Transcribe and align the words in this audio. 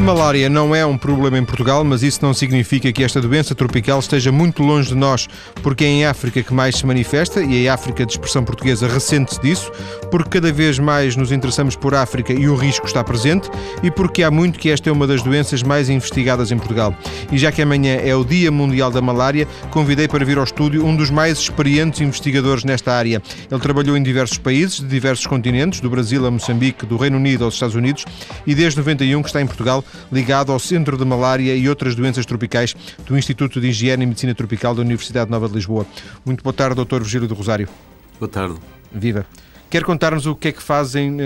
A 0.00 0.02
malária 0.02 0.48
não 0.48 0.74
é 0.74 0.84
um 0.84 0.96
problema 0.96 1.36
em 1.36 1.44
Portugal, 1.44 1.84
mas 1.84 2.02
isso 2.02 2.20
não 2.22 2.32
significa 2.32 2.90
que 2.90 3.04
esta 3.04 3.20
doença 3.20 3.54
tropical 3.54 3.98
esteja 3.98 4.32
muito 4.32 4.62
longe 4.62 4.88
de 4.88 4.94
nós, 4.94 5.28
porque 5.62 5.84
é 5.84 5.88
em 5.88 6.06
África 6.06 6.42
que 6.42 6.54
mais 6.54 6.76
se 6.76 6.86
manifesta 6.86 7.42
e 7.42 7.68
a 7.68 7.74
África 7.74 8.06
de 8.06 8.12
expressão 8.12 8.42
portuguesa 8.42 8.88
ressente-se 8.88 9.38
disso, 9.42 9.70
porque 10.10 10.40
cada 10.40 10.50
vez 10.50 10.78
mais 10.78 11.16
nos 11.16 11.30
interessamos 11.30 11.76
por 11.76 11.94
África 11.94 12.32
e 12.32 12.48
o 12.48 12.56
risco 12.56 12.86
está 12.86 13.04
presente 13.04 13.50
e 13.82 13.90
porque 13.90 14.22
há 14.22 14.30
muito 14.30 14.58
que 14.58 14.70
esta 14.70 14.88
é 14.88 14.92
uma 14.92 15.06
das 15.06 15.22
doenças 15.22 15.62
mais 15.62 15.90
investigadas 15.90 16.50
em 16.50 16.56
Portugal. 16.56 16.94
E 17.30 17.36
já 17.36 17.52
que 17.52 17.60
amanhã 17.60 17.96
é 17.96 18.16
o 18.16 18.24
Dia 18.24 18.50
Mundial 18.50 18.90
da 18.90 19.02
Malária, 19.02 19.46
convidei 19.70 20.08
para 20.08 20.24
vir 20.24 20.38
ao 20.38 20.44
estúdio 20.44 20.82
um 20.82 20.96
dos 20.96 21.10
mais 21.10 21.38
experientes 21.38 22.00
investigadores 22.00 22.64
nesta 22.64 22.94
área. 22.94 23.20
Ele 23.50 23.60
trabalhou 23.60 23.98
em 23.98 24.02
diversos 24.02 24.38
países, 24.38 24.80
de 24.80 24.86
diversos 24.86 25.26
continentes, 25.26 25.78
do 25.78 25.90
Brasil 25.90 26.24
a 26.24 26.30
Moçambique, 26.30 26.86
do 26.86 26.96
Reino 26.96 27.18
Unido 27.18 27.44
aos 27.44 27.52
Estados 27.52 27.76
Unidos, 27.76 28.06
e 28.46 28.54
desde 28.54 28.78
91 28.78 29.20
que 29.20 29.28
está 29.28 29.42
em 29.42 29.46
Portugal 29.46 29.84
ligado 30.10 30.52
ao 30.52 30.58
Centro 30.58 30.96
de 30.96 31.04
Malária 31.04 31.54
e 31.54 31.68
outras 31.68 31.94
doenças 31.94 32.26
tropicais 32.26 32.74
do 33.06 33.16
Instituto 33.16 33.60
de 33.60 33.68
Higiene 33.68 34.04
e 34.04 34.06
Medicina 34.06 34.34
Tropical 34.34 34.74
da 34.74 34.82
Universidade 34.82 35.30
Nova 35.30 35.48
de 35.48 35.54
Lisboa. 35.54 35.86
Muito 36.24 36.42
boa 36.42 36.52
tarde, 36.52 36.84
Dr. 36.84 36.98
Virgílio 36.98 37.28
do 37.28 37.34
Rosário. 37.34 37.68
Boa 38.18 38.28
tarde. 38.28 38.56
Viva. 38.92 39.26
Quer 39.70 39.84
contar-nos 39.84 40.26
o 40.26 40.34
que 40.34 40.48
é 40.48 40.52
que 40.52 40.62
fazem 40.62 41.16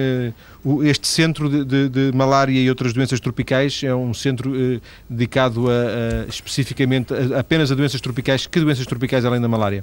uh, 0.65 0.85
este 0.85 1.09
centro 1.09 1.49
de, 1.49 1.65
de, 1.65 1.89
de, 1.89 2.13
malária 2.15 2.61
e 2.61 2.69
outras 2.69 2.93
doenças 2.93 3.19
tropicais? 3.19 3.83
É 3.83 3.95
um 3.95 4.13
centro 4.13 4.51
uh, 4.51 4.81
dedicado 5.09 5.71
a, 5.71 5.73
a, 5.73 6.29
especificamente 6.29 7.15
a, 7.15 7.41
apenas 7.41 7.73
a 7.73 7.75
doenças 7.75 8.03
tropicais. 8.03 8.47
Que 8.47 8.61
doenças 8.61 8.87
tropicais 8.87 9.25
além 9.25 9.41
da 9.41 9.49
malária? 9.49 9.83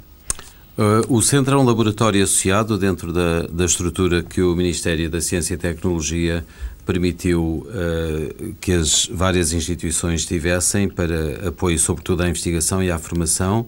Uh, 0.78 1.14
o 1.14 1.22
centro 1.24 1.56
é 1.56 1.58
um 1.58 1.66
laboratório 1.66 2.24
associado 2.24 2.78
dentro 2.78 3.12
da, 3.12 3.48
da 3.48 3.66
estrutura 3.66 4.22
que 4.22 4.44
o 4.44 4.56
Ministério 4.56 5.10
da 5.10 5.20
Ciência 5.20 5.56
e 5.56 5.58
Tecnologia 5.58 6.46
permitiu 6.92 7.66
uh, 7.68 8.54
que 8.60 8.74
as 8.74 9.08
várias 9.08 9.54
instituições 9.54 10.26
tivessem 10.26 10.90
para 10.90 11.48
apoio, 11.48 11.80
sobretudo, 11.80 12.22
à 12.22 12.30
investigação 12.30 12.84
e 12.84 12.92
à 12.92 13.00
formação. 13.00 13.66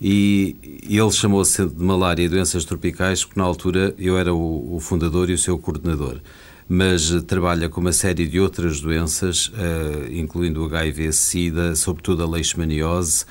E 0.00 0.82
ele 0.86 1.10
chamou-se 1.10 1.64
de 1.64 1.82
Malária 1.82 2.22
e 2.22 2.28
Doenças 2.28 2.66
Tropicais, 2.66 3.24
porque 3.24 3.40
na 3.40 3.46
altura 3.46 3.94
eu 3.98 4.18
era 4.18 4.34
o, 4.34 4.76
o 4.76 4.80
fundador 4.80 5.30
e 5.30 5.32
o 5.32 5.38
seu 5.38 5.58
coordenador. 5.58 6.20
Mas 6.68 7.10
trabalha 7.26 7.68
com 7.70 7.80
uma 7.80 7.92
série 7.92 8.26
de 8.26 8.38
outras 8.38 8.80
doenças, 8.80 9.46
uh, 9.48 10.12
incluindo 10.12 10.62
o 10.62 10.66
HIV-Sida, 10.66 11.74
sobretudo 11.76 12.24
a 12.24 12.28
leishmaniose, 12.28 13.24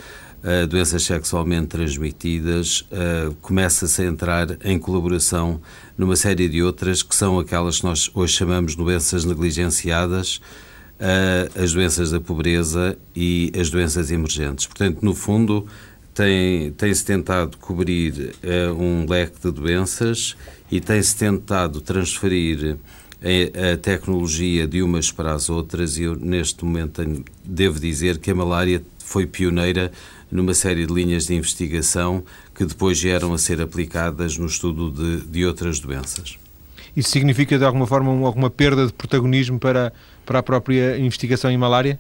doenças 0.70 1.04
sexualmente 1.04 1.68
transmitidas, 1.68 2.82
uh, 2.82 3.34
começa-se 3.42 4.04
a 4.04 4.06
entrar 4.06 4.58
em 4.64 4.78
colaboração 4.78 5.60
numa 5.98 6.16
série 6.16 6.48
de 6.48 6.62
outras 6.62 7.02
que 7.02 7.16
são 7.16 7.40
aquelas 7.40 7.80
que 7.80 7.86
nós 7.86 8.12
hoje 8.14 8.34
chamamos 8.34 8.76
doenças 8.76 9.26
negligenciadas, 9.26 10.38
uh, 11.00 11.64
as 11.64 11.74
doenças 11.74 12.12
da 12.12 12.20
pobreza 12.20 12.96
e 13.16 13.52
as 13.60 13.72
doenças 13.72 14.12
emergentes. 14.12 14.68
Portanto, 14.68 15.00
no 15.02 15.16
fundo, 15.16 15.66
tem, 16.14 16.72
tem-se 16.74 17.04
tentado 17.04 17.58
cobrir 17.58 18.36
um 18.80 19.06
leque 19.10 19.42
de 19.44 19.52
doenças 19.52 20.38
e 20.72 20.80
tem-se 20.80 21.14
tentado 21.18 21.82
transferir 21.82 22.78
a 23.22 23.76
tecnologia 23.76 24.66
de 24.66 24.82
umas 24.82 25.12
para 25.12 25.34
as 25.34 25.50
outras 25.50 25.98
e 25.98 26.04
eu 26.04 26.16
neste 26.16 26.64
momento 26.64 27.02
devo 27.44 27.82
dizer 27.82 28.18
que 28.20 28.32
a 28.32 28.36
malária 28.36 28.82
foi 29.00 29.26
pioneira 29.26 29.92
numa 30.32 30.54
série 30.54 30.86
de 30.86 30.94
linhas 30.94 31.28
de 31.28 31.36
investigação 31.36 32.24
que 32.54 32.66
depois 32.66 33.02
vieram 33.02 33.34
a 33.34 33.38
ser 33.38 33.62
aplicadas 33.62 34.38
no 34.38 34.46
estudo 34.46 34.92
de, 34.92 35.26
de 35.26 35.46
outras 35.46 35.80
doenças. 35.80 36.38
Isso 36.96 37.10
significa, 37.10 37.58
de 37.58 37.66
alguma 37.66 37.86
forma, 37.86 38.12
alguma 38.26 38.50
perda 38.50 38.88
de 38.88 38.94
protagonismo 38.94 39.60
para, 39.60 39.92
para 40.26 40.40
a 40.40 40.44
própria 40.44 40.98
investigação 40.98 41.52
em 41.52 41.58
malária? 41.58 42.00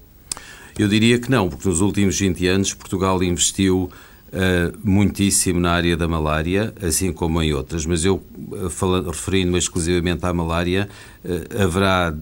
Eu 0.77 0.87
diria 0.87 1.19
que 1.19 1.29
não, 1.29 1.49
porque 1.49 1.67
nos 1.67 1.81
últimos 1.81 2.19
20 2.19 2.47
anos 2.47 2.73
Portugal 2.73 3.21
investiu 3.23 3.89
uh, 4.35 4.77
muitíssimo 4.83 5.59
na 5.59 5.71
área 5.71 5.95
da 5.95 6.07
malária, 6.07 6.73
assim 6.81 7.11
como 7.13 7.41
em 7.41 7.53
outras, 7.53 7.85
mas 7.85 8.03
eu, 8.03 8.15
uh, 8.15 9.09
referindo-me 9.09 9.57
exclusivamente 9.57 10.25
à 10.25 10.33
malária, 10.33 10.89
uh, 11.23 11.63
haverá 11.63 12.13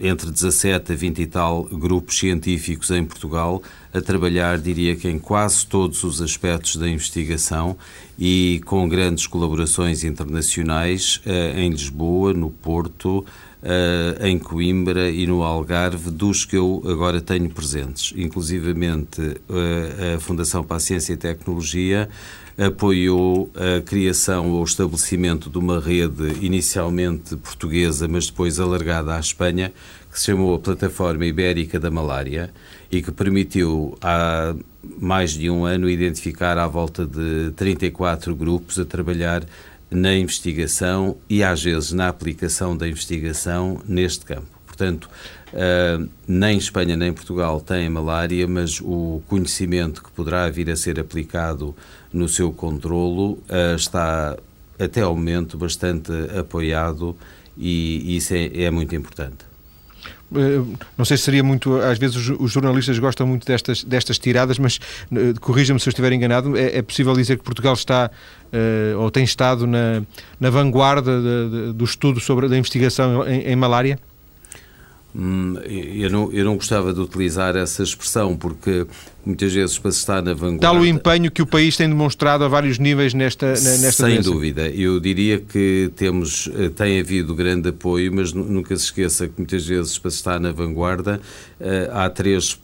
entre 0.00 0.30
17 0.30 0.92
a 0.92 0.94
20 0.94 1.22
e 1.22 1.26
tal 1.26 1.64
grupos 1.64 2.18
científicos 2.18 2.90
em 2.90 3.04
Portugal 3.04 3.62
a 3.92 4.00
trabalhar, 4.00 4.58
diria 4.58 4.96
que 4.96 5.08
em 5.08 5.18
quase 5.18 5.66
todos 5.66 6.02
os 6.02 6.20
aspectos 6.20 6.76
da 6.76 6.88
investigação 6.88 7.76
e 8.18 8.60
com 8.64 8.88
grandes 8.88 9.26
colaborações 9.26 10.02
internacionais 10.04 11.20
eh, 11.24 11.54
em 11.60 11.70
Lisboa, 11.70 12.32
no 12.32 12.50
Porto, 12.50 13.24
eh, 13.62 14.28
em 14.28 14.38
Coimbra 14.38 15.10
e 15.10 15.26
no 15.26 15.42
Algarve, 15.42 16.10
dos 16.10 16.44
que 16.44 16.56
eu 16.56 16.82
agora 16.86 17.20
tenho 17.20 17.48
presentes. 17.48 18.12
Inclusivamente 18.16 19.20
eh, 19.22 20.14
a 20.16 20.20
Fundação 20.20 20.62
para 20.62 20.76
a 20.76 20.80
Ciência 20.80 21.12
e 21.12 21.16
Tecnologia 21.16 22.08
apoiou 22.58 23.50
a 23.54 23.80
criação 23.82 24.50
ou 24.50 24.64
estabelecimento 24.64 25.50
de 25.50 25.58
uma 25.58 25.80
rede 25.80 26.44
inicialmente 26.44 27.36
portuguesa, 27.36 28.06
mas 28.06 28.26
depois 28.26 28.60
alargada 28.60 29.14
à 29.14 29.20
Espanha, 29.20 29.72
que 30.10 30.18
se 30.18 30.26
chamou 30.26 30.54
a 30.54 30.58
Plataforma 30.58 31.26
Ibérica 31.26 31.80
da 31.80 31.90
Malária 31.90 32.52
e 32.90 33.02
que 33.02 33.10
permitiu 33.10 33.98
há 34.00 34.54
mais 34.98 35.32
de 35.32 35.50
um 35.50 35.64
ano 35.64 35.88
identificar 35.88 36.56
à 36.56 36.66
volta 36.68 37.04
de 37.04 37.50
34 37.56 38.34
grupos 38.36 38.78
a 38.78 38.84
trabalhar 38.84 39.44
na 39.90 40.14
investigação 40.14 41.16
e 41.28 41.42
às 41.42 41.62
vezes 41.62 41.92
na 41.92 42.08
aplicação 42.08 42.76
da 42.76 42.86
investigação 42.86 43.80
neste 43.86 44.24
campo. 44.24 44.46
Portanto, 44.66 45.08
uh, 45.54 46.08
nem 46.26 46.58
Espanha 46.58 46.96
nem 46.96 47.12
Portugal 47.12 47.60
têm 47.60 47.88
malária, 47.88 48.46
mas 48.46 48.80
o 48.80 49.22
conhecimento 49.26 50.02
que 50.02 50.10
poderá 50.10 50.48
vir 50.50 50.70
a 50.70 50.76
ser 50.76 51.00
aplicado 51.00 51.74
no 52.12 52.28
seu 52.28 52.52
controlo 52.52 53.32
uh, 53.48 53.74
está 53.76 54.36
até 54.78 55.00
ao 55.00 55.14
momento 55.14 55.56
bastante 55.56 56.12
apoiado 56.38 57.16
e 57.56 58.16
isso 58.16 58.34
é, 58.34 58.64
é 58.64 58.70
muito 58.70 58.94
importante. 58.94 59.54
Eh, 60.34 60.62
não 60.96 61.04
sei 61.04 61.16
se 61.16 61.24
seria 61.24 61.42
muito. 61.42 61.76
Às 61.76 61.98
vezes 61.98 62.16
os 62.16 62.50
jornalistas 62.50 62.98
gostam 62.98 63.26
muito 63.26 63.46
destas, 63.46 63.84
destas 63.84 64.18
tiradas, 64.18 64.58
mas 64.58 64.78
eh, 65.12 65.34
corrija-me 65.40 65.78
se 65.78 65.88
eu 65.88 65.90
estiver 65.90 66.12
enganado. 66.12 66.56
É, 66.56 66.78
é, 66.78 66.82
possível 66.82 67.14
dizer 67.14 67.38
que 67.38 67.44
Portugal 67.44 67.74
está 67.74 68.10
uh, 68.52 68.98
ou 68.98 69.10
tem 69.10 69.24
estado 69.24 69.66
na, 69.66 70.02
na 70.40 70.50
vanguarda 70.50 71.20
de, 71.20 71.50
de, 71.50 71.72
do 71.72 71.84
estudo 71.84 72.20
sobre 72.20 72.46
a 72.46 72.56
investigação 72.56 73.26
em, 73.26 73.42
em 73.42 73.56
malária? 73.56 73.98
Hum, 75.16 75.54
eu, 75.64 76.10
não, 76.10 76.32
eu 76.32 76.44
não 76.44 76.56
gostava 76.56 76.92
de 76.92 76.98
utilizar 76.98 77.54
essa 77.54 77.84
expressão 77.84 78.36
porque 78.36 78.84
muitas 79.24 79.52
vezes 79.52 79.78
para 79.78 79.92
se 79.92 79.98
estar 79.98 80.20
na 80.20 80.34
vanguarda... 80.34 80.58
Tal 80.58 80.76
o 80.76 80.84
empenho 80.84 81.30
que 81.30 81.40
o 81.40 81.46
país 81.46 81.76
tem 81.76 81.88
demonstrado 81.88 82.42
a 82.42 82.48
vários 82.48 82.80
níveis 82.80 83.14
nesta, 83.14 83.50
nesta 83.50 83.92
Sem 83.92 84.14
doença. 84.16 84.30
dúvida. 84.30 84.68
Eu 84.68 84.98
diria 84.98 85.38
que 85.38 85.92
temos, 85.94 86.50
eh, 86.56 86.68
tem 86.68 86.98
havido 86.98 87.32
grande 87.32 87.68
apoio, 87.68 88.12
mas 88.12 88.32
nunca 88.32 88.76
se 88.76 88.86
esqueça 88.86 89.28
que 89.28 89.34
muitas 89.38 89.64
vezes 89.64 89.96
para 89.98 90.10
se 90.10 90.16
estar 90.16 90.40
na 90.40 90.50
vanguarda 90.50 91.20
eh, 91.60 91.88
há 91.92 92.10
três, 92.10 92.58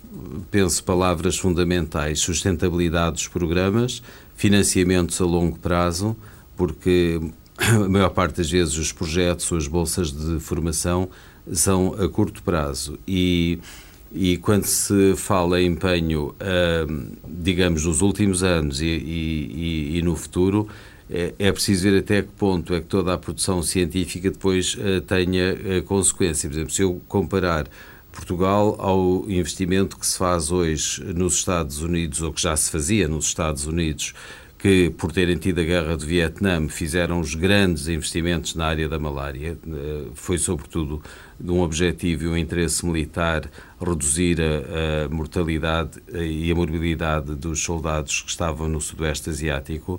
penso, 0.51 0.83
palavras 0.83 1.39
fundamentais. 1.39 2.19
Sustentabilidade 2.19 3.13
dos 3.13 3.29
programas, 3.29 4.03
financiamentos 4.35 5.21
a 5.21 5.25
longo 5.25 5.57
prazo, 5.57 6.17
porque 6.57 7.21
a 7.57 7.89
maior 7.89 8.11
parte 8.11 8.39
das 8.39 8.51
vezes 8.51 8.77
os 8.77 8.91
projetos 8.91 9.51
ou 9.53 9.57
as 9.57 9.69
bolsas 9.69 10.11
de 10.11 10.41
formação 10.41 11.09
são 11.53 11.95
a 11.95 12.09
curto 12.09 12.43
prazo 12.43 12.99
e, 13.07 13.59
e 14.13 14.37
quando 14.39 14.65
se 14.65 15.15
fala 15.17 15.61
em 15.61 15.67
empenho, 15.67 16.35
uh, 16.41 17.17
digamos, 17.29 17.85
nos 17.85 18.01
últimos 18.01 18.43
anos 18.43 18.81
e, 18.81 18.87
e, 18.87 19.99
e 19.99 20.03
no 20.03 20.17
futuro, 20.17 20.69
é, 21.11 21.35
é, 21.39 21.53
preciso 21.53 21.91
ver 21.91 21.99
até 21.99 22.23
que 22.23 22.29
ponto 22.29 22.73
é 22.73 22.81
que 22.81 22.87
toda 22.87 23.13
a 23.13 23.19
produção 23.19 23.63
científica 23.63 24.31
depois 24.31 24.75
uh, 24.75 25.01
tenha 25.01 25.55
uh, 25.55 25.83
consequência. 25.83 26.49
Por 26.49 26.55
exemplo, 26.55 26.73
se 26.73 26.83
eu 26.83 27.03
comparar 27.09 27.67
Portugal 28.13 28.77
ao 28.79 29.25
investimento 29.29 29.99
que 29.99 30.07
se 30.07 30.17
faz 30.17 30.53
hoje 30.53 31.03
nos 31.03 31.35
Estados 31.35 31.83
Unidos, 31.83 32.23
ou 32.23 32.33
que 32.33 32.41
já 32.41 32.57
se 32.57 32.71
fazia 32.71 33.09
nos 33.09 33.27
Estados 33.27 33.67
Unidos, 33.67 34.15
que, 34.61 34.91
por 34.91 35.11
terem 35.11 35.37
tido 35.37 35.61
a 35.61 35.65
guerra 35.65 35.97
do 35.97 36.05
Vietnã, 36.05 36.69
fizeram 36.69 37.19
os 37.19 37.35
grandes 37.35 37.89
investimentos 37.89 38.55
na 38.55 38.67
área 38.67 38.89
da 38.89 38.99
malária. 38.99 39.57
Eh, 39.67 40.05
foi, 40.15 40.37
sobretudo, 40.37 41.03
de 41.39 41.51
um 41.51 41.63
objetivo 41.63 42.25
e 42.25 42.29
um 42.29 42.37
interesse 42.37 42.85
militar 42.85 43.51
reduzir 43.81 44.39
a, 44.41 45.07
a 45.07 45.09
mortalidade 45.09 46.03
e 46.13 46.53
a 46.53 46.55
morbilidade 46.55 47.35
dos 47.35 47.63
soldados 47.63 48.21
que 48.21 48.31
estavam 48.31 48.69
no 48.69 48.81
Sudoeste 48.83 49.31
Asiático. 49.31 49.99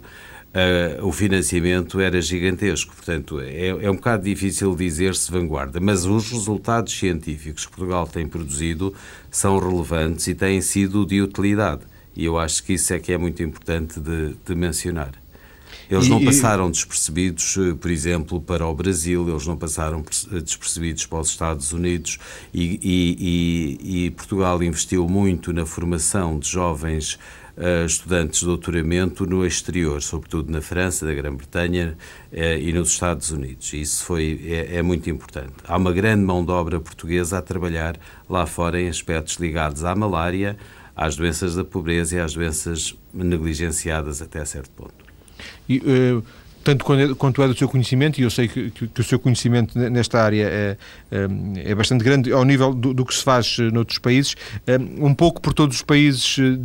Uh, 0.51 1.07
o 1.07 1.11
financiamento 1.13 1.99
era 1.99 2.21
gigantesco. 2.21 2.93
Portanto, 2.93 3.39
é, 3.39 3.69
é 3.69 3.89
um 3.89 3.95
bocado 3.95 4.23
difícil 4.25 4.75
dizer-se 4.75 5.31
vanguarda, 5.31 5.79
mas 5.79 6.05
os 6.05 6.29
resultados 6.29 6.93
científicos 6.93 7.65
que 7.65 7.71
Portugal 7.71 8.05
tem 8.05 8.27
produzido 8.27 8.93
são 9.31 9.57
relevantes 9.57 10.27
e 10.27 10.35
têm 10.35 10.61
sido 10.61 11.05
de 11.05 11.21
utilidade. 11.21 11.81
E 12.15 12.25
eu 12.25 12.37
acho 12.37 12.63
que 12.63 12.73
isso 12.73 12.93
é 12.93 12.99
que 12.99 13.11
é 13.11 13.17
muito 13.17 13.41
importante 13.41 13.99
de, 13.99 14.35
de 14.45 14.55
mencionar. 14.55 15.11
Eles 15.89 16.05
e, 16.05 16.09
não 16.09 16.23
passaram 16.23 16.71
despercebidos, 16.71 17.57
por 17.79 17.91
exemplo, 17.91 18.39
para 18.39 18.65
o 18.65 18.73
Brasil, 18.73 19.27
eles 19.29 19.45
não 19.45 19.57
passaram 19.57 20.03
despercebidos 20.43 21.05
para 21.05 21.19
os 21.19 21.29
Estados 21.29 21.73
Unidos 21.73 22.17
e, 22.53 22.79
e, 22.81 24.05
e 24.05 24.11
Portugal 24.11 24.61
investiu 24.63 25.07
muito 25.07 25.51
na 25.51 25.65
formação 25.65 26.39
de 26.39 26.49
jovens 26.49 27.19
uh, 27.57 27.85
estudantes 27.85 28.39
de 28.39 28.45
doutoramento 28.45 29.25
no 29.25 29.45
exterior, 29.45 30.01
sobretudo 30.01 30.51
na 30.51 30.61
França, 30.61 31.05
na 31.05 31.13
Grã-Bretanha 31.13 31.97
uh, 32.31 32.35
e 32.59 32.71
nos 32.73 32.89
Estados 32.89 33.31
Unidos. 33.31 33.73
Isso 33.73 34.05
foi, 34.05 34.39
é, 34.45 34.77
é, 34.77 34.81
muito 34.81 35.09
importante. 35.09 35.53
Há 35.67 35.77
uma 35.77 35.91
grande 35.91 36.23
mão 36.23 36.43
de 36.43 36.51
obra 36.51 36.79
portuguesa 36.79 37.37
a 37.37 37.41
trabalhar 37.41 37.99
lá 38.29 38.45
fora 38.45 38.79
em 38.79 38.87
aspectos 38.87 39.35
ligados 39.35 39.83
à 39.83 39.95
malária, 39.95 40.57
às 41.01 41.15
doenças 41.15 41.55
da 41.55 41.63
pobreza 41.63 42.15
e 42.15 42.19
às 42.19 42.33
doenças 42.33 42.95
negligenciadas 43.13 44.21
até 44.21 44.43
certo 44.45 44.69
ponto. 44.71 44.93
E, 45.67 45.77
uh 45.79 46.23
tanto 46.63 46.85
quanto 47.15 47.41
é 47.41 47.47
do 47.47 47.57
seu 47.57 47.67
conhecimento, 47.67 48.19
e 48.19 48.23
eu 48.23 48.29
sei 48.29 48.47
que, 48.47 48.69
que, 48.69 48.87
que 48.87 49.01
o 49.01 49.03
seu 49.03 49.17
conhecimento 49.17 49.77
nesta 49.77 50.21
área 50.21 50.47
é, 50.47 50.77
é, 51.11 51.71
é 51.71 51.75
bastante 51.75 52.03
grande 52.03 52.31
ao 52.31 52.45
nível 52.45 52.73
do, 52.73 52.93
do, 52.93 53.05
que 53.05 53.15
se 53.15 53.23
faz 53.23 53.57
eh, 53.59 53.71
noutros 53.71 53.97
países, 53.97 54.35
eh, 54.67 54.77
um 54.77 55.13
pouco 55.13 55.41
por 55.41 55.53
todos 55.53 55.77
os 55.77 55.81
países, 55.81 56.37
eh, 56.37 56.59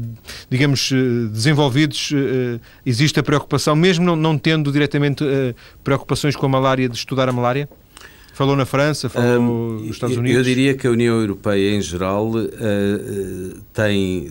digamos, 0.51 0.91
desenvolvidos, 1.33 2.13
existe 2.85 3.19
a 3.19 3.23
preocupação, 3.23 3.75
mesmo 3.75 4.05
não, 4.05 4.17
não 4.17 4.39
tendo 4.39 4.71
diretamente 4.71 5.25
preocupações 5.83 6.37
com 6.37 6.47
a 6.47 6.49
malária, 6.49 6.89
de 6.89 6.97
estudar 6.97 7.29
a 7.29 7.33
malária? 7.33 7.69
Falou 8.37 8.55
na 8.55 8.67
França, 8.67 9.09
falou 9.09 9.41
um, 9.41 9.73
nos 9.79 9.93
Estados 9.93 10.15
Unidos? 10.15 10.37
Eu 10.37 10.43
diria 10.45 10.75
que 10.75 10.87
a 10.87 10.91
União 10.91 11.19
Europeia, 11.19 11.75
em 11.75 11.81
geral, 11.81 12.33
tem 13.73 14.31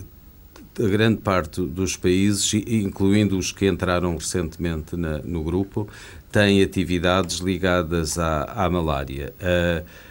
a 0.78 0.88
grande 0.88 1.20
parte 1.20 1.60
dos 1.60 1.96
países, 1.96 2.54
incluindo 2.68 3.36
os 3.36 3.50
que 3.50 3.66
entraram 3.66 4.14
recentemente 4.14 4.96
na, 4.96 5.18
no 5.18 5.42
grupo, 5.42 5.88
têm 6.30 6.62
atividades 6.62 7.38
ligadas 7.38 8.16
à, 8.16 8.44
à 8.44 8.70
malária. 8.70 9.34
Uh, 9.40 9.82
uh, 9.82 10.05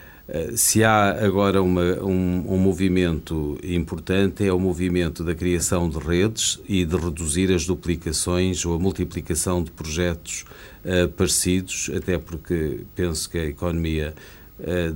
se 0.56 0.84
há 0.84 1.24
agora 1.24 1.62
uma, 1.62 2.04
um, 2.04 2.54
um, 2.54 2.58
movimento 2.58 3.58
importante, 3.64 4.46
é 4.46 4.52
o 4.52 4.60
movimento 4.60 5.24
da 5.24 5.36
criação 5.36 5.88
de 5.88 6.00
redes 6.00 6.60
e 6.68 6.84
de 6.84 6.96
reduzir 6.96 7.54
as 7.54 7.66
duplicações 7.66 8.66
ou 8.66 8.74
a 8.74 8.80
multiplicação 8.80 9.64
de 9.64 9.70
projetos 9.70 10.44
uh, 10.84 11.08
parecidos, 11.10 11.92
até 11.96 12.18
porque 12.18 12.80
penso 12.96 13.30
que 13.30 13.38
a 13.38 13.46
economia 13.46 14.14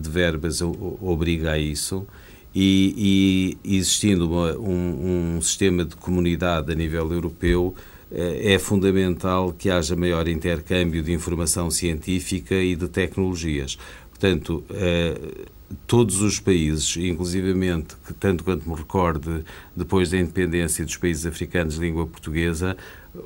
de 0.01 0.09
verbas 0.09 0.61
obriga 0.61 1.51
a 1.51 1.57
isso 1.59 2.07
e, 2.53 3.57
e 3.63 3.75
existindo 3.77 4.27
uma, 4.29 4.57
um, 4.57 5.35
um, 5.37 5.41
sistema 5.41 5.85
de 5.85 5.95
comunidade 5.95 6.71
a 6.71 6.75
nível 6.75 7.11
europeu, 7.11 7.75
eh, 8.11 8.53
é 8.53 8.59
fundamental 8.59 9.53
que 9.53 9.69
haja 9.69 9.95
maior 9.95 10.27
intercâmbio 10.27 11.03
de 11.03 11.11
informação 11.11 11.69
científica 11.69 12.55
e 12.55 12.75
de 12.75 12.87
tecnologias. 12.87 13.77
Portanto, 14.19 14.65
eh, 14.71 15.45
todos 15.87 16.21
os 16.21 16.39
países, 16.41 16.97
inclusivamente, 16.97 17.95
que 18.05 18.13
tanto 18.13 18.43
quanto 18.43 18.69
me 18.69 18.75
recorde, 18.75 19.45
depois 19.73 20.09
da 20.09 20.17
independência 20.17 20.83
dos 20.83 20.97
países 20.97 21.25
africanos 21.25 21.75
de 21.75 21.79
língua 21.79 22.05
portuguesa, 22.05 22.75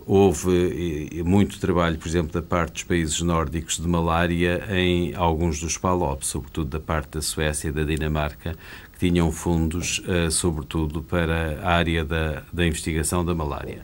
houve 0.05 1.23
muito 1.25 1.59
trabalho, 1.59 1.97
por 1.97 2.07
exemplo, 2.07 2.31
da 2.31 2.43
parte 2.43 2.73
dos 2.73 2.83
países 2.83 3.19
nórdicos 3.21 3.77
de 3.79 3.87
malária 3.87 4.63
em 4.69 5.15
alguns 5.15 5.59
dos 5.59 5.77
PALOP, 5.77 6.23
sobretudo 6.23 6.69
da 6.69 6.79
parte 6.79 7.13
da 7.13 7.21
Suécia 7.21 7.69
e 7.69 7.71
da 7.71 7.83
Dinamarca, 7.83 8.55
que 8.91 8.99
tinham 8.99 9.31
fundos, 9.31 9.99
uh, 9.99 10.29
sobretudo, 10.29 11.01
para 11.01 11.59
a 11.61 11.71
área 11.71 12.05
da, 12.05 12.43
da 12.53 12.65
investigação 12.65 13.25
da 13.25 13.33
malária. 13.33 13.83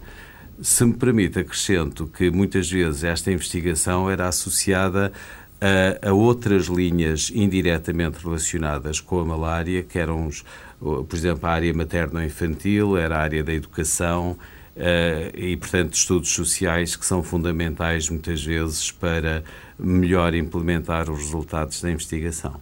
Se 0.61 0.85
me 0.85 0.93
permite, 0.93 1.39
acrescento 1.39 2.05
que 2.05 2.29
muitas 2.29 2.69
vezes 2.69 3.03
esta 3.03 3.31
investigação 3.31 4.09
era 4.09 4.27
associada 4.27 5.11
a, 5.61 6.09
a, 6.09 6.13
outras 6.13 6.65
linhas 6.67 7.31
indiretamente 7.33 8.23
relacionadas 8.23 8.99
com 8.99 9.19
a 9.19 9.25
malária, 9.25 9.83
que 9.83 9.99
eram, 9.99 10.27
os, 10.27 10.43
por 10.79 11.13
exemplo, 11.13 11.47
a 11.47 11.51
área 11.51 11.73
materno-infantil, 11.73 12.97
era 12.97 13.17
a 13.17 13.21
área 13.21 13.43
da 13.43 13.53
educação 13.53 14.37
uh, 14.75 15.37
e, 15.37 15.57
portanto, 15.57 15.93
estudos 15.93 16.29
sociais 16.29 16.95
que 16.95 17.05
são 17.05 17.21
fundamentais 17.21 18.09
muitas 18.09 18.43
vezes 18.43 18.91
para 18.91 19.43
melhor 19.77 20.33
implementar 20.33 21.09
os 21.09 21.19
resultados 21.19 21.81
da 21.81 21.91
investigação. 21.91 22.59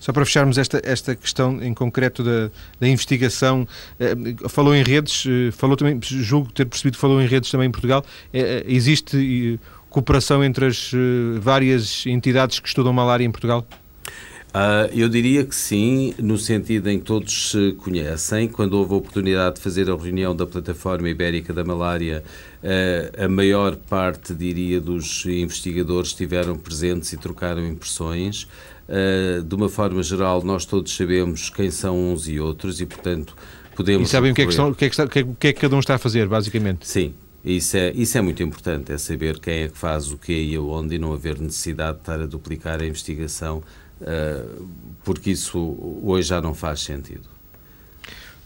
Só 0.00 0.12
para 0.12 0.24
fecharmos 0.24 0.58
esta, 0.58 0.80
esta 0.84 1.14
questão 1.14 1.62
em 1.62 1.72
concreto 1.72 2.22
da, 2.22 2.50
da 2.80 2.88
investigação, 2.88 3.66
eh, 3.98 4.14
falou 4.48 4.74
em 4.74 4.82
redes, 4.82 5.24
eh, 5.26 5.50
falou 5.52 5.76
também, 5.76 5.98
julgo 6.02 6.52
ter 6.52 6.66
percebido 6.66 6.94
que 6.94 7.00
falou 7.00 7.20
em 7.20 7.26
redes 7.26 7.50
também 7.50 7.68
em 7.68 7.70
Portugal. 7.70 8.04
Eh, 8.32 8.64
existe 8.66 9.58
cooperação 9.90 10.44
entre 10.44 10.66
as 10.66 10.90
várias 11.40 12.06
entidades 12.06 12.60
que 12.60 12.68
estudam 12.68 12.92
malária 12.92 13.24
em 13.24 13.30
Portugal? 13.30 13.66
Uh, 14.48 14.88
eu 14.94 15.10
diria 15.10 15.44
que 15.44 15.54
sim, 15.54 16.14
no 16.18 16.38
sentido 16.38 16.88
em 16.88 16.98
que 16.98 17.04
todos 17.04 17.50
se 17.50 17.72
conhecem. 17.72 18.48
Quando 18.48 18.74
houve 18.74 18.94
a 18.94 18.96
oportunidade 18.96 19.56
de 19.56 19.60
fazer 19.60 19.90
a 19.90 19.96
reunião 19.96 20.34
da 20.34 20.46
Plataforma 20.46 21.08
Ibérica 21.08 21.52
da 21.52 21.62
Malária, 21.62 22.24
uh, 22.62 23.24
a 23.24 23.28
maior 23.28 23.76
parte, 23.76 24.32
diria, 24.34 24.80
dos 24.80 25.26
investigadores 25.26 26.08
estiveram 26.08 26.56
presentes 26.56 27.12
e 27.12 27.18
trocaram 27.18 27.64
impressões. 27.66 28.48
Uh, 28.88 29.42
de 29.42 29.54
uma 29.54 29.68
forma 29.68 30.02
geral, 30.02 30.42
nós 30.42 30.64
todos 30.64 30.96
sabemos 30.96 31.50
quem 31.50 31.70
são 31.70 32.12
uns 32.12 32.26
e 32.26 32.40
outros 32.40 32.80
e, 32.80 32.86
portanto, 32.86 33.36
podemos. 33.76 34.08
E 34.08 34.10
sabem 34.10 34.32
o 34.32 34.34
que, 34.34 34.42
é 34.42 34.46
que 34.46 34.60
o, 34.60 34.74
que 34.74 34.84
é 34.86 34.88
que 34.88 34.94
está, 34.94 35.04
o 35.04 35.08
que 35.08 35.48
é 35.48 35.52
que 35.52 35.60
cada 35.60 35.76
um 35.76 35.80
está 35.80 35.96
a 35.96 35.98
fazer, 35.98 36.26
basicamente? 36.26 36.88
Sim, 36.88 37.12
isso 37.56 37.76
é, 37.76 37.90
isso 37.92 38.18
é 38.18 38.20
muito 38.20 38.42
importante, 38.42 38.92
é 38.92 38.98
saber 38.98 39.38
quem 39.38 39.62
é 39.62 39.68
que 39.68 39.78
faz 39.78 40.10
o 40.10 40.18
quê 40.18 40.32
e 40.32 40.56
aonde 40.56 40.96
e 40.96 40.98
não 40.98 41.12
haver 41.12 41.40
necessidade 41.40 41.94
de 41.94 42.02
estar 42.02 42.20
a 42.20 42.26
duplicar 42.26 42.80
a 42.80 42.86
investigação 42.86 43.62
eh, 44.00 44.44
porque 45.04 45.30
isso 45.30 45.58
hoje 46.02 46.28
já 46.28 46.40
não 46.40 46.54
faz 46.54 46.80
sentido. 46.80 47.37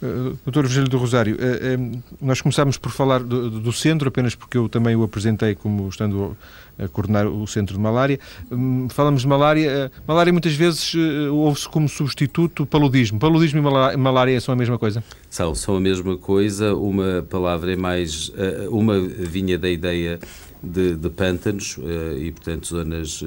Uh, 0.03 0.37
Doutor 0.45 0.65
Virgílio 0.65 0.89
do 0.89 0.99
Rosário, 0.99 1.37
uh, 1.37 1.81
uh, 1.81 2.03
nós 2.21 2.41
começámos 2.41 2.77
por 2.77 2.91
falar 2.91 3.23
do, 3.23 3.49
do, 3.49 3.73
centro, 3.73 4.09
apenas 4.09 4.35
porque 4.35 4.59
eu 4.59 4.69
também 4.69 4.97
o 4.97 5.05
apresentei 5.05 5.55
como 5.55 5.89
estando 5.89 6.37
a 6.77 6.89
coordenar 6.89 7.29
o 7.29 7.47
centro 7.47 7.77
de 7.77 7.81
malária. 7.81 8.19
Um, 8.51 8.89
falamos 8.89 9.23
de 9.23 9.29
malária. 9.29 9.93
malária 10.07 10.33
muitas 10.33 10.55
vezes 10.55 10.93
ouve-se 11.31 11.69
como 11.69 11.89
substituto 11.89 12.67
paludismo. 12.67 13.21
Paludismo 13.21 13.61
e 13.61 13.97
malária 13.97 14.41
são 14.41 14.53
a 14.53 14.57
mesma 14.57 14.77
coisa? 14.77 15.05
São, 15.31 15.55
são 15.55 15.77
a 15.77 15.81
mesma 15.81 16.17
coisa. 16.17 16.75
Uma 16.75 17.25
palavra 17.29 17.73
é 17.73 17.77
mais. 17.77 18.33
uma 18.71 18.99
vinha 18.99 19.57
da 19.57 19.69
ideia 19.69 20.19
de, 20.61 20.97
de 20.97 21.11
pântanos 21.11 21.79
e, 22.19 22.33
portanto, 22.33 22.67
zonas 22.67 23.23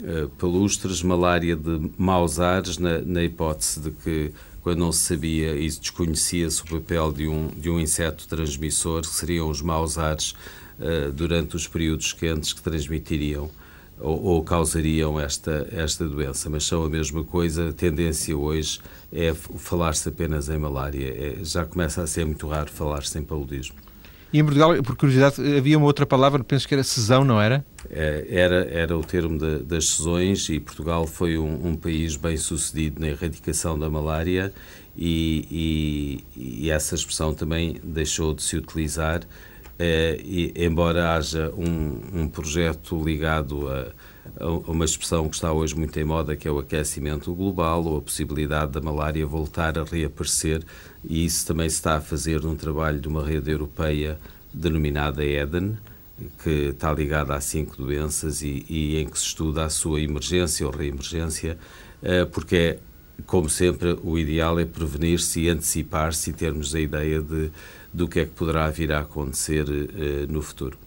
eh, 0.00 0.28
palustres, 0.38 1.02
malária 1.02 1.56
de 1.56 1.90
maus 1.98 2.38
ares, 2.38 2.78
na, 2.78 3.00
na, 3.00 3.24
hipótese 3.24 3.80
de 3.80 3.90
que, 3.90 4.30
quando 4.68 4.80
não 4.80 4.92
se 4.92 5.00
sabia 5.00 5.56
e 5.56 5.66
desconhecia-se 5.66 6.60
o 6.60 6.66
papel 6.66 7.10
de 7.10 7.26
um, 7.26 7.48
de 7.56 7.70
um 7.70 7.80
inseto 7.80 8.28
transmissor, 8.28 9.00
que 9.00 9.08
seriam 9.08 9.48
os 9.48 9.62
maus 9.62 9.96
ares 9.96 10.34
uh, 10.78 11.10
durante 11.10 11.56
os 11.56 11.66
períodos 11.66 12.12
quentes 12.12 12.52
que 12.52 12.60
transmitiriam 12.60 13.50
ou, 13.98 14.22
ou, 14.22 14.44
causariam 14.44 15.18
esta, 15.18 15.66
esta 15.72 16.06
doença. 16.06 16.50
Mas 16.50 16.64
são 16.64 16.84
a 16.84 16.90
mesma 16.90 17.24
coisa, 17.24 17.70
a 17.70 17.72
tendência 17.72 18.36
hoje 18.36 18.78
é 19.10 19.32
falar-se 19.32 20.06
apenas 20.06 20.50
em 20.50 20.58
malária. 20.58 21.08
É, 21.08 21.38
já 21.42 21.64
começa 21.64 22.02
a 22.02 22.06
ser 22.06 22.26
muito 22.26 22.46
raro 22.46 22.70
falar-se 22.70 23.18
em 23.18 23.22
paludismo. 23.22 23.87
E 24.32 24.38
em 24.38 24.44
Portugal, 24.44 24.82
por 24.82 24.94
curiosidade, 24.96 25.56
havia 25.56 25.78
uma 25.78 25.86
outra 25.86 26.04
palavra, 26.04 26.44
penso 26.44 26.68
que 26.68 26.74
era 26.74 26.84
cesão, 26.84 27.24
não 27.24 27.40
era? 27.40 27.64
É, 27.90 28.26
era, 28.28 28.68
era 28.70 28.98
o 28.98 29.02
termo 29.02 29.38
de, 29.38 29.60
das 29.60 29.88
sessões 29.88 30.48
e 30.50 30.60
Portugal 30.60 31.06
foi 31.06 31.38
um, 31.38 31.68
um, 31.68 31.74
país 31.74 32.14
bem 32.16 32.36
sucedido 32.36 33.00
na 33.00 33.08
erradicação 33.08 33.78
da 33.78 33.88
malária 33.88 34.52
e, 34.94 36.22
e, 36.36 36.64
e 36.64 36.70
essa 36.70 36.94
expressão 36.94 37.32
também 37.32 37.80
deixou 37.82 38.34
de 38.34 38.42
se 38.42 38.56
utilizar, 38.56 39.22
eh, 39.78 40.20
e, 40.22 40.52
embora 40.56 41.14
haja 41.14 41.50
um, 41.56 42.22
um 42.22 42.28
projeto 42.28 43.02
ligado 43.02 43.66
a, 43.68 43.86
a, 44.38 44.46
uma 44.70 44.84
expressão 44.84 45.28
que 45.28 45.36
está 45.36 45.52
hoje 45.52 45.74
muito 45.76 45.98
em 45.98 46.04
moda, 46.04 46.36
que 46.36 46.46
é 46.46 46.50
o 46.50 46.58
aquecimento 46.58 47.34
global 47.34 47.84
ou 47.84 47.98
a 47.98 48.02
possibilidade 48.02 48.72
da 48.72 48.80
malária 48.80 49.26
voltar 49.26 49.78
a 49.78 49.84
reaparecer, 49.84 50.64
e 51.04 51.24
isso 51.24 51.46
também 51.46 51.68
se 51.68 51.76
está 51.76 51.96
a 51.96 52.00
fazer 52.00 52.42
num 52.42 52.56
trabalho 52.56 53.00
de 53.00 53.08
uma 53.08 53.24
rede 53.24 53.50
europeia 53.50 54.18
denominada 54.52 55.24
EDEN, 55.24 55.76
que 56.42 56.70
está 56.70 56.92
ligada 56.92 57.34
a 57.34 57.40
cinco 57.40 57.76
doenças 57.76 58.42
e, 58.42 58.64
e, 58.68 58.96
em 58.98 59.06
que 59.06 59.18
se 59.18 59.26
estuda 59.26 59.64
a 59.64 59.70
sua 59.70 60.00
emergência 60.00 60.66
ou 60.66 60.72
reemergência, 60.72 61.56
eh, 62.02 62.24
porque 62.24 62.56
é, 62.56 62.78
como 63.26 63.48
sempre, 63.48 63.96
o 64.02 64.18
ideal 64.18 64.58
é 64.58 64.64
prevenir-se 64.64 65.40
e 65.40 65.48
antecipar-se 65.48 66.30
e 66.30 66.32
termos 66.32 66.74
a 66.74 66.80
ideia 66.80 67.20
de, 67.20 67.50
do 67.92 68.08
que 68.08 68.20
é 68.20 68.24
que 68.24 68.32
poderá 68.32 68.68
vir 68.70 68.92
a 68.92 69.00
acontecer 69.00 69.66
eh, 69.68 70.26
no 70.28 70.42
futuro. 70.42 70.78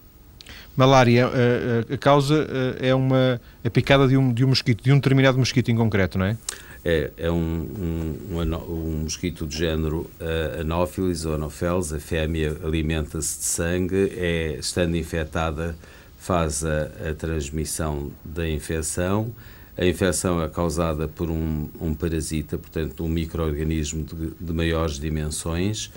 Malária, 0.76 1.28
a, 1.28 1.94
a 1.94 1.98
causa 1.98 2.48
eh, 2.80 2.90
é 2.90 2.96
uma 2.96 3.42
a 3.64 3.70
picada 3.70 4.08
de 4.08 4.16
um, 4.16 4.34
de 4.34 4.46
um 4.46 4.50
mosquito, 4.50 4.84
de 4.84 4.92
um 4.92 4.96
determinado 4.96 5.38
mosquito 5.38 5.70
em 5.70 5.76
concreto, 5.76 6.18
não 6.18 6.26
é? 6.26 6.38
é, 6.84 7.12
é 7.18 7.32
um, 7.32 7.36
um, 7.36 8.38
um, 8.38 8.56
um, 8.56 8.98
mosquito 9.04 9.46
do 9.46 9.54
género 9.54 10.10
uh, 10.20 10.62
Anopheles 10.62 11.26
ou 11.26 11.36
Anopheles, 11.36 11.94
a 11.94 12.00
fêmea 12.00 12.58
alimenta-se 12.64 13.40
de 13.40 13.46
sangue, 13.46 14.12
é, 14.18 14.58
estando 14.60 14.98
infectada, 14.98 15.76
faz 16.18 16.66
a, 16.66 17.10
a 17.10 17.14
transmissão 17.14 18.12
da 18.24 18.48
infecção. 18.50 19.34
A 19.78 19.86
infecção 19.86 20.42
é 20.42 20.50
causada 20.50 21.08
por 21.08 21.30
um, 21.30 21.70
um 21.80 21.94
parasita, 21.94 22.58
portanto, 22.58 23.04
um 23.04 23.10
microorganismo 23.10 24.04
de, 24.04 24.32
de 24.40 24.54
maiores 24.54 25.00
dimensões, 25.00 25.92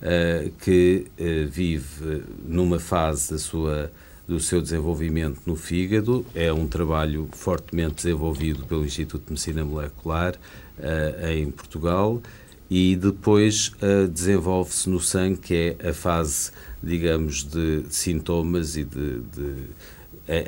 uh, 0.00 0.50
que 0.62 1.06
uh, 1.18 1.48
vive 1.48 2.24
numa 2.46 2.78
fase 2.78 3.32
da 3.32 3.38
sua 3.38 3.92
do 4.30 4.38
seu 4.38 4.62
desenvolvimento 4.62 5.40
no 5.44 5.56
fígado. 5.56 6.24
É 6.36 6.52
um 6.52 6.68
trabalho 6.68 7.28
fortemente 7.32 7.96
desenvolvido 7.96 8.64
pelo 8.64 8.84
Instituto 8.84 9.24
de 9.24 9.32
Medicina 9.32 9.64
Molecular 9.64 10.36
uh, 10.78 11.26
em 11.26 11.50
Portugal 11.50 12.22
e 12.70 12.94
depois 12.94 13.72
uh, 13.82 14.06
desenvolve-se 14.06 14.88
no 14.88 15.00
sangue, 15.00 15.36
que 15.38 15.76
é 15.80 15.88
a 15.88 15.92
fase, 15.92 16.52
digamos, 16.80 17.42
de 17.42 17.82
sintomas 17.90 18.76
e 18.76 18.84
de, 18.84 19.20
de 19.20 19.54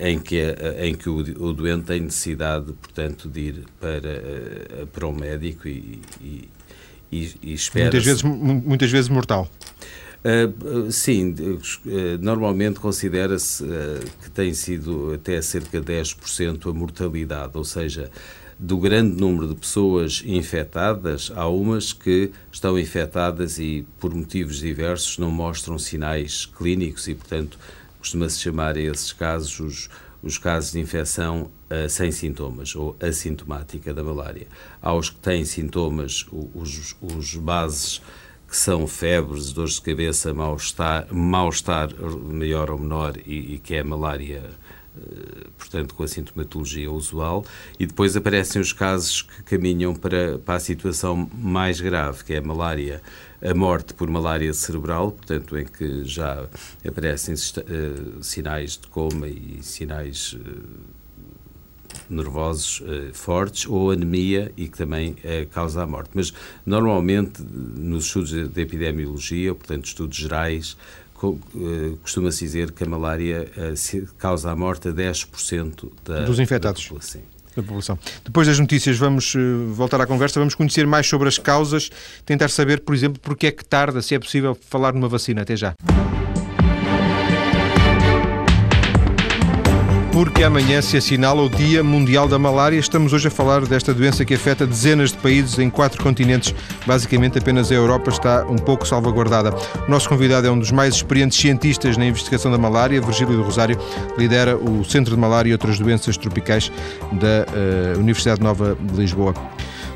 em 0.07 0.17
que, 0.21 0.41
em 0.79 0.95
que 0.95 1.09
o, 1.09 1.17
o, 1.17 1.53
doente 1.53 1.87
tem 1.87 2.03
necessidade, 2.03 2.73
portanto, 2.75 3.29
de 3.29 3.41
ir 3.41 3.65
para, 3.81 4.09
eh, 4.09 4.87
para 4.93 5.09
o 5.09 5.13
médico 5.13 5.67
e, 5.67 6.01
e, 6.21 6.49
e, 7.11 7.35
e 7.43 7.53
espera. 7.53 7.87
Muitas 7.87 8.05
vezes, 8.05 8.23
muitas 8.23 8.91
vezes 8.93 9.09
mortal. 9.09 9.51
Uh, 10.25 10.93
sim, 10.93 11.33
uh, 11.33 11.59
normalmente 12.21 12.79
considera-se 12.79 13.65
uh, 13.65 13.69
que 14.23 14.31
tem 14.31 14.55
sido 14.55 15.13
até 15.13 15.43
cerca 15.43 15.81
de 15.81 15.93
10% 15.93 16.71
a 16.71 16.73
mortalidade, 16.73 17.59
ou 17.59 17.65
seja, 17.65 18.09
do 18.57 18.79
grande 18.79 19.21
número 19.21 19.49
de 19.49 19.57
pessoas 19.57 20.23
infectadas, 20.25 21.33
há 21.35 21.49
umas 21.49 21.93
que 21.93 22.31
estão 22.53 22.79
infectadas 22.79 23.59
e, 23.59 23.85
por 23.99 24.15
motivos 24.15 24.61
diversos, 24.61 25.19
não 25.19 25.33
mostram 25.33 25.77
sinais 25.77 26.47
clínicos 26.47 27.09
e, 27.09 27.17
portanto, 27.17 27.59
costuma-se 27.99 28.39
chamar 28.39 28.77
a 28.77 28.81
esses 28.81 29.13
casos 29.13 29.59
os, 29.59 29.91
os 30.23 30.39
casos 30.39 30.71
de 30.71 30.79
infecção 30.79 31.51
sem 31.89 32.13
sintomas 32.13 32.77
ou 32.77 32.95
assintomática 33.01 33.95
da 33.95 34.05
malária. 34.05 34.47
Há 34.81 34.95
os 34.95 35.09
que 35.09 35.17
têm 35.17 35.45
sintomas, 35.45 36.27
os, 36.31 36.95
os 37.01 37.35
bases 37.35 38.03
que 38.53 38.59
são 38.59 38.87
febres, 38.87 39.51
dores 39.51 39.77
de 39.77 39.81
cabeça, 39.81 40.35
mal-estar, 40.35 41.07
mal-estar 41.11 41.89
maior 41.99 42.71
ou 42.71 42.79
menor 42.79 43.17
e, 43.25 43.55
e 43.55 43.59
que 43.59 43.77
é 43.77 43.81
a 43.81 43.85
malária 43.85 44.43
eh, 44.95 45.47
portanto, 45.57 45.95
com 45.95 46.03
a 46.03 46.07
sintomatologia 46.07 46.93
usual, 46.93 47.47
e 47.81 47.87
depois 47.87 48.15
aparecem 48.15 48.61
os 48.61 48.71
casos 48.71 49.23
que 49.23 49.43
caminham 49.45 49.95
para, 49.95 50.39
para 50.39 50.57
a 50.57 50.61
situação 50.61 51.31
mais 51.33 51.81
grave, 51.81 52.25
que 52.25 52.35
é 52.35 52.39
a 52.39 52.43
malária, 52.43 53.01
a 53.43 53.55
morte 53.55 53.95
por 53.95 54.11
malária 54.11 54.53
cerebral, 54.53 55.13
portanto, 55.13 55.57
em 55.57 55.65
que 55.65 56.05
já 56.05 56.47
aparecem 56.87 57.35
uh, 57.35 58.23
sinais 58.23 58.73
de 58.73 58.87
coma 58.89 59.29
e 59.29 59.61
sinais 59.63 60.35
uh, 60.35 60.92
nervosos 62.09 62.81
uh, 62.81 63.13
fortes 63.13 63.67
ou 63.67 63.91
anemia 63.91 64.53
e 64.57 64.69
que 64.69 64.77
também 64.77 65.13
uh, 65.13 65.47
causa 65.51 65.83
a 65.83 65.87
morte. 65.87 66.11
Mas 66.15 66.33
normalmente 66.65 67.43
nos 67.43 68.07
estudos 68.07 68.31
de 68.31 68.61
epidemiologia, 68.61 69.55
portanto 69.55 69.87
estudos 69.87 70.17
gerais, 70.17 70.77
co 71.15 71.39
uh, 71.55 71.99
costuma-se 72.03 72.45
dizer 72.45 72.73
que 72.73 72.85
a 72.85 72.87
malária 72.87 73.51
causa 74.19 74.51
a 74.51 74.57
morte 74.57 74.89
a 74.89 74.93
10% 74.93 75.91
da, 76.05 76.25
dos 76.25 76.39
infectados. 76.39 76.83
Da 76.83 76.89
população. 76.89 77.21
da 77.57 77.63
população. 77.63 77.99
Depois 78.25 78.47
das 78.47 78.59
notícias 78.59 78.99
vamos 78.99 79.35
voltar 79.73 80.01
à 80.01 80.07
conversa, 80.07 80.41
vamos 80.41 80.55
conhecer 80.55 80.87
mais 80.87 81.07
sobre 81.07 81.29
as 81.29 81.39
causas, 81.39 81.91
tentar 82.25 82.49
saber, 82.49 82.81
por 82.81 82.95
exemplo, 82.95 83.21
porque 83.21 83.47
é 83.47 83.51
que 83.51 83.65
tarda, 83.65 84.03
se 84.03 84.15
é 84.15 84.19
possível 84.19 84.57
falar 84.69 84.93
numa 84.93 85.09
vacina. 85.09 85.43
Até 85.43 85.57
já. 85.57 85.75
Porque 90.13 90.45
amanhã 90.45 90.83
se 90.83 90.99
assinala 90.99 91.43
o 91.43 91.49
Dia 91.49 91.83
Mundial 91.83 92.29
da 92.29 92.39
Malária. 92.39 92.79
Estamos 92.79 93.15
hoje 93.15 93.29
a 93.29 93.31
falar 93.31 93.65
desta 93.65 93.95
doença 93.95 94.27
que 94.27 94.35
afeta 94.35 94.67
dezenas 94.67 95.11
de 95.11 95.17
países 95.17 95.59
em 95.59 95.71
quatro 95.71 96.03
continentes. 96.03 96.55
Basicamente, 96.87 97.39
apenas 97.39 97.73
a 97.73 97.75
Europa 97.75 98.11
está 98.11 98.45
um 98.47 98.57
pouco 98.57 98.87
salvaguardada. 98.87 99.55
O 99.89 99.91
nosso 99.91 100.11
convidado 100.11 100.47
é 100.47 100.51
um 100.51 100.59
dos 100.59 100.71
mais 100.71 100.97
experientes 100.97 101.39
cientistas 101.39 101.97
na 101.97 102.05
investigação 102.05 102.53
da 102.53 102.59
malária. 102.59 103.01
Virgílio 103.01 103.37
do 103.37 103.43
Rosário 103.43 103.79
lidera 104.19 104.55
o 104.55 104.85
Centro 104.85 105.15
de 105.15 105.21
Malária 105.21 105.49
e 105.49 105.53
outras 105.53 105.79
doenças 105.79 106.19
tropicais 106.19 106.71
da 107.13 107.97
uh, 107.97 107.99
Universidade 107.99 108.43
Nova 108.43 108.77
de 108.79 109.01
Lisboa. 109.01 109.35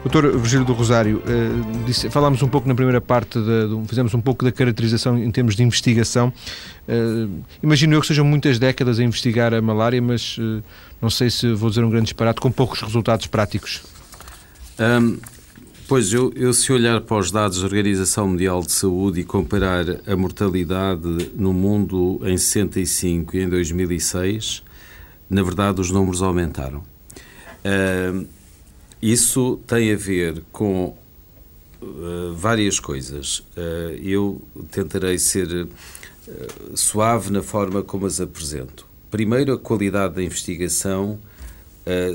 Doutor 0.08 0.38
Virgílio 0.38 0.64
do 0.64 0.72
Rosário, 0.72 1.16
uh, 1.16 1.84
disse, 1.84 2.08
falámos 2.08 2.40
um 2.40 2.46
pouco 2.46 2.68
na 2.68 2.76
primeira 2.76 3.00
parte, 3.00 3.40
de, 3.40 3.88
fizemos 3.88 4.14
um 4.14 4.20
pouco 4.20 4.44
da 4.44 4.52
caracterização 4.52 5.18
em 5.18 5.32
termos 5.32 5.56
de 5.56 5.64
investigação. 5.64 6.32
Uh, 6.88 7.42
imagino 7.60 7.92
eu 7.92 8.00
que 8.00 8.06
sejam 8.06 8.25
muitas 8.25 8.56
décadas 8.56 9.00
a 9.00 9.02
investigar 9.02 9.52
a 9.52 9.60
malária, 9.60 10.00
mas 10.00 10.38
uh, 10.38 10.62
não 11.02 11.10
sei 11.10 11.28
se 11.28 11.52
vou 11.54 11.70
dizer 11.70 11.82
um 11.82 11.90
grande 11.90 12.04
disparate, 12.04 12.40
com 12.40 12.52
poucos 12.52 12.82
resultados 12.82 13.26
práticos. 13.26 13.82
Um, 14.78 15.18
pois, 15.88 16.12
eu, 16.12 16.32
eu 16.36 16.52
se 16.52 16.72
olhar 16.72 17.00
para 17.00 17.16
os 17.16 17.32
dados 17.32 17.58
da 17.58 17.66
Organização 17.66 18.28
Mundial 18.28 18.62
de 18.62 18.70
Saúde 18.70 19.22
e 19.22 19.25
comparar 19.25 19.86
a 20.06 20.14
mortalidade 20.14 21.32
no 21.34 21.52
mundo 21.52 22.20
em 22.22 22.38
65 22.38 23.36
e 23.36 23.40
em 23.40 23.48
2006, 23.48 24.62
na 25.28 25.42
verdade 25.42 25.80
os 25.80 25.90
números 25.90 26.22
aumentaram. 26.22 26.84
Isso 29.12 29.60
tem 29.66 29.92
a 29.92 29.96
ver 29.96 30.42
com 30.50 30.96
uh, 31.80 32.34
várias 32.34 32.80
coisas. 32.80 33.38
Uh, 33.38 33.94
eu 34.02 34.42
tentarei 34.70 35.18
ser 35.18 35.46
uh, 35.48 35.68
suave 36.75 37.30
na 37.30 37.42
forma 37.42 37.82
como 37.82 38.06
as 38.06 38.20
apresento. 38.20 38.86
Primeiro, 39.10 39.52
a 39.52 39.58
qualidade 39.58 40.14
da 40.14 40.22
investigação 40.22 41.18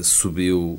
subiu 0.03 0.77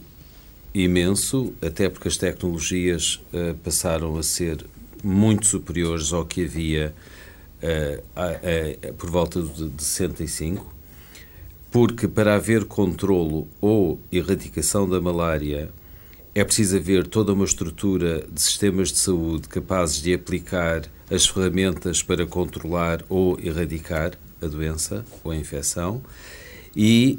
imenso, 0.74 1.54
até 1.62 1.88
porque 1.88 2.08
as 2.08 2.18
tecnologias 2.18 3.18
passaram 3.64 4.18
a 4.18 4.22
ser 4.22 4.66
muito 5.02 5.46
superiores 5.46 6.12
ao 6.12 6.26
que 6.26 6.44
havia 6.44 6.94
por 8.98 9.08
volta 9.08 9.40
de 9.40 9.82
65 9.82 10.72
porque 11.72 12.06
para 12.06 12.34
haver 12.34 12.66
controlo 12.66 13.48
ou 13.58 13.98
erradicação 14.12 14.86
da 14.86 15.00
malária 15.00 15.70
é 16.34 16.42
preciso 16.44 16.76
haver 16.76 17.06
toda 17.06 17.32
uma 17.32 17.44
estrutura 17.44 18.26
de 18.30 18.40
sistemas 18.40 18.90
de 18.90 18.98
saúde 18.98 19.48
capazes 19.48 20.00
de 20.00 20.14
aplicar 20.14 20.82
as 21.10 21.26
ferramentas 21.26 22.02
para 22.02 22.24
controlar 22.24 23.04
ou 23.08 23.38
erradicar 23.38 24.12
a 24.40 24.46
doença 24.46 25.04
ou 25.22 25.30
a 25.30 25.36
infecção. 25.36 26.02
E 26.74 27.18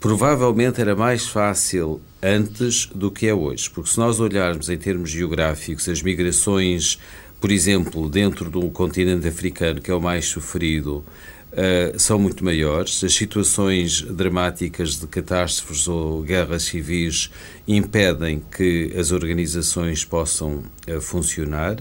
provavelmente 0.00 0.80
era 0.80 0.96
mais 0.96 1.28
fácil 1.28 2.00
antes 2.20 2.86
do 2.86 3.10
que 3.10 3.28
é 3.28 3.34
hoje, 3.34 3.70
porque 3.70 3.90
se 3.90 3.98
nós 3.98 4.18
olharmos 4.18 4.68
em 4.68 4.76
termos 4.76 5.10
geográficos 5.10 5.88
as 5.88 6.02
migrações, 6.02 6.98
por 7.40 7.52
exemplo, 7.52 8.08
dentro 8.08 8.50
do 8.50 8.68
continente 8.70 9.28
africano, 9.28 9.80
que 9.80 9.90
é 9.90 9.94
o 9.94 10.00
mais 10.00 10.26
sofrido, 10.26 11.04
uh, 11.52 11.98
são 11.98 12.18
muito 12.18 12.44
maiores. 12.44 13.02
As 13.02 13.14
situações 13.14 14.02
dramáticas 14.02 14.98
de 14.98 15.06
catástrofes 15.06 15.88
ou 15.88 16.22
guerras 16.22 16.64
civis 16.64 17.30
impedem 17.66 18.42
que 18.54 18.92
as 18.96 19.12
organizações 19.12 20.04
possam 20.04 20.62
uh, 20.88 21.00
funcionar. 21.00 21.76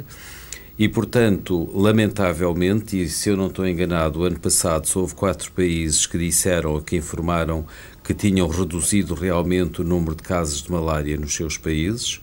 E, 0.77 0.87
portanto, 0.87 1.69
lamentavelmente, 1.73 3.01
e 3.01 3.09
se 3.09 3.29
eu 3.29 3.35
não 3.35 3.47
estou 3.47 3.67
enganado, 3.67 4.23
ano 4.23 4.39
passado 4.39 4.87
só 4.87 5.01
houve 5.01 5.13
quatro 5.13 5.51
países 5.51 6.05
que 6.05 6.17
disseram 6.17 6.71
ou 6.71 6.81
que 6.81 6.95
informaram 6.95 7.65
que 8.01 8.13
tinham 8.13 8.47
reduzido 8.47 9.13
realmente 9.13 9.81
o 9.81 9.83
número 9.83 10.15
de 10.15 10.23
casos 10.23 10.61
de 10.61 10.71
malária 10.71 11.17
nos 11.17 11.35
seus 11.35 11.57
países. 11.57 12.21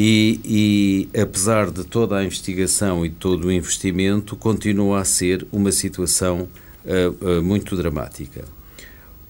E, 0.00 1.08
e, 1.12 1.20
apesar 1.20 1.72
de 1.72 1.82
toda 1.82 2.16
a 2.16 2.24
investigação 2.24 3.04
e 3.04 3.10
todo 3.10 3.48
o 3.48 3.52
investimento, 3.52 4.36
continua 4.36 5.00
a 5.00 5.04
ser 5.04 5.44
uma 5.50 5.72
situação 5.72 6.46
uh, 6.84 7.38
uh, 7.38 7.42
muito 7.42 7.76
dramática. 7.76 8.44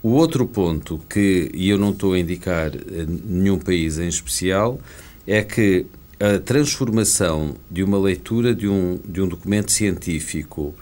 O 0.03 0.11
outro 0.11 0.47
ponto 0.47 1.01
que, 1.09 1.51
e 1.55 1.71
eu 1.71 1.79
não 1.79 1.91
estou 1.91 2.13
a 2.13 2.19
indicar 2.19 2.71
uh, 2.71 2.81
nenhum 3.25 3.59
país 3.59 3.99
em 3.99 4.09
especial, 4.09 4.79
é 5.27 5.43
que 5.43 5.87
a 6.21 6.39
transformação 6.39 7.55
de 7.71 7.83
uma 7.83 7.99
leitura 7.99 8.55
de 8.55 8.69
um, 8.69 8.99
de 9.09 9.23
um 9.23 9.29
documento 9.29 9.73
científico 9.73 10.75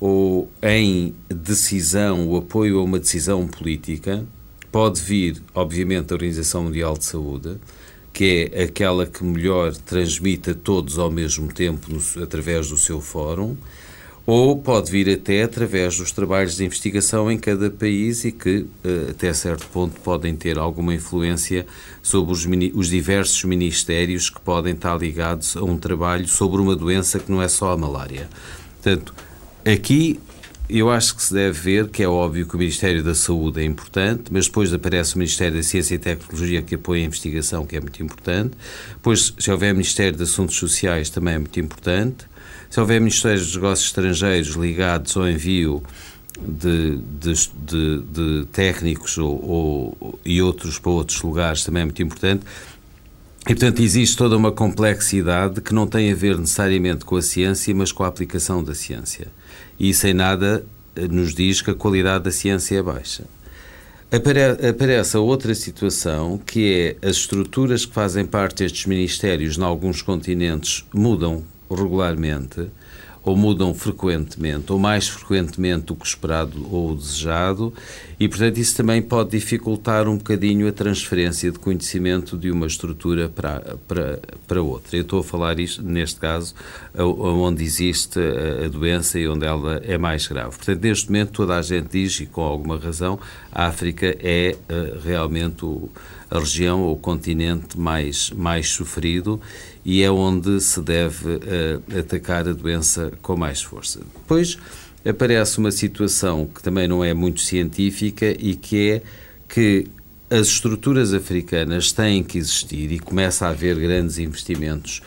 ou 0.00 0.50
em 0.62 1.14
decisão, 1.28 2.28
o 2.28 2.36
apoio 2.38 2.78
a 2.78 2.82
uma 2.82 2.98
decisão 2.98 3.46
política, 3.46 4.24
pode 4.72 5.02
vir, 5.02 5.42
obviamente, 5.54 6.06
da 6.06 6.14
Organização 6.14 6.64
Mundial 6.64 6.96
de 6.96 7.04
Saúde, 7.04 7.56
que 8.14 8.48
é 8.52 8.62
aquela 8.62 9.04
que 9.06 9.24
melhor 9.24 9.74
transmite 9.74 10.50
a 10.50 10.54
todos 10.54 10.98
ao 11.00 11.10
mesmo 11.10 11.52
tempo 11.52 11.88
no, 11.92 12.22
através 12.22 12.68
do 12.68 12.78
seu 12.78 13.00
fórum, 13.00 13.56
ou 14.24 14.56
pode 14.56 14.90
vir 14.90 15.10
até 15.10 15.42
através 15.42 15.98
dos 15.98 16.12
trabalhos 16.12 16.56
de 16.56 16.64
investigação 16.64 17.30
em 17.30 17.36
cada 17.36 17.68
país 17.68 18.24
e 18.24 18.32
que, 18.32 18.66
eh, 18.84 19.10
até 19.10 19.34
certo 19.34 19.66
ponto, 19.66 20.00
podem 20.00 20.34
ter 20.34 20.58
alguma 20.58 20.94
influência 20.94 21.66
sobre 22.02 22.32
os, 22.32 22.46
os, 22.74 22.88
diversos 22.88 23.44
ministérios 23.44 24.30
que 24.30 24.40
podem 24.40 24.72
estar 24.72 24.96
ligados 24.96 25.56
a 25.56 25.62
um 25.62 25.76
trabalho 25.76 26.26
sobre 26.26 26.62
uma 26.62 26.74
doença 26.74 27.18
que 27.18 27.30
não 27.30 27.42
é 27.42 27.48
só 27.48 27.72
a 27.72 27.76
malária. 27.76 28.30
Portanto, 28.80 29.12
aqui 29.66 30.20
eu 30.68 30.90
acho 30.90 31.14
que 31.14 31.22
se 31.22 31.34
deve 31.34 31.58
ver 31.58 31.88
que 31.88 32.02
é 32.02 32.08
óbvio 32.08 32.46
que 32.46 32.54
o 32.54 32.58
Ministério 32.58 33.02
da 33.02 33.14
Saúde 33.14 33.60
é 33.60 33.64
importante, 33.64 34.24
mas 34.30 34.46
depois 34.46 34.72
aparece 34.72 35.14
o 35.14 35.18
Ministério 35.18 35.56
da 35.56 35.62
Ciência 35.62 35.94
e 35.94 35.98
Tecnologia 35.98 36.62
que 36.62 36.74
apoia 36.74 37.02
a 37.02 37.06
investigação, 37.06 37.66
que 37.66 37.76
é 37.76 37.80
muito 37.80 38.02
importante. 38.02 38.52
Depois, 38.94 39.34
se 39.38 39.50
houver 39.50 39.72
Ministério 39.74 40.16
de 40.16 40.22
Assuntos 40.22 40.56
Sociais, 40.56 41.10
também 41.10 41.34
é 41.34 41.38
muito 41.38 41.60
importante. 41.60 42.26
Se 42.70 42.80
houver 42.80 42.98
Ministérios 42.98 43.46
dos 43.46 43.54
Negócios 43.54 43.88
Estrangeiros 43.88 44.54
ligados 44.54 45.16
ao 45.16 45.28
envio 45.28 45.82
de, 46.40 46.98
de, 47.20 47.32
de, 47.62 48.02
de 48.02 48.46
técnicos 48.46 49.18
ou, 49.18 49.96
ou, 50.00 50.18
e 50.24 50.40
outros 50.40 50.78
para 50.78 50.90
outros 50.90 51.20
lugares, 51.22 51.62
também 51.62 51.82
é 51.82 51.84
muito 51.84 52.02
importante. 52.02 52.44
E, 53.42 53.54
portanto, 53.54 53.82
existe 53.82 54.16
toda 54.16 54.34
uma 54.36 54.50
complexidade 54.50 55.60
que 55.60 55.74
não 55.74 55.86
tem 55.86 56.10
a 56.10 56.14
ver 56.14 56.38
necessariamente 56.38 57.04
com 57.04 57.16
a 57.16 57.22
ciência, 57.22 57.74
mas 57.74 57.92
com 57.92 58.02
a 58.02 58.06
aplicação 58.06 58.64
da 58.64 58.74
ciência. 58.74 59.28
E 59.78 59.90
isso 59.90 60.06
em 60.06 60.14
nada 60.14 60.64
eh, 60.96 61.08
nos 61.08 61.34
diz 61.34 61.60
que 61.60 61.70
a 61.70 61.74
qualidade 61.74 62.24
da 62.24 62.30
ciência 62.30 62.78
é 62.78 62.82
baixa. 62.82 63.24
Aparece 64.10 65.16
a 65.16 65.20
outra 65.20 65.54
situação, 65.54 66.38
que 66.38 66.96
é 67.02 67.08
as 67.08 67.16
estruturas 67.16 67.84
que 67.84 67.92
fazem 67.92 68.24
parte 68.24 68.62
destes 68.62 68.86
ministérios, 68.86 69.58
em 69.58 69.62
alguns 69.62 70.02
continentes, 70.02 70.84
mudam 70.94 71.42
regularmente 71.68 72.70
ou 73.24 73.36
mudam 73.36 73.72
frequentemente, 73.72 74.70
ou 74.70 74.78
mais 74.78 75.08
frequentemente 75.08 75.86
do 75.86 75.96
que 75.96 76.06
esperado 76.06 76.66
ou 76.70 76.94
desejado, 76.94 77.72
e, 78.20 78.28
portanto, 78.28 78.58
isso 78.58 78.76
também 78.76 79.00
pode 79.00 79.30
dificultar 79.30 80.06
um 80.06 80.18
bocadinho 80.18 80.68
a 80.68 80.72
transferência 80.72 81.50
de 81.50 81.58
conhecimento 81.58 82.36
de 82.36 82.50
uma 82.50 82.66
estrutura 82.66 83.28
para, 83.28 83.76
para, 83.88 84.20
para 84.46 84.62
outra. 84.62 84.96
Eu 84.96 85.02
estou 85.02 85.20
a 85.20 85.24
falar 85.24 85.58
isto, 85.58 85.82
neste 85.82 86.20
caso, 86.20 86.54
onde 86.96 87.64
existe 87.64 88.20
a 88.64 88.68
doença 88.68 89.18
e 89.18 89.26
onde 89.26 89.44
ela 89.44 89.80
é 89.84 89.96
mais 89.96 90.26
grave. 90.26 90.50
Portanto, 90.56 90.82
neste 90.82 91.06
momento, 91.06 91.32
toda 91.32 91.56
a 91.56 91.62
gente 91.62 91.88
diz, 91.90 92.20
e 92.20 92.26
com 92.26 92.42
alguma 92.42 92.78
razão, 92.78 93.18
a 93.50 93.66
África 93.66 94.16
é 94.20 94.56
uh, 94.68 95.00
realmente 95.04 95.64
o, 95.64 95.88
a 96.30 96.38
região 96.38 96.82
ou 96.82 96.94
o 96.94 96.96
continente 96.96 97.78
mais, 97.78 98.30
mais 98.30 98.68
sofrido 98.70 99.40
e 99.84 100.02
é 100.02 100.10
onde 100.10 100.60
se 100.60 100.80
deve 100.80 101.34
uh, 101.34 101.98
atacar 101.98 102.48
a 102.48 102.52
doença 102.52 103.12
com 103.20 103.36
mais 103.36 103.62
força. 103.62 104.00
Depois 104.14 104.58
aparece 105.04 105.58
uma 105.58 105.70
situação 105.70 106.46
que 106.46 106.62
também 106.62 106.88
não 106.88 107.04
é 107.04 107.12
muito 107.12 107.40
científica 107.42 108.34
e 108.38 108.54
que 108.54 108.90
é 108.90 109.02
que 109.48 109.86
as 110.30 110.48
estruturas 110.48 111.12
africanas 111.12 111.92
têm 111.92 112.22
que 112.22 112.38
existir 112.38 112.90
e 112.90 112.98
começa 112.98 113.46
a 113.46 113.50
haver 113.50 113.78
grandes 113.78 114.18
investimentos 114.18 115.02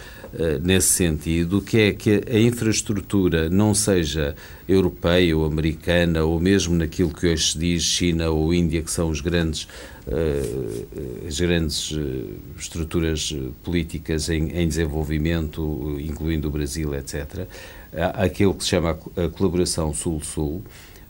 nesse 0.61 0.89
sentido, 0.89 1.61
que 1.61 1.79
é 1.79 1.93
que 1.93 2.23
a 2.29 2.39
infraestrutura 2.39 3.49
não 3.49 3.73
seja 3.73 4.35
europeia 4.67 5.35
ou 5.37 5.45
americana 5.45 6.23
ou 6.23 6.39
mesmo 6.39 6.75
naquilo 6.75 7.13
que 7.13 7.27
hoje 7.27 7.51
se 7.51 7.57
diz 7.57 7.83
China 7.83 8.29
ou 8.29 8.53
Índia, 8.53 8.81
que 8.81 8.91
são 8.91 9.09
os 9.09 9.21
grandes 9.21 9.67
uh, 10.07 11.27
as 11.27 11.39
grandes 11.39 11.91
uh, 11.91 12.35
estruturas 12.57 13.35
políticas 13.63 14.29
em, 14.29 14.49
em, 14.49 14.67
desenvolvimento, 14.67 15.97
incluindo 15.99 16.47
o 16.47 16.51
Brasil, 16.51 16.93
etc. 16.95 17.47
Aquilo 18.13 18.53
que 18.53 18.63
se 18.63 18.71
chama 18.71 18.91
a 19.15 19.29
colaboração 19.29 19.93
Sul-Sul. 19.93 20.63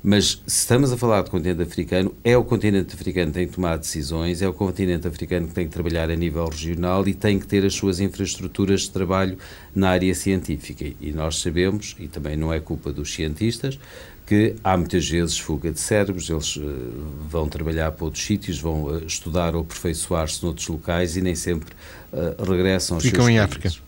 Mas 0.03 0.41
se 0.45 0.59
estamos 0.59 0.91
a 0.91 0.97
falar 0.97 1.23
do 1.23 1.31
continente 1.31 1.61
africano, 1.61 2.13
é 2.23 2.37
o 2.37 2.43
continente 2.43 2.93
africano 2.93 3.31
que 3.31 3.39
tem 3.39 3.47
que 3.47 3.53
tomar 3.53 3.77
decisões, 3.77 4.41
é 4.41 4.47
o 4.47 4.53
continente 4.53 5.07
africano 5.07 5.47
que 5.47 5.53
tem 5.53 5.67
que 5.67 5.73
trabalhar 5.73 6.09
a 6.09 6.15
nível 6.15 6.45
regional 6.45 7.07
e 7.07 7.13
tem 7.13 7.39
que 7.39 7.47
ter 7.47 7.65
as 7.65 7.73
suas 7.73 7.99
infraestruturas 7.99 8.81
de 8.81 8.91
trabalho 8.91 9.37
na 9.75 9.89
área 9.89 10.13
científica. 10.13 10.85
E 11.01 11.11
nós 11.11 11.39
sabemos, 11.39 11.95
e 11.99 12.07
também 12.07 12.37
não 12.37 12.53
é 12.53 12.59
culpa 12.59 12.91
dos 12.91 13.13
cientistas, 13.13 13.79
que 14.25 14.55
há 14.63 14.77
muitas 14.77 15.09
vezes 15.09 15.39
fuga 15.39 15.71
de 15.71 15.79
cérebros, 15.79 16.29
eles 16.29 16.57
uh, 16.57 16.61
vão 17.29 17.47
trabalhar 17.47 17.91
para 17.93 18.05
outros 18.05 18.23
sítios, 18.23 18.59
vão 18.59 18.83
uh, 18.83 19.05
estudar 19.05 19.55
ou 19.55 19.61
aperfeiçoar-se 19.61 20.43
noutros 20.43 20.67
locais 20.67 21.15
e 21.15 21.21
nem 21.21 21.33
sempre 21.33 21.73
uh, 22.11 22.43
regressam 22.43 22.97
aos 22.97 23.03
Ficam 23.03 23.25
seus 23.25 23.33
em 23.33 23.37
países. 23.37 23.57
África. 23.57 23.87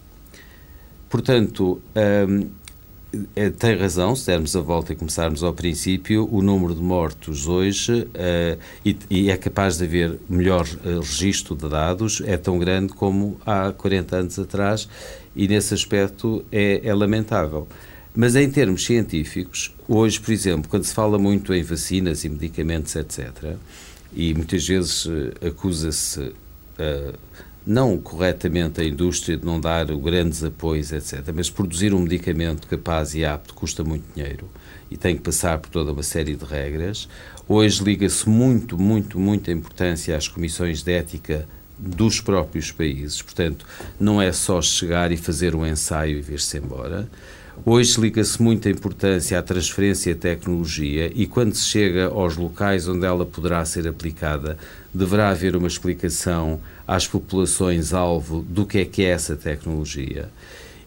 Portanto, 1.10 1.82
um, 2.28 2.48
é, 3.36 3.50
tem 3.50 3.76
razão, 3.76 4.16
se 4.16 4.28
dermos 4.28 4.56
a 4.56 4.62
volta 4.62 4.94
e 4.94 4.96
começarmos 4.96 5.44
ao 5.44 5.54
princípio, 5.54 6.28
o 6.32 6.42
número 6.42 6.76
de 6.76 6.82
mortos 6.82 7.48
hoje, 7.48 8.08
e, 8.86 8.96
e, 9.10 9.32
é 9.32 9.38
capaz 9.38 9.78
de 9.78 9.86
haver 9.86 10.20
melhor 10.30 10.66
registro 10.84 11.56
de 11.56 11.68
dados, 11.68 12.22
é 12.26 12.38
tão 12.38 12.60
grande 12.60 12.94
como 12.94 13.40
há 13.46 13.72
40 13.72 14.16
anos 14.16 14.38
atrás, 14.40 14.88
e 15.36 15.48
nesse 15.48 15.74
aspecto 15.74 16.46
é, 16.52 16.82
é 16.84 16.94
lamentável. 16.94 17.68
Mas 18.16 18.36
em 18.36 18.50
termos 18.50 18.86
científicos, 18.86 19.74
hoje, 19.88 20.20
por 20.20 20.32
exemplo, 20.32 20.70
quando 20.70 20.84
se 20.84 20.94
fala 20.94 21.18
muito 21.18 21.54
em 21.54 21.64
vacinas 21.64 22.24
e 22.24 22.30
medicamentos, 22.30 22.96
etc., 22.96 23.56
e 24.14 24.34
muitas 24.34 24.68
vezes 24.68 25.06
uh, 25.06 25.32
acusa-se, 25.48 26.20
uh, 26.20 27.14
não 27.70 28.00
corretamente, 28.00 28.82
a 28.82 28.84
indústria 28.84 29.38
de 29.38 29.46
não 29.46 29.62
dar 29.62 29.86
grandes 29.86 30.44
apoios, 30.44 30.92
etc., 30.92 31.32
mas 31.36 31.52
produzir 31.52 31.94
um 31.94 32.00
medicamento 32.00 32.68
capaz 32.68 33.14
e 33.14 33.24
apto 33.24 33.54
custa 33.54 33.84
muito 33.84 34.12
dinheiro 34.12 34.50
e 34.90 34.98
tem 34.98 35.16
que 35.16 35.22
passar 35.22 35.60
por 35.60 35.70
toda 35.70 35.92
uma 35.92 36.02
série 36.02 36.36
de 36.36 36.44
regras. 36.44 37.08
Hoje 37.48 37.84
liga-se 37.84 38.28
muito, 38.28 38.76
muito, 38.76 39.20
muita 39.20 39.52
importância 39.52 40.18
às 40.18 40.28
comissões 40.28 40.82
de 40.82 40.92
ética 40.92 41.48
dos 41.78 42.20
próprios 42.20 42.72
países, 42.72 43.22
portanto, 43.22 43.68
não 44.00 44.20
é 44.20 44.32
só 44.32 44.60
chegar 44.64 45.12
e 45.12 45.18
fazer 45.18 45.54
um 45.54 45.64
ensaio 45.64 46.18
e 46.18 46.22
vir-se 46.22 46.58
embora. 46.58 47.08
Hoje 47.66 48.00
liga-se 48.00 48.42
muita 48.42 48.70
importância 48.70 49.38
à 49.38 49.44
transferência 49.44 50.14
de 50.14 50.20
tecnologia 50.20 51.12
e 51.14 51.28
quando 51.28 51.54
se 51.54 51.66
chega 51.66 52.06
aos 52.06 52.38
locais 52.38 52.88
onde 52.88 53.06
ela 53.06 53.26
poderá 53.26 53.64
ser 53.66 53.86
aplicada, 53.86 54.58
deverá 54.94 55.30
haver 55.30 55.58
uma 55.58 55.68
explicação 55.68 56.62
às 56.88 57.06
populações-alvo 57.06 58.44
do 58.48 58.66
que 58.66 58.78
é 58.80 58.86
que 58.86 59.04
é 59.04 59.10
essa 59.10 59.36
tecnologia. 59.36 60.30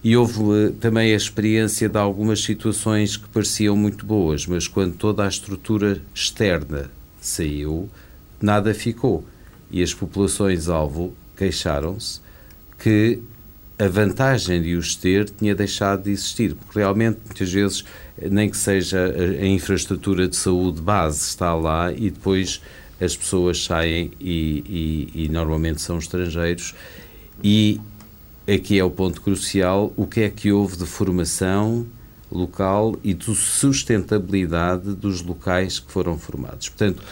E 0.02 0.16
houve 0.16 0.72
também 0.80 1.12
a 1.12 1.16
experiência 1.16 1.90
de 1.90 1.98
algumas 1.98 2.42
situações 2.42 3.18
que 3.18 3.28
pareciam 3.28 3.76
muito 3.76 4.06
boas, 4.06 4.46
mas 4.46 4.66
quando 4.66 4.94
toda 4.94 5.24
a 5.24 5.28
estrutura 5.28 6.00
externa 6.14 6.90
saiu, 7.20 7.88
nada 8.40 8.72
ficou. 8.72 9.24
E 9.70 9.82
as 9.82 9.92
populações-alvo 9.92 11.14
queixaram-se 11.36 12.20
que 12.78 13.20
a 13.78 13.88
vantagem 13.88 14.62
de 14.62 14.76
os 14.76 14.94
ter 14.94 15.28
tinha 15.28 15.54
deixado 15.54 16.04
de 16.04 16.10
existir, 16.10 16.54
porque 16.54 16.78
realmente, 16.78 17.18
muitas 17.24 17.52
vezes, 17.52 17.84
nem 18.30 18.48
que 18.48 18.56
seja 18.56 19.12
a, 19.12 19.46
infraestrutura 19.46 20.28
de 20.28 20.36
saúde 20.36 20.80
base 20.80 21.22
está 21.22 21.54
lá 21.54 21.92
e 21.92 22.10
depois 22.10 22.60
as 23.00 23.16
pessoas 23.16 23.64
saem 23.64 24.12
e, 24.20 25.10
e, 25.14 25.24
e 25.24 25.28
normalmente 25.28 25.80
são 25.80 25.98
estrangeiros. 25.98 26.74
E 27.42 27.80
aqui 28.46 28.78
é 28.78 28.84
o 28.84 28.90
ponto 28.90 29.20
crucial: 29.20 29.92
o 29.96 30.06
que 30.06 30.20
é 30.20 30.30
que 30.30 30.52
houve 30.52 30.76
de 30.76 30.86
formação 30.86 31.86
local 32.30 32.96
e 33.04 33.12
de 33.12 33.34
sustentabilidade 33.34 34.94
dos 34.94 35.22
locais 35.22 35.78
que 35.78 35.92
foram 35.92 36.18
formados. 36.18 36.68
Portanto, 36.70 37.02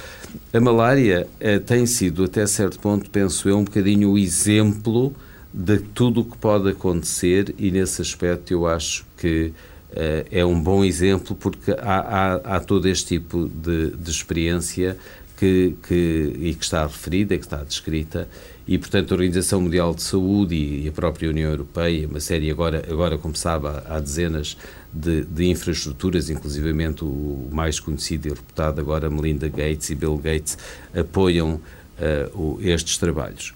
a 0.52 0.60
malária 0.60 1.28
eh, 1.38 1.58
tem 1.58 1.84
sido, 1.84 2.24
até 2.24 2.46
certo 2.46 2.78
ponto, 2.80 3.10
penso 3.10 3.48
eu, 3.48 3.58
um 3.58 3.64
bocadinho 3.64 4.12
o 4.12 4.18
exemplo 4.18 5.14
de 5.52 5.78
tudo 5.78 6.20
o 6.20 6.24
que 6.24 6.38
pode 6.38 6.70
acontecer 6.70 7.54
e 7.58 7.70
nesse 7.70 8.00
aspecto 8.02 8.52
eu 8.52 8.66
acho 8.66 9.04
que 9.16 9.52
uh, 9.92 10.26
é 10.30 10.44
um 10.44 10.60
bom 10.60 10.84
exemplo 10.84 11.34
porque 11.34 11.72
há, 11.72 11.74
há, 11.76 12.56
há 12.56 12.60
todo 12.60 12.86
este 12.88 13.18
tipo 13.18 13.48
de, 13.48 13.90
de 13.90 14.10
experiência 14.10 14.96
que, 15.36 15.74
que, 15.88 16.36
e 16.38 16.54
que 16.54 16.64
está 16.64 16.86
referida, 16.86 17.36
que 17.36 17.44
está 17.44 17.64
descrita 17.64 18.28
e, 18.70 18.78
portanto, 18.78 19.10
a 19.10 19.14
Organização 19.14 19.60
Mundial 19.62 19.92
de 19.92 20.02
Saúde 20.02 20.54
e 20.54 20.88
a 20.88 20.92
própria 20.92 21.28
União 21.28 21.50
Europeia, 21.50 22.06
uma 22.06 22.20
série 22.20 22.48
agora, 22.52 22.84
agora 22.88 23.18
há, 23.18 23.96
há 23.96 23.98
dezenas 23.98 24.56
de, 24.92 25.24
de, 25.24 25.46
infraestruturas, 25.46 26.30
inclusivamente 26.30 27.04
o 27.04 27.48
mais 27.50 27.80
conhecido 27.80 28.28
e 28.28 28.30
reputado 28.30 28.80
agora, 28.80 29.10
Melinda 29.10 29.48
Gates 29.48 29.90
e 29.90 29.96
Bill 29.96 30.16
Gates, 30.18 30.56
apoiam 30.94 31.54
uh, 31.54 32.38
o, 32.38 32.58
estes 32.62 32.96
trabalhos. 32.96 33.52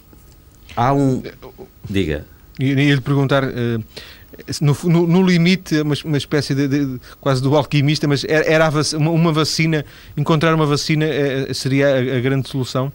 Há 0.75 0.93
um. 0.93 1.23
Diga. 1.89 2.25
E 2.59 2.73
ia 2.73 2.95
lhe 2.95 3.01
perguntar. 3.01 3.43
Uh, 3.43 3.83
no, 4.61 4.75
no, 4.83 5.07
no, 5.07 5.23
limite, 5.23 5.79
uma, 5.79 5.95
uma 6.03 6.17
espécie 6.17 6.53
de, 6.53 6.67
de, 6.67 6.99
quase 7.21 7.41
do 7.41 7.55
alquimista, 7.55 8.07
mas 8.07 8.25
era, 8.25 8.45
era 8.45 8.69
uma, 8.97 9.31
vacina, 9.31 9.85
encontrar 10.17 10.53
uma 10.53 10.65
vacina 10.65 11.05
é, 11.05 11.53
seria 11.53 11.87
a, 11.87 12.17
a, 12.17 12.19
grande 12.19 12.49
solução? 12.49 12.91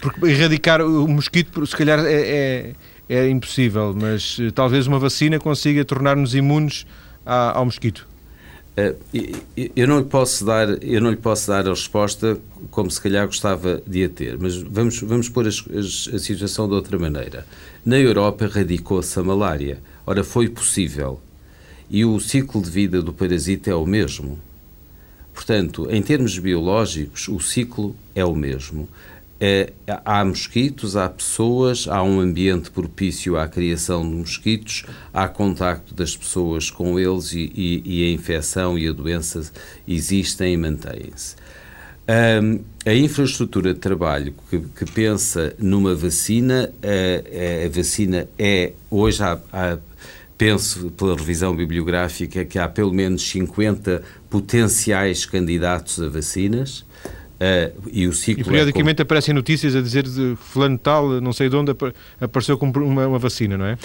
Porque 0.00 0.26
erradicar 0.26 0.82
o 0.82 1.08
mosquito, 1.08 1.66
se 1.66 1.74
calhar, 1.74 2.00
é, 2.00 2.74
é, 3.08 3.16
é 3.16 3.30
impossível, 3.30 3.96
mas 3.98 4.38
talvez 4.54 4.86
uma 4.86 4.98
vacina 4.98 5.38
consiga 5.38 5.84
tornar-nos 5.84 6.34
imunes 6.34 6.86
ao 7.24 7.64
mosquito. 7.64 8.06
Eu 9.74 9.88
não, 9.88 9.98
lhe 9.98 10.04
posso 10.04 10.44
dar, 10.44 10.82
eu 10.84 11.00
não 11.00 11.10
lhe 11.10 11.16
posso 11.16 11.48
dar 11.48 11.66
a 11.66 11.70
resposta 11.70 12.38
como 12.70 12.88
se 12.88 13.00
calhar 13.00 13.26
gostava 13.26 13.82
de 13.84 14.04
a 14.04 14.08
ter, 14.08 14.38
mas 14.38 14.56
vamos, 14.56 15.00
vamos 15.00 15.28
pôr 15.28 15.48
a, 15.48 15.50
situação 15.50 16.68
de 16.68 16.74
outra 16.74 16.96
maneira. 16.96 17.44
Na 17.84 17.98
Europa 17.98 18.46
radicou-se 18.46 19.18
a 19.18 19.22
malária. 19.22 19.80
Ora, 20.06 20.22
foi 20.22 20.48
possível. 20.48 21.20
E 21.90 22.04
o 22.04 22.20
ciclo 22.20 22.62
de 22.62 22.70
vida 22.70 23.02
do 23.02 23.12
parasita 23.12 23.70
é 23.70 23.74
o 23.74 23.84
mesmo. 23.84 24.38
Portanto, 25.34 25.88
em 25.90 26.00
termos 26.00 26.38
biológicos, 26.38 27.26
o 27.28 27.40
ciclo 27.40 27.96
é 28.14 28.24
o 28.24 28.34
mesmo. 28.34 28.88
É, 29.40 29.72
há 30.04 30.24
mosquitos, 30.24 30.96
há 30.96 31.08
pessoas, 31.08 31.86
há 31.88 32.02
um 32.02 32.18
ambiente 32.18 32.72
propício 32.72 33.36
à 33.36 33.46
criação 33.46 34.02
de 34.02 34.16
mosquitos, 34.16 34.84
há 35.14 35.28
contacto 35.28 35.94
das 35.94 36.16
pessoas 36.16 36.70
com 36.70 36.98
eles 36.98 37.32
e, 37.32 37.52
e, 37.54 37.82
e 37.84 38.04
a 38.04 38.12
infecção 38.12 38.76
e 38.76 38.88
a 38.88 38.92
doença 38.92 39.40
existem 39.86 40.54
e 40.54 40.56
mantêm-se. 40.56 41.36
Um, 42.08 42.60
a 42.86 42.94
infraestrutura 42.94 43.74
de 43.74 43.80
trabalho 43.80 44.34
que, 44.48 44.58
que 44.60 44.90
pensa 44.90 45.54
numa 45.58 45.94
vacina, 45.94 46.72
a, 46.82 47.66
a, 47.66 47.68
vacina 47.68 48.26
é, 48.38 48.72
hoje 48.90 49.22
há, 49.22 49.38
há, 49.52 49.78
penso 50.38 50.90
pela 50.92 51.14
revisão 51.14 51.54
bibliográfica 51.54 52.46
que 52.46 52.58
há 52.58 52.66
pelo 52.66 52.94
menos 52.94 53.28
50 53.28 54.02
potenciais 54.30 55.26
candidatos 55.26 56.00
a 56.00 56.08
vacinas, 56.08 56.86
Uh, 57.38 57.88
e. 57.92 58.04
E 58.04 58.44
periodicamente 58.44 59.00
é 59.00 59.04
como... 59.04 59.06
aparecem 59.06 59.32
notícias 59.32 59.76
a 59.76 59.80
dizer 59.80 60.02
de 60.04 60.36
fulano 60.36 60.76
tal, 60.76 61.20
não 61.20 61.32
sei 61.32 61.48
de 61.48 61.56
onde, 61.56 61.72
apareceu 62.20 62.58
com 62.58 62.66
uma, 62.66 63.06
uma 63.06 63.18
vacina, 63.18 63.56
não 63.56 63.64
é? 63.64 63.78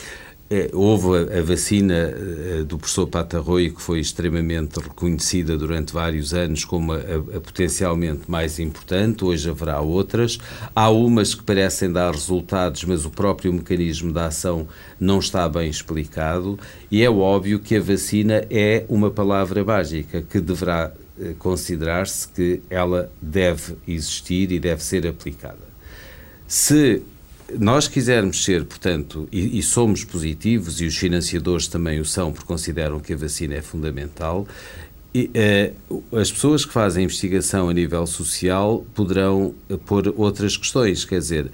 É, 0.49 0.69
houve 0.73 1.33
a, 1.33 1.39
a 1.39 1.41
vacina 1.41 2.13
uh, 2.13 2.65
do 2.65 2.77
professor 2.77 3.07
Patarroio, 3.07 3.73
que 3.73 3.81
foi 3.81 3.99
extremamente 3.99 4.79
reconhecida 4.79 5.57
durante 5.57 5.93
vários 5.93 6.33
anos 6.33 6.65
como 6.65 6.93
a, 6.93 6.97
a, 6.97 7.39
potencialmente 7.39 8.29
mais 8.29 8.59
importante, 8.59 9.25
hoje 9.25 9.49
haverá 9.49 9.79
outras. 9.79 10.37
Há 10.75 10.89
umas 10.89 11.33
que 11.33 11.41
parecem 11.41 11.91
dar 11.91 12.11
resultados, 12.11 12.83
mas 12.83 13.05
o 13.05 13.09
próprio 13.09 13.51
mecanismo 13.51 14.11
da 14.11 14.27
ação 14.27 14.67
não 14.99 15.17
está 15.17 15.47
bem 15.49 15.69
explicado, 15.69 16.59
e 16.91 17.01
é 17.01 17.09
óbvio 17.09 17.59
que 17.59 17.75
a 17.75 17.81
vacina 17.81 18.45
é 18.49 18.85
uma 18.89 19.09
palavra 19.09 19.63
mágica 19.63 20.21
que 20.21 20.39
deverá 20.39 20.91
eh, 20.93 21.02
considerar-se 21.39 22.28
que 22.28 22.62
ela 22.69 23.12
deve 23.21 23.76
existir 23.88 24.52
e 24.52 24.60
deve 24.60 24.84
ser 24.84 25.06
aplicada. 25.06 25.73
Se 26.47 27.02
nós 27.60 27.88
quisermos 27.88 28.43
ser, 28.43 28.65
portanto, 28.65 29.28
e, 29.32 29.58
e, 29.60 29.63
somos 29.63 30.04
positivos, 30.04 30.82
e 30.82 30.86
os 30.86 30.97
financiadores 30.97 31.67
também 31.67 31.99
o 31.99 32.06
são, 32.06 32.32
porque 32.32 32.47
consideram 32.47 32.99
que 32.99 33.13
a 33.13 33.17
vacina 33.17 33.56
é 33.56 33.62
fundamental, 33.62 34.47
e, 35.13 35.30
uh, 35.89 36.04
as 36.17 36.32
pessoas 36.32 36.65
que 36.65 36.73
fazem 36.73 37.04
investigação 37.04 37.69
a 37.69 37.73
nível 37.73 38.06
social 38.08 38.86
poderão 38.95 39.54
pôr 39.86 40.12
outras 40.17 40.58
questões, 40.58 41.06
quer 41.06 41.19
dizer, 41.19 41.52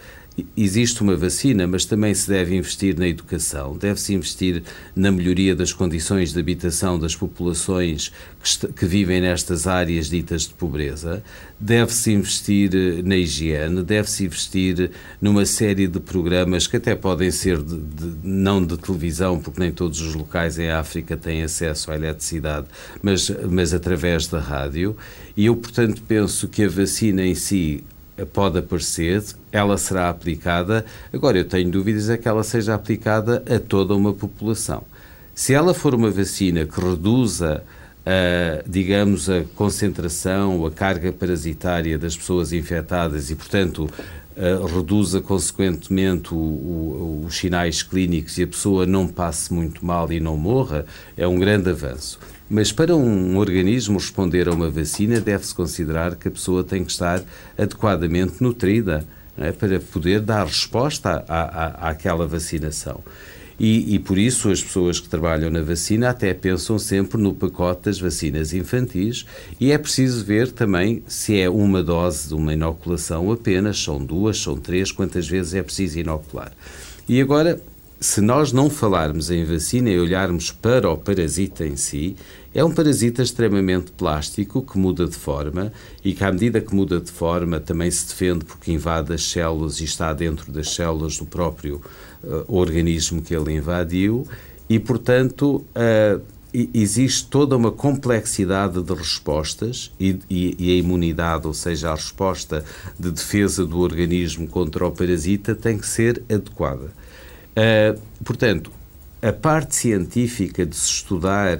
existe 0.56 1.02
uma 1.02 1.15
vacina, 1.15 1.67
mas 1.67 1.86
também 1.86 2.13
se 2.13 2.30
deve 2.30 2.56
investir 2.56 2.97
na 2.97 3.08
educação, 3.08 3.78
deve-se 3.78 4.13
investir 4.13 4.63
na 4.95 5.12
melhoria 5.12 5.56
das 5.56 5.73
condições 5.73 6.34
de 6.34 6.39
habitação 6.39 6.99
das 6.99 7.15
populações 7.15 8.12
que, 8.41 8.67
que 8.73 8.86
vivem 8.86 9.21
nestas 9.21 9.67
áreas 9.67 10.10
ditas 10.10 10.43
de 10.43 10.54
pobreza, 10.54 11.23
deve-se 11.60 12.12
investir 12.12 12.71
eh, 12.73 13.02
na 13.02 13.15
higiene, 13.15 13.84
deve-se 13.84 14.25
investir 14.25 14.91
numa 15.21 15.45
série 15.45 15.88
de 15.88 15.99
programas 15.99 16.67
que 16.67 16.78
até 16.78 16.95
podem 16.95 17.32
ser 17.32 17.62
de, 17.62 17.78
de, 17.78 18.15
não 18.23 18.65
de 18.65 18.78
televisão, 18.78 19.39
porque 19.39 19.60
nem 19.60 19.71
todos 19.71 20.02
os 20.02 20.13
locais 20.13 20.58
em 20.58 20.69
África 20.69 21.17
têm 21.17 21.43
acesso 21.43 21.91
à 21.91 21.95
eletricidade, 21.95 22.67
mas, 23.02 23.30
mas 23.49 23.73
através 23.73 24.28
da 24.28 24.39
rádio. 24.39 24.95
E 25.36 25.45
eu, 25.45 25.56
portanto, 25.56 26.02
penso 26.08 26.47
que 26.47 26.63
a 26.63 26.69
vacina 26.69 27.25
em 27.25 27.36
si 27.36 27.84
pode 28.25 28.58
aparecer, 28.60 29.23
ela 29.51 29.77
será 29.77 30.10
aplicada. 30.10 30.86
Agora, 31.13 31.38
eu 31.38 31.45
tenho 31.45 31.69
dúvidas 31.69 32.10
é 32.10 32.17
que 32.17 32.27
ela 32.27 32.43
seja 32.43 32.75
aplicada 32.75 33.43
a 33.49 33.60
toda 33.60 33.95
uma 33.95 34.13
população. 34.13 34.84
Se 35.34 35.53
ela 35.53 35.73
for 35.73 35.95
uma 35.95 36.12
vacina 36.12 36.65
que 36.65 36.82
reduza, 36.82 37.63
uh, 37.99 38.69
digamos, 38.69 39.29
a 39.29 39.43
concentração, 39.55 40.65
a 40.65 40.71
carga 40.71 41.13
parasitária 41.13 41.97
das 41.97 42.17
pessoas 42.17 42.51
infectadas 42.51 43.29
e, 43.29 43.36
portanto, 43.36 43.89
uh, 44.36 44.65
reduza 44.65 45.21
consequentemente 45.21 46.34
o, 46.34 46.38
o, 46.38 47.23
os 47.25 47.38
sinais 47.38 47.82
clínicos 47.84 48.38
e 48.38 48.43
a 48.43 48.47
pessoa 48.47 48.86
não 48.86 49.08
passe 49.08 49.53
muito 49.53 49.86
mal 49.86 50.12
e 50.12 50.19
não 50.19 50.36
morra, 50.36 50.86
é 51.15 51.27
um 51.27 51.39
grande 51.39 51.69
avanço. 51.69 52.19
Mas 52.49 52.71
para 52.71 52.95
um 52.95 53.38
organismo 53.38 53.99
responder 53.99 54.47
a 54.47 54.53
uma 54.53 54.71
vacina, 54.71 55.19
deve-se 55.19 55.53
considerar 55.53 56.15
que 56.15 56.27
a 56.27 56.31
pessoa 56.31 56.63
tem 56.63 56.83
que 56.83 56.91
estar 56.91 57.21
adequadamente 57.55 58.41
nutrida 58.41 59.05
é? 59.38 59.51
para 59.51 59.79
poder 59.79 60.19
dar 60.21 60.45
resposta 60.45 61.23
à, 61.27 61.41
à, 61.41 61.89
àquela 61.89 62.25
vacinação. 62.25 63.03
E, 63.59 63.93
e, 63.93 63.99
por 63.99 64.17
isso 64.17 64.49
as 64.49 64.63
pessoas 64.63 65.01
que 65.01 65.09
trabalham 65.09 65.49
na 65.49 65.62
vacina 65.62 66.09
até 66.09 66.33
pensam 66.33 66.79
sempre 66.79 67.21
no 67.21 67.33
pacote 67.33 67.83
das 67.83 67.99
vacinas 67.99 68.53
infantis 68.53 69.25
e 69.59 69.73
é 69.73 69.77
preciso 69.77 70.23
ver 70.23 70.49
também 70.49 71.03
se 71.07 71.38
é 71.38 71.49
uma 71.49 71.83
dose 71.83 72.29
de 72.29 72.35
uma 72.35 72.53
inoculação 72.53 73.29
apenas, 73.31 73.77
são 73.77 74.03
duas, 74.03 74.39
são 74.39 74.55
três, 74.55 74.93
quantas 74.93 75.27
vezes 75.27 75.53
é 75.53 75.62
preciso 75.62 75.99
inocular. 75.99 76.53
E 77.07 77.19
agora, 77.19 77.59
se 77.99 78.21
nós 78.21 78.53
não 78.53 78.69
falarmos 78.69 79.29
em 79.29 79.43
vacina 79.43 79.89
e 79.89 79.99
olharmos 79.99 80.51
para 80.51 80.89
o 80.89 80.97
parasita 80.97 81.65
em 81.65 81.75
si, 81.75 82.15
é 82.53 82.63
um 82.63 82.71
parasita 82.71 83.21
extremamente 83.21 83.91
plástico 83.91 84.62
que 84.62 84.77
muda 84.77 85.05
de 85.05 85.15
forma 85.15 85.71
e 86.03 86.13
que, 86.13 86.23
à 86.23 86.31
medida 86.31 86.62
que 86.62 86.73
muda 86.73 86.99
de 86.99 87.12
forma, 87.12 87.59
também 87.59 87.91
se 87.91 88.07
defende 88.07 88.45
porque 88.45 88.71
invade 88.71 89.13
as 89.13 89.23
células 89.23 89.81
e 89.81 89.83
está 89.83 90.13
dentro 90.13 90.51
das 90.51 90.73
células 90.73 91.17
do 91.17 91.25
próprio 91.25 91.81
uh, 92.23 92.45
organismo 92.47 93.21
que 93.21 93.35
ele 93.35 93.53
invadiu 93.53 94.25
e, 94.69 94.79
portanto, 94.79 95.65
uh, 95.75 96.21
existe 96.73 97.27
toda 97.27 97.55
uma 97.55 97.71
complexidade 97.71 98.81
de 98.81 98.93
respostas 98.93 99.91
e, 99.99 100.17
e, 100.29 100.55
e, 100.57 100.71
a 100.71 100.75
imunidade, 100.75 101.45
ou 101.45 101.53
seja, 101.53 101.91
a 101.91 101.95
resposta 101.95 102.63
de 102.97 103.12
defesa 103.12 103.65
do 103.65 103.77
organismo 103.79 104.47
contra 104.47 104.88
o 104.88 104.91
parasita, 104.91 105.53
tem 105.53 105.77
que 105.77 105.85
ser 105.85 106.23
adequada. 106.29 106.98
Uh, 107.60 108.00
portanto, 108.24 108.72
a 109.22 109.34
parte 109.34 109.76
científica 109.76 110.65
de 110.65 110.76
se 110.78 110.89
estudar 110.89 111.60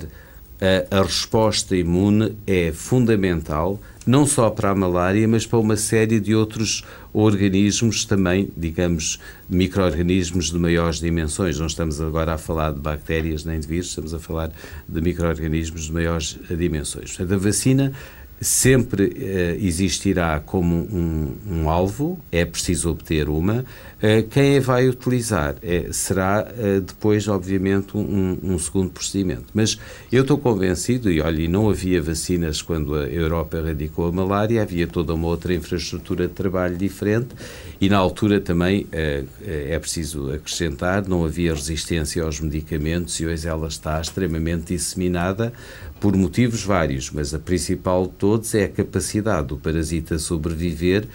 a, 0.62 1.00
a 1.00 1.04
resposta 1.04 1.76
imune 1.76 2.38
é 2.48 2.72
fundamental, 2.72 3.78
não 4.06 4.26
só 4.26 4.50
para 4.50 4.70
a 4.70 4.76
malária, 4.76 5.28
mas 5.28 5.46
para 5.46 5.60
uma 5.60 5.76
série 5.76 6.22
de 6.22 6.34
outros 6.34 6.86
organismos 7.12 8.06
também, 8.06 8.50
digamos, 8.56 9.20
micro-organismos 9.50 10.52
de 10.52 10.58
maiores 10.58 11.00
dimensões. 11.00 11.60
Não 11.60 11.68
estamos 11.68 12.00
agora 12.00 12.34
a 12.34 12.38
falar 12.38 12.72
de 12.72 12.80
bactérias 12.80 13.44
nem 13.44 13.60
de 13.60 13.68
vírus, 13.68 13.88
estamos 13.88 14.14
a 14.14 14.20
falar 14.20 14.52
de 14.88 15.02
micro-organismos 15.02 15.86
de 15.86 15.92
maiores 15.92 16.40
dimensões. 16.50 17.18
Portanto, 17.18 17.34
a 17.34 17.38
vacina 17.38 17.94
sempre 18.42 19.14
existirá 19.60 20.40
como 20.40 20.76
um, 20.76 21.36
um, 21.46 21.70
alvo, 21.70 22.20
é 22.32 22.46
preciso 22.46 22.90
obter 22.90 23.28
uma. 23.28 23.66
Uh, 24.00 24.26
quem 24.30 24.58
a 24.58 24.62
vai 24.62 24.88
utilizar 24.88 25.56
é, 25.62 25.90
será 25.92 26.48
uh, 26.48 26.80
depois, 26.80 27.28
obviamente, 27.28 27.98
um, 27.98 28.38
um, 28.42 28.58
segundo 28.58 28.92
procedimento. 28.92 29.48
Mas 29.54 29.78
eu 30.10 30.22
estou 30.22 30.38
convencido, 30.38 31.12
e 31.12 31.20
olha, 31.20 31.50
não 31.50 31.70
havia 31.70 32.02
vacinas 32.02 32.62
quando 32.62 32.96
a 32.96 33.08
Europa 33.10 33.58
erradicou 33.58 34.08
a 34.08 34.12
malária, 34.12 34.62
havia 34.62 34.88
toda 34.88 35.14
uma 35.14 35.28
outra 35.28 35.54
infraestrutura 35.54 36.30
de 36.30 36.34
trabalho 36.34 36.78
diferente 36.78 37.36
e 37.82 37.90
na 37.90 37.98
altura 37.98 38.40
também 38.40 38.88
é 38.92 39.80
preciso 39.80 40.32
acrescentar, 40.34 41.08
não 41.08 41.24
havia 41.24 41.54
resistência 41.54 42.24
aos 42.24 42.40
medicamentos 42.40 43.20
e 43.20 43.26
hoje 43.26 43.48
ela 43.48 43.68
está 43.68 44.00
extremamente 44.02 44.74
disseminada 44.74 45.54
por 46.00 46.16
motivos 46.16 46.64
vários, 46.64 47.10
mas 47.12 47.34
a 47.34 47.40
principal 47.40 48.06
de 48.08 48.14
todos 48.14 48.54
é 48.56 48.66
a 48.66 48.70
capacidade 48.70 49.48
do 49.48 49.58
parasita 49.58 50.18
sobreviver 50.18 51.08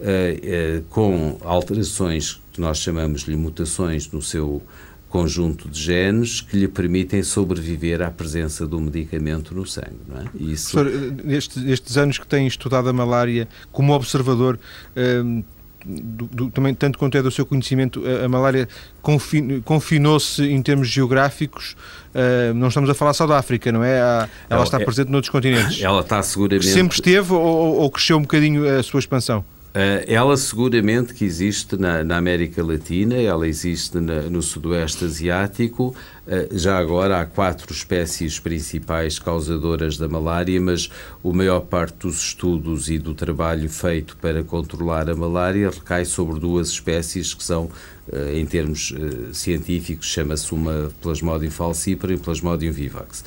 uh, 0.00 0.78
uh, 0.78 0.82
com 0.90 1.38
alterações 1.42 2.40
que 2.52 2.60
nós 2.60 2.78
chamamos-lhe 2.78 3.36
mutações 3.36 4.10
no 4.10 4.20
seu 4.20 4.62
conjunto 5.08 5.68
de 5.68 5.80
genes 5.80 6.40
que 6.40 6.56
lhe 6.56 6.68
permitem 6.68 7.22
sobreviver 7.22 8.00
à 8.00 8.10
presença 8.10 8.66
do 8.66 8.80
medicamento 8.80 9.54
no 9.54 9.66
sangue. 9.66 9.98
Não 10.08 10.20
é? 10.22 10.24
Isso... 10.38 10.72
Professor, 10.72 11.24
nestes, 11.24 11.64
estes 11.64 11.96
anos 11.96 12.16
que 12.16 12.26
tem 12.26 12.46
estudado 12.46 12.88
a 12.88 12.92
malária, 12.92 13.48
como 13.72 13.92
observador, 13.92 14.58
uh, 14.96 15.44
do, 15.84 16.26
do, 16.26 16.50
também, 16.50 16.74
tanto 16.74 16.98
quanto 16.98 17.16
é 17.16 17.22
do 17.22 17.30
seu 17.30 17.44
conhecimento, 17.44 18.02
a, 18.06 18.26
a 18.26 18.28
malária 18.28 18.68
confin, 19.02 19.60
confinou-se 19.62 20.42
em 20.42 20.62
termos 20.62 20.88
geográficos. 20.88 21.76
Uh, 22.14 22.54
não 22.54 22.68
estamos 22.68 22.88
a 22.88 22.94
falar 22.94 23.12
só 23.12 23.26
da 23.26 23.38
África, 23.38 23.72
não 23.72 23.82
é? 23.82 23.98
ela, 23.98 24.30
ela 24.48 24.64
está 24.64 24.80
é, 24.80 24.84
presente 24.84 25.10
noutros 25.10 25.30
continentes. 25.30 25.82
Ela 25.82 26.00
está 26.00 26.22
seguramente. 26.22 26.68
Sempre 26.68 26.94
esteve 26.94 27.32
ou, 27.32 27.80
ou, 27.80 27.90
cresceu 27.90 28.16
um 28.16 28.22
bocadinho 28.22 28.78
a 28.78 28.82
sua 28.82 29.00
expansão? 29.00 29.44
Uh, 29.70 30.02
ela 30.08 30.36
seguramente 30.36 31.14
que 31.14 31.24
existe 31.24 31.76
na, 31.76 32.02
na 32.02 32.16
América 32.16 32.60
Latina, 32.60 33.14
ela 33.14 33.46
existe 33.46 34.00
na, 34.00 34.22
no 34.22 34.42
Sudoeste 34.42 35.04
Asiático. 35.04 35.94
Uh, 36.26 36.58
já 36.58 36.76
agora 36.76 37.20
há 37.20 37.24
quatro 37.24 37.72
espécies 37.72 38.40
principais 38.40 39.20
causadoras 39.20 39.96
da 39.96 40.08
malária, 40.08 40.60
mas 40.60 40.90
a 41.24 41.28
maior 41.28 41.60
parte 41.60 41.98
dos 41.98 42.20
estudos 42.20 42.90
e 42.90 42.98
do 42.98 43.14
trabalho 43.14 43.70
feito 43.70 44.16
para 44.16 44.42
controlar 44.42 45.08
a 45.08 45.14
malária 45.14 45.70
recai 45.70 46.04
sobre 46.04 46.40
duas 46.40 46.70
espécies 46.70 47.32
que 47.32 47.44
são, 47.44 47.70
uh, 48.08 48.34
em 48.34 48.44
termos 48.46 48.92
científicos, 49.32 50.06
chama-se 50.06 50.52
uma 50.52 50.90
Plasmodium 51.00 51.50
falciparum 51.52 52.14
e 52.14 52.18
Plasmodium 52.18 52.72
vivax. 52.72 53.22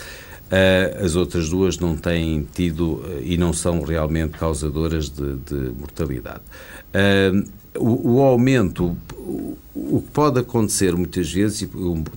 Uh, 0.53 1.03
as 1.03 1.15
outras 1.15 1.49
duas 1.49 1.79
não 1.79 1.97
têm 1.97 2.47
tido 2.53 2.97
uh, 2.97 3.19
e 3.23 3.37
não 3.37 3.51
são 3.51 3.81
realmente 3.81 4.37
causadoras 4.37 5.09
de, 5.09 5.37
de 5.37 5.71
mortalidade. 5.79 6.41
Uh, 6.93 7.49
o, 7.75 8.17
o, 8.17 8.21
aumento, 8.21 8.95
o, 9.17 9.99
que 9.99 10.11
pode 10.11 10.39
acontecer 10.39 10.95
muitas 10.95 11.31
vezes, 11.31 11.63
e 11.63 11.69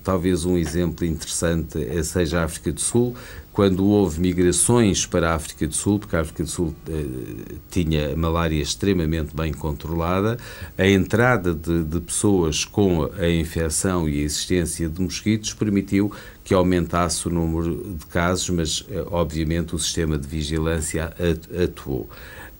talvez 0.04 0.44
um 0.44 0.58
exemplo 0.58 1.06
interessante 1.06 1.78
seja 2.04 2.40
a 2.40 2.44
África 2.44 2.70
do 2.70 2.80
Sul, 2.80 3.14
quando 3.56 3.86
houve 3.86 4.20
migrações 4.20 5.06
para 5.06 5.30
a 5.30 5.34
África 5.34 5.66
do 5.66 5.74
Sul, 5.74 5.98
porque 5.98 6.14
a 6.14 6.20
África 6.20 6.44
do 6.44 6.50
Sul 6.50 6.74
eh, 6.90 7.54
tinha 7.70 8.14
malária 8.14 8.60
extremamente 8.60 9.34
bem 9.34 9.50
controlada, 9.50 10.36
a 10.76 10.86
entrada 10.86 11.54
de, 11.54 11.82
de, 11.82 11.98
pessoas 12.00 12.66
com 12.66 13.10
a 13.18 13.26
infecção 13.30 14.06
e 14.06 14.20
a 14.20 14.24
existência 14.24 14.90
de 14.90 15.00
mosquitos 15.00 15.54
permitiu 15.54 16.12
que 16.44 16.52
aumentasse 16.52 17.28
o 17.28 17.30
número 17.30 17.94
de 17.98 18.04
casos, 18.04 18.50
mas 18.50 18.86
eh, 18.90 19.02
obviamente 19.10 19.74
o 19.74 19.78
sistema 19.78 20.18
de 20.18 20.28
vigilância 20.28 21.14
atuou. 21.64 22.10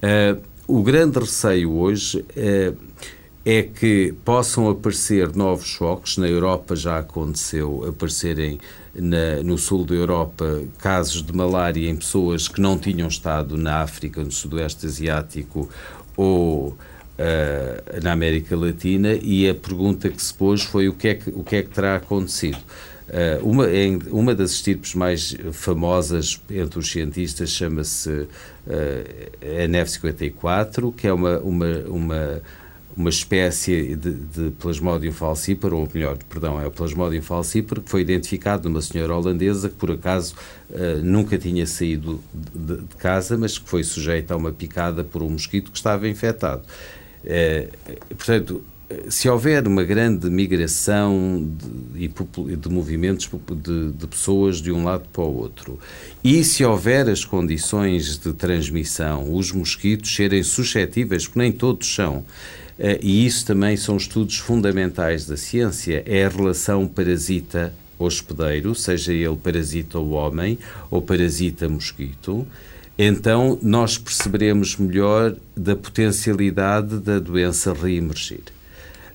Uh, 0.02 0.40
o 0.66 0.82
grande 0.82 1.18
receio 1.18 1.72
hoje 1.72 2.20
uh, 2.20 2.76
é 3.48 3.62
que 3.62 4.12
possam 4.24 4.68
aparecer 4.68 5.36
novos 5.36 5.68
choques. 5.68 6.16
Na 6.16 6.26
Europa 6.26 6.74
já 6.74 6.98
aconteceu 6.98 7.84
aparecerem 7.88 8.58
na, 8.92 9.40
no 9.44 9.56
sul 9.56 9.84
da 9.84 9.94
Europa 9.94 10.64
casos 10.78 11.22
de 11.22 11.32
malária 11.32 11.88
em 11.88 11.94
pessoas 11.94 12.48
que 12.48 12.60
não 12.60 12.76
tinham 12.76 13.06
estado 13.06 13.56
na 13.56 13.82
África, 13.82 14.20
no 14.24 14.32
Sudoeste 14.32 14.86
Asiático 14.86 15.70
ou 16.16 16.70
uh, 16.70 16.76
na 18.02 18.10
América 18.10 18.56
Latina 18.56 19.14
e 19.14 19.48
a 19.48 19.54
pergunta 19.54 20.08
que 20.08 20.20
se 20.20 20.34
pôs 20.34 20.62
foi 20.62 20.88
o 20.88 20.92
que 20.92 21.06
é 21.06 21.14
que, 21.14 21.30
o 21.30 21.44
que, 21.44 21.54
é 21.54 21.62
que 21.62 21.70
terá 21.70 21.94
acontecido. 21.94 22.58
Uh, 23.06 23.48
uma, 23.48 23.66
uma 24.10 24.34
das 24.34 24.50
estirpes 24.50 24.92
mais 24.96 25.36
famosas 25.52 26.42
entre 26.50 26.80
os 26.80 26.90
cientistas 26.90 27.50
chama-se 27.50 28.10
uh, 28.10 28.28
NF54, 29.40 30.92
que 30.92 31.06
é 31.06 31.12
uma, 31.12 31.38
uma, 31.38 31.78
uma 31.86 32.42
uma 32.96 33.10
espécie 33.10 33.94
de, 33.94 34.12
de 34.12 34.50
Plasmodium 34.52 35.12
falciparum, 35.12 35.80
ou 35.80 35.88
melhor, 35.92 36.16
perdão, 36.28 36.60
é 36.60 36.66
o 36.66 36.70
Plasmodium 36.70 37.20
falciparum, 37.20 37.82
que 37.82 37.90
foi 37.90 38.00
identificado 38.00 38.68
numa 38.68 38.80
senhora 38.80 39.14
holandesa 39.14 39.68
que, 39.68 39.74
por 39.74 39.90
acaso, 39.90 40.34
uh, 40.70 41.02
nunca 41.02 41.36
tinha 41.36 41.66
saído 41.66 42.20
de, 42.32 42.76
de, 42.78 42.96
casa, 42.96 43.36
mas 43.36 43.58
que 43.58 43.68
foi 43.68 43.84
sujeita 43.84 44.32
a 44.32 44.36
uma 44.36 44.50
picada 44.50 45.04
por 45.04 45.22
um 45.22 45.30
mosquito 45.30 45.70
que 45.70 45.76
estava 45.76 46.08
infectado. 46.08 46.62
Uh, 47.22 48.14
portanto, 48.14 48.64
se 49.08 49.28
houver 49.28 49.66
uma 49.66 49.82
grande 49.82 50.30
migração 50.30 51.44
de, 51.92 52.08
de 52.56 52.68
movimentos 52.68 53.28
de, 53.50 53.92
de, 53.92 54.06
pessoas 54.06 54.62
de 54.62 54.70
um 54.70 54.84
lado 54.84 55.08
para 55.12 55.22
o 55.22 55.36
outro, 55.36 55.78
e 56.22 56.44
se 56.44 56.64
houver 56.64 57.08
as 57.08 57.24
condições 57.24 58.16
de 58.18 58.32
transmissão, 58.32 59.34
os 59.34 59.50
mosquitos 59.50 60.14
serem 60.14 60.42
suscetíveis, 60.42 61.26
porque 61.26 61.40
nem 61.40 61.50
todos 61.50 61.92
são, 61.92 62.24
e 62.78 63.24
isso 63.26 63.46
também 63.46 63.76
são 63.76 63.96
estudos 63.96 64.36
fundamentais 64.38 65.26
da 65.26 65.36
ciência, 65.36 66.02
é 66.06 66.24
a 66.24 66.28
relação 66.28 66.86
parasita-hospedeiro, 66.86 68.74
seja 68.74 69.12
ele 69.12 69.36
parasita 69.36 69.98
o 69.98 70.10
homem 70.10 70.58
ou 70.90 71.00
parasita 71.00 71.68
mosquito, 71.68 72.46
então 72.98 73.58
nós 73.62 73.98
perceberemos 73.98 74.76
melhor 74.76 75.36
da 75.56 75.76
potencialidade 75.76 76.98
da 76.98 77.18
doença 77.18 77.72
reemergir. 77.72 78.55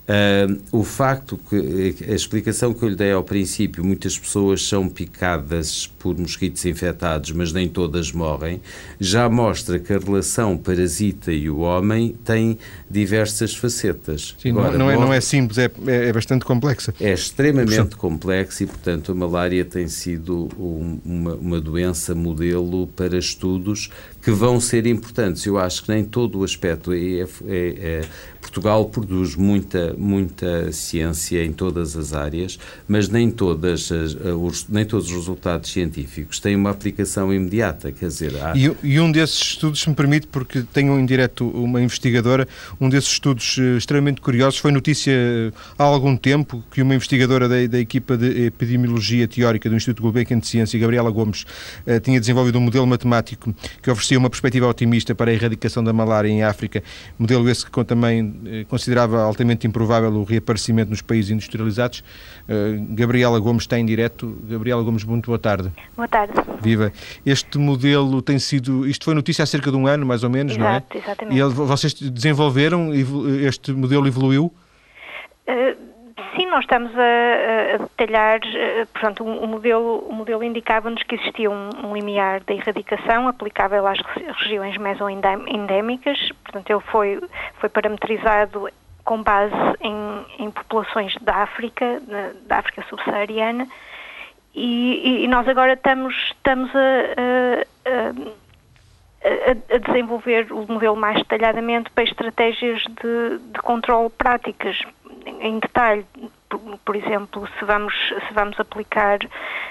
Uh, 0.01 0.59
o 0.71 0.83
facto 0.83 1.39
que 1.49 1.95
a 2.09 2.13
explicação 2.13 2.73
que 2.73 2.83
eu 2.83 2.89
lhe 2.89 2.95
dei 2.95 3.11
ao 3.11 3.23
princípio, 3.23 3.83
muitas 3.83 4.17
pessoas 4.17 4.67
são 4.67 4.89
picadas 4.89 5.87
por 5.99 6.17
mosquitos 6.17 6.65
infectados, 6.65 7.31
mas 7.31 7.53
nem 7.53 7.69
todas 7.69 8.11
morrem, 8.11 8.59
já 8.99 9.29
mostra 9.29 9.79
que 9.79 9.93
a 9.93 9.99
relação 9.99 10.57
parasita 10.57 11.31
e 11.31 11.49
o 11.49 11.59
homem 11.59 12.15
tem 12.25 12.57
diversas 12.89 13.55
facetas. 13.55 14.35
Sim, 14.41 14.49
Agora, 14.49 14.77
não, 14.77 14.89
é, 14.89 14.95
não 14.95 15.13
é 15.13 15.21
simples, 15.21 15.59
é, 15.59 15.71
é, 15.87 16.09
é 16.09 16.13
bastante 16.13 16.43
complexa. 16.43 16.93
É 16.99 17.13
extremamente 17.13 17.95
complexa 17.95 18.63
e, 18.63 18.67
portanto, 18.67 19.11
a 19.11 19.15
malária 19.15 19.63
tem 19.63 19.87
sido 19.87 20.49
um, 20.59 20.99
uma, 21.05 21.35
uma 21.35 21.61
doença 21.61 22.15
modelo 22.15 22.87
para 22.87 23.17
estudos 23.17 23.89
que 24.21 24.31
vão 24.31 24.59
ser 24.59 24.85
importantes. 24.85 25.45
Eu 25.45 25.57
acho 25.57 25.83
que 25.83 25.91
nem 25.91 26.03
todo 26.03 26.39
o 26.39 26.43
aspecto 26.43 26.93
é, 26.93 26.97
é, 26.97 27.25
é, 27.47 28.01
Portugal 28.39 28.85
produz 28.85 29.35
muita 29.35 29.95
muita 29.97 30.71
ciência 30.71 31.43
em 31.43 31.51
todas 31.51 31.95
as 31.97 32.13
áreas, 32.13 32.59
mas 32.87 33.09
nem 33.09 33.31
todas 33.31 33.91
as, 33.91 34.13
os, 34.15 34.67
nem 34.67 34.85
todos 34.85 35.07
os 35.07 35.13
resultados 35.13 35.71
científicos 35.71 36.39
têm 36.39 36.55
uma 36.55 36.69
aplicação 36.69 37.33
imediata. 37.33 37.91
Quer 37.91 38.07
dizer, 38.07 38.35
há... 38.41 38.55
e, 38.55 38.71
e, 38.83 38.99
um 38.99 39.11
desses 39.11 39.41
estudos, 39.41 39.81
se 39.81 39.89
me 39.89 39.95
permite, 39.95 40.27
porque 40.27 40.63
tenho 40.73 40.99
em 40.99 41.05
direto 41.05 41.47
uma 41.49 41.81
investigadora, 41.81 42.47
um 42.79 42.89
desses 42.89 43.11
estudos 43.11 43.57
eh, 43.59 43.77
extremamente 43.77 44.21
curiosos 44.21 44.59
foi 44.59 44.71
notícia 44.71 45.13
há 45.77 45.83
algum 45.83 46.15
tempo 46.15 46.63
que 46.71 46.81
uma 46.81 46.93
investigadora 46.93 47.47
da, 47.47 47.65
da 47.67 47.79
equipa 47.79 48.17
de 48.17 48.45
epidemiologia 48.45 49.27
teórica 49.27 49.69
do 49.69 49.75
Instituto 49.75 50.01
Gulbenkian 50.03 50.39
de 50.39 50.47
Ciência, 50.47 50.79
Gabriela 50.79 51.09
Gomes, 51.09 51.45
tinha 52.03 52.19
desenvolvido 52.19 52.57
um 52.57 52.61
modelo 52.61 52.85
matemático 52.85 53.53
que 53.81 53.89
oferecia 53.89 54.10
oferecia 54.11 54.19
uma 54.19 54.29
perspectiva 54.29 54.67
otimista 54.67 55.15
para 55.15 55.31
a 55.31 55.33
erradicação 55.33 55.83
da 55.83 55.93
malária 55.93 56.27
em 56.27 56.43
África, 56.43 56.83
modelo 57.17 57.49
esse 57.49 57.69
que 57.69 57.83
também 57.83 58.41
eh, 58.45 58.65
considerava 58.67 59.21
altamente 59.21 59.65
improvável 59.65 60.11
o 60.11 60.23
reaparecimento 60.23 60.89
nos 60.89 61.01
países 61.01 61.31
industrializados. 61.31 62.03
Eh, 62.47 62.77
Gabriela 62.89 63.39
Gomes 63.39 63.63
está 63.63 63.79
em 63.79 63.85
direto. 63.85 64.37
Gabriela 64.43 64.83
Gomes, 64.83 65.03
muito 65.03 65.27
boa 65.27 65.39
tarde. 65.39 65.71
Boa 65.95 66.07
tarde. 66.07 66.33
Viva. 66.61 66.91
Este 67.25 67.57
modelo 67.57 68.21
tem 68.21 68.37
sido, 68.39 68.87
isto 68.87 69.05
foi 69.05 69.13
notícia 69.13 69.43
há 69.43 69.45
cerca 69.45 69.71
de 69.71 69.77
um 69.77 69.87
ano, 69.87 70.05
mais 70.05 70.23
ou 70.23 70.29
menos, 70.29 70.53
Exato, 70.53 70.95
não 70.95 70.99
é? 70.99 71.03
Exatamente. 71.03 71.39
E 71.39 71.43
vocês 71.43 71.93
desenvolveram, 71.93 72.91
este 72.93 73.71
modelo 73.71 74.07
evoluiu? 74.07 74.53
Uh 75.47 75.90
Sim, 76.35 76.45
nós 76.47 76.61
estamos 76.61 76.91
a, 76.97 77.75
a 77.75 77.77
detalhar, 77.77 78.39
eh, 78.43 78.85
portanto, 78.93 79.23
o, 79.23 79.47
modelo, 79.47 79.99
o 80.07 80.13
modelo 80.13 80.43
indicava-nos 80.43 81.03
que 81.03 81.15
existia 81.15 81.49
um, 81.49 81.93
limiar 81.93 82.41
da 82.43 82.53
erradicação 82.53 83.27
aplicável 83.27 83.85
às 83.87 83.99
regiões 84.37 84.77
mesoendémicas, 84.77 86.29
portanto, 86.43 86.69
ele 86.69 86.79
foi, 86.91 87.21
foi 87.59 87.69
parametrizado 87.69 88.69
com 89.03 89.21
base 89.21 89.53
em, 89.81 90.45
em 90.45 90.51
populações 90.51 91.15
da 91.21 91.37
África, 91.37 92.01
da 92.45 92.59
África 92.59 92.85
subsaariana, 92.89 93.67
e, 94.53 95.23
e, 95.23 95.27
nós 95.27 95.47
agora 95.47 95.73
estamos, 95.73 96.13
estamos 96.27 96.69
a, 96.75 97.63
a, 97.89 99.75
a, 99.75 99.77
desenvolver 99.77 100.51
o 100.51 100.65
modelo 100.67 100.95
mais 100.95 101.17
detalhadamente 101.19 101.89
para 101.91 102.03
estratégias 102.03 102.81
de, 102.81 103.37
de 103.39 103.59
controle 103.61 104.09
práticas, 104.09 104.81
em 105.25 105.59
detalhe, 105.59 106.05
por, 106.83 106.95
exemplo, 106.95 107.47
se 107.57 107.65
vamos, 107.65 107.93
se 108.27 108.33
vamos 108.33 108.59
aplicar 108.59 109.19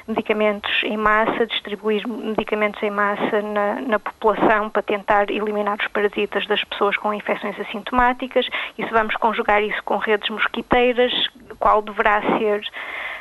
medicamentos 0.07 0.71
em 0.85 0.97
massa, 0.97 1.47
distribuir 1.47 2.07
medicamentos 2.09 2.83
em 2.83 2.91
massa 2.91 3.43
na, 3.43 3.81
na, 3.81 3.99
população 3.99 4.71
para 4.71 4.83
tentar 4.83 5.31
eliminar 5.31 5.79
os 5.79 5.89
parasitas 5.89 6.47
das 6.47 6.65
pessoas 6.65 6.97
com 6.97 7.13
infecções 7.13 7.59
assintomáticas 7.61 8.49
e 8.79 8.85
se 8.85 8.91
vamos 8.91 9.15
conjugar 9.17 9.63
isso 9.63 9.83
com 9.85 9.99
redes 9.99 10.31
mosquiteiras, 10.31 11.13
qual 11.59 11.83
deverá 11.83 12.23
ser 12.39 12.63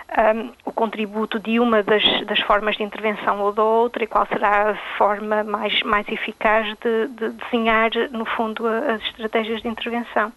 um, 0.09 0.51
o 0.65 0.71
contributo 0.71 1.39
de 1.39 1.59
uma 1.59 1.83
das, 1.83 2.03
das, 2.25 2.39
formas 2.39 2.75
de 2.75 2.83
intervenção 2.83 3.41
ou 3.41 3.51
da 3.51 3.63
outra 3.63 4.03
e 4.03 4.07
qual 4.07 4.25
será 4.27 4.71
a 4.71 4.75
forma 4.97 5.43
mais, 5.43 5.81
mais 5.83 6.07
eficaz 6.07 6.67
de, 6.79 7.07
de 7.07 7.29
desenhar, 7.29 7.91
no 8.11 8.25
fundo, 8.25 8.65
as 8.67 9.01
estratégias 9.03 9.61
de 9.61 9.67
intervenção. 9.67 10.31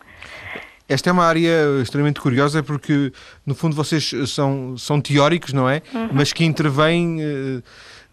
Esta 0.93 1.11
é 1.11 1.13
uma 1.13 1.25
área 1.25 1.81
extremamente 1.83 2.21
curiosa 2.21 2.63
porque, 2.63 3.13
no 3.47 3.55
fundo, 3.55 3.75
vocês 3.75 4.13
são, 4.27 4.77
são 4.77 5.01
teóricos, 5.01 5.53
não 5.53 5.69
é? 5.69 5.83
Uhum. 5.95 6.11
Mas 6.13 6.33
que 6.33 6.45
intervêm, 6.45 7.19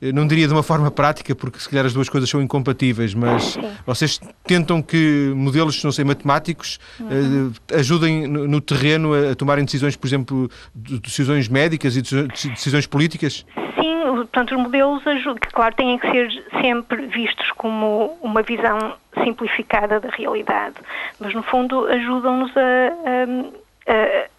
eh, 0.02 0.12
não 0.13 0.26
diria 0.26 0.48
de 0.48 0.54
uma 0.54 0.63
forma 0.63 0.89
prática, 0.89 1.36
porque 1.36 1.60
se 1.60 1.68
calhar 1.68 1.86
as 1.86 1.94
duas 1.94 2.08
coisas 2.08 2.30
são 2.30 2.42
incompatíveis, 2.42 3.13
mas 3.13 3.58
vocês 3.86 4.20
tentam 4.46 4.82
que 4.82 5.34
modelos, 5.36 5.84
não 5.84 5.92
sei, 5.92 6.06
matemáticos, 6.06 6.80
uhum. 7.00 7.52
ajudem 7.76 8.28
no 8.28 8.62
terreno 8.62 9.13
a 9.13 9.36
tomarem 9.36 9.65
decisões, 9.65 9.96
por 9.96 10.08
exemplo, 10.08 10.50
decisões 10.74 11.50
médicas 11.50 11.98
e 11.98 12.02
decisões 12.02 12.88
políticas? 12.88 13.46
Sim, 13.76 13.98
portanto, 14.32 14.56
os 14.56 14.62
modelos, 14.62 15.04
que 15.04 15.50
claro, 15.52 15.76
têm 15.76 15.98
que 15.98 16.10
ser 16.10 16.44
sempre 16.62 17.08
vistos 17.08 17.52
como 17.52 18.18
uma 18.22 18.42
visão 18.42 18.96
simplificada 19.24 20.00
da 20.00 20.10
realidade, 20.10 20.76
mas 21.20 21.34
no 21.34 21.44
fundo 21.44 21.88
ajudam-nos 21.88 22.52
a, 22.56 22.62
a, 22.62 24.26
a 24.26 24.30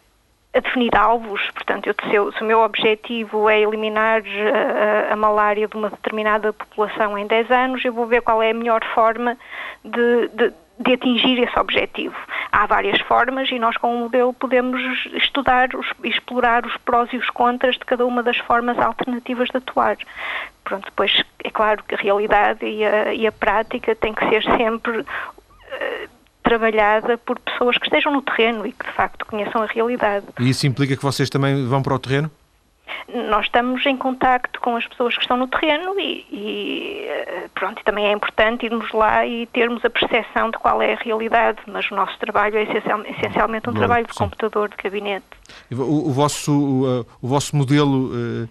a 0.52 0.60
definir 0.60 0.94
alvos, 0.96 1.48
portanto, 1.52 1.86
eu, 1.86 1.94
se, 2.08 2.14
eu, 2.14 2.32
se, 2.32 2.42
o 2.42 2.44
meu 2.44 2.60
objetivo 2.60 3.48
é 3.48 3.60
eliminar 3.60 4.22
a, 4.22 5.12
a, 5.12 5.16
malária 5.16 5.68
de 5.68 5.76
uma 5.76 5.90
determinada 5.90 6.52
população 6.52 7.16
em 7.16 7.26
10 7.26 7.50
anos, 7.50 7.84
eu 7.84 7.92
vou 7.92 8.06
ver 8.06 8.20
qual 8.22 8.42
é 8.42 8.50
a 8.50 8.54
melhor 8.54 8.84
forma 8.92 9.38
de, 9.84 10.28
de, 10.28 10.52
de 10.80 10.92
atingir 10.92 11.40
esse 11.40 11.56
objetivo. 11.58 12.16
Há 12.52 12.66
várias 12.66 13.00
formas 13.02 13.50
e 13.50 13.58
nós, 13.58 13.76
com 13.76 13.94
o 13.94 13.98
modelo, 14.00 14.32
podemos 14.32 14.80
estudar 15.14 15.68
e 16.02 16.08
explorar 16.08 16.66
os 16.66 16.76
prós 16.78 17.12
e 17.12 17.16
os 17.16 17.30
contras 17.30 17.76
de 17.76 17.84
cada 17.84 18.04
uma 18.04 18.22
das 18.22 18.38
formas 18.38 18.78
alternativas 18.78 19.48
de 19.48 19.58
atuar. 19.58 19.96
Pronto, 20.64 20.84
depois, 20.84 21.22
é 21.44 21.50
claro 21.50 21.82
que 21.84 21.94
a 21.94 21.98
realidade 21.98 22.66
e 22.66 22.84
a, 22.84 23.14
e 23.14 23.26
a 23.26 23.32
prática 23.32 23.94
têm 23.94 24.14
que 24.14 24.28
ser 24.28 24.42
sempre. 24.42 25.00
Uh, 25.00 26.20
trabalhada 26.42 27.16
por 27.18 27.38
pessoas 27.38 27.78
que 27.78 27.86
estejam 27.86 28.12
no 28.12 28.22
terreno 28.22 28.66
e 28.66 28.72
que 28.72 28.84
de 28.84 28.92
facto 28.92 29.24
conheçam 29.24 29.62
a 29.62 29.66
realidade. 29.66 30.26
E 30.40 30.48
isso 30.48 30.66
implica 30.66 30.96
que 30.96 31.02
vocês 31.02 31.30
também 31.30 31.64
vão 31.64 31.80
para 31.80 31.94
o 31.94 31.98
terreno? 31.98 32.28
Nós 33.28 33.46
estamos 33.46 33.84
em 33.86 33.96
contacto 33.96 34.60
com 34.60 34.76
as 34.76 34.86
pessoas 34.86 35.14
que 35.14 35.22
estão 35.22 35.36
no 35.36 35.48
terreno 35.48 35.98
e, 35.98 36.26
e, 36.30 37.04
eh, 37.06 37.48
pronto, 37.54 37.82
também 37.84 38.06
é 38.06 38.12
importante 38.12 38.66
irmos 38.66 38.90
lá 38.92 39.26
e 39.26 39.46
termos 39.46 39.84
a 39.84 39.90
percepção 39.90 40.50
de 40.50 40.58
qual 40.58 40.80
é 40.80 40.94
a 40.94 40.96
realidade, 40.96 41.58
mas 41.66 41.90
o 41.90 41.94
nosso 41.94 42.18
trabalho 42.18 42.56
é 42.56 42.62
essencialmente 42.62 43.68
um 43.68 43.72
Bom, 43.72 43.78
trabalho 43.78 44.06
de 44.06 44.12
sim. 44.12 44.18
computador, 44.18 44.68
de 44.68 44.76
gabinete. 44.76 45.26
O, 45.72 46.08
o 46.08 46.12
vosso, 46.12 46.52
o, 46.52 47.06
o, 47.20 47.28
vosso 47.28 47.56
modelo, 47.56 48.10
uh, 48.10 48.44
uh, 48.44 48.48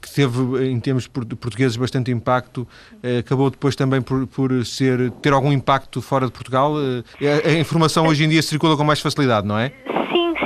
que 0.00 0.14
teve 0.14 0.66
em 0.66 0.80
termos 0.80 1.06
portugueses 1.06 1.76
bastante 1.76 2.10
impacto, 2.10 2.66
uh, 3.02 3.18
acabou 3.20 3.50
depois 3.50 3.76
também 3.76 4.00
por, 4.00 4.26
por 4.26 4.64
ser, 4.64 5.10
ter 5.22 5.32
algum 5.32 5.52
impacto 5.52 6.00
fora 6.00 6.26
de 6.26 6.32
Portugal? 6.32 6.74
a, 6.74 7.48
a 7.48 7.52
informação 7.52 8.06
hoje 8.06 8.24
em 8.24 8.28
dia 8.28 8.42
circula 8.42 8.76
com 8.76 8.84
mais 8.84 9.00
facilidade, 9.00 9.46
não 9.46 9.58
é? 9.58 9.72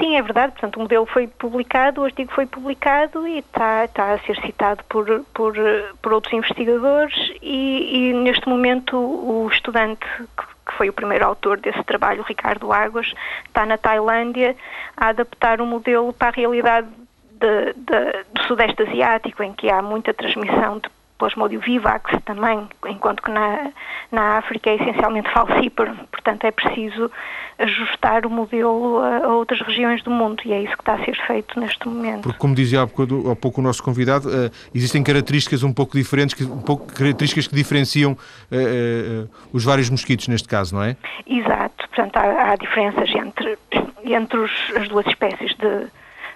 Sim, 0.08 0.16
é 0.16 0.22
verdade. 0.22 0.52
Portanto, 0.52 0.76
o 0.76 0.80
modelo 0.80 1.04
foi 1.04 1.26
publicado, 1.26 2.00
o 2.00 2.04
artigo 2.04 2.32
foi 2.32 2.46
publicado 2.46 3.28
e 3.28 3.40
está, 3.40 3.84
está 3.84 4.14
a 4.14 4.18
ser 4.20 4.40
citado 4.40 4.82
por, 4.88 5.04
por, 5.34 5.54
por 6.00 6.12
outros 6.14 6.32
investigadores 6.32 7.14
e, 7.42 8.08
e, 8.08 8.14
neste 8.14 8.48
momento 8.48 8.96
o 8.96 9.46
estudante 9.52 10.06
que 10.66 10.74
foi 10.78 10.88
o 10.88 10.94
primeiro 10.94 11.26
autor 11.26 11.60
desse 11.60 11.82
trabalho, 11.84 12.22
Ricardo 12.22 12.72
Águas, 12.72 13.12
está 13.46 13.66
na 13.66 13.76
Tailândia 13.76 14.56
a 14.96 15.08
adaptar 15.08 15.60
o 15.60 15.66
modelo 15.66 16.10
para 16.14 16.28
a 16.28 16.32
realidade 16.32 16.88
de, 17.32 17.74
de, 17.74 18.24
do 18.32 18.42
Sudeste 18.44 18.82
Asiático, 18.84 19.42
em 19.42 19.52
que 19.52 19.70
há 19.70 19.82
muita 19.82 20.14
transmissão 20.14 20.78
de 20.78 20.88
plasmódio 21.18 21.60
vivax 21.60 22.10
também, 22.24 22.66
enquanto 22.86 23.22
que 23.22 23.30
na, 23.30 23.70
na 24.10 24.38
África 24.38 24.70
é 24.70 24.76
essencialmente 24.76 25.30
falcíparo. 25.32 25.94
Portanto, 26.10 26.44
é 26.44 26.50
preciso 26.50 27.10
ajustar 27.58 28.24
o 28.24 28.30
modelo 28.30 28.98
a, 28.98 29.26
a, 29.26 29.28
outras 29.28 29.60
regiões 29.60 30.02
do 30.02 30.10
mundo 30.10 30.40
e 30.44 30.52
é 30.52 30.62
isso 30.62 30.74
que 30.74 30.82
está 30.82 30.94
a 30.94 31.04
ser 31.04 31.16
feito 31.26 31.58
neste 31.58 31.88
momento. 31.88 32.22
Porque, 32.22 32.38
como 32.38 32.54
dizia 32.54 32.82
há 32.82 32.86
pouco, 32.86 33.30
há 33.30 33.36
pouco 33.36 33.60
o 33.60 33.64
nosso 33.64 33.82
convidado, 33.82 34.28
uh, 34.28 34.50
existem 34.72 35.02
características 35.02 35.62
um 35.64 35.72
pouco 35.72 35.96
diferentes, 35.96 36.34
que, 36.34 36.44
um 36.44 36.62
pouco, 36.62 36.86
características 36.86 37.48
que 37.48 37.54
diferenciam 37.54 38.12
uh, 38.12 38.14
uh, 39.24 39.28
os 39.52 39.64
vários 39.64 39.90
mosquitos 39.90 40.28
neste 40.28 40.46
caso, 40.46 40.76
não 40.76 40.82
é? 40.82 40.96
Exato. 41.26 41.88
Portanto, 41.88 42.16
há, 42.16 42.52
há 42.52 42.56
diferenças 42.56 43.10
entre, 43.10 43.58
entre 44.04 44.38
os, 44.38 44.52
as 44.76 44.88
duas 44.88 45.06
espécies 45.06 45.54
de 45.56 45.88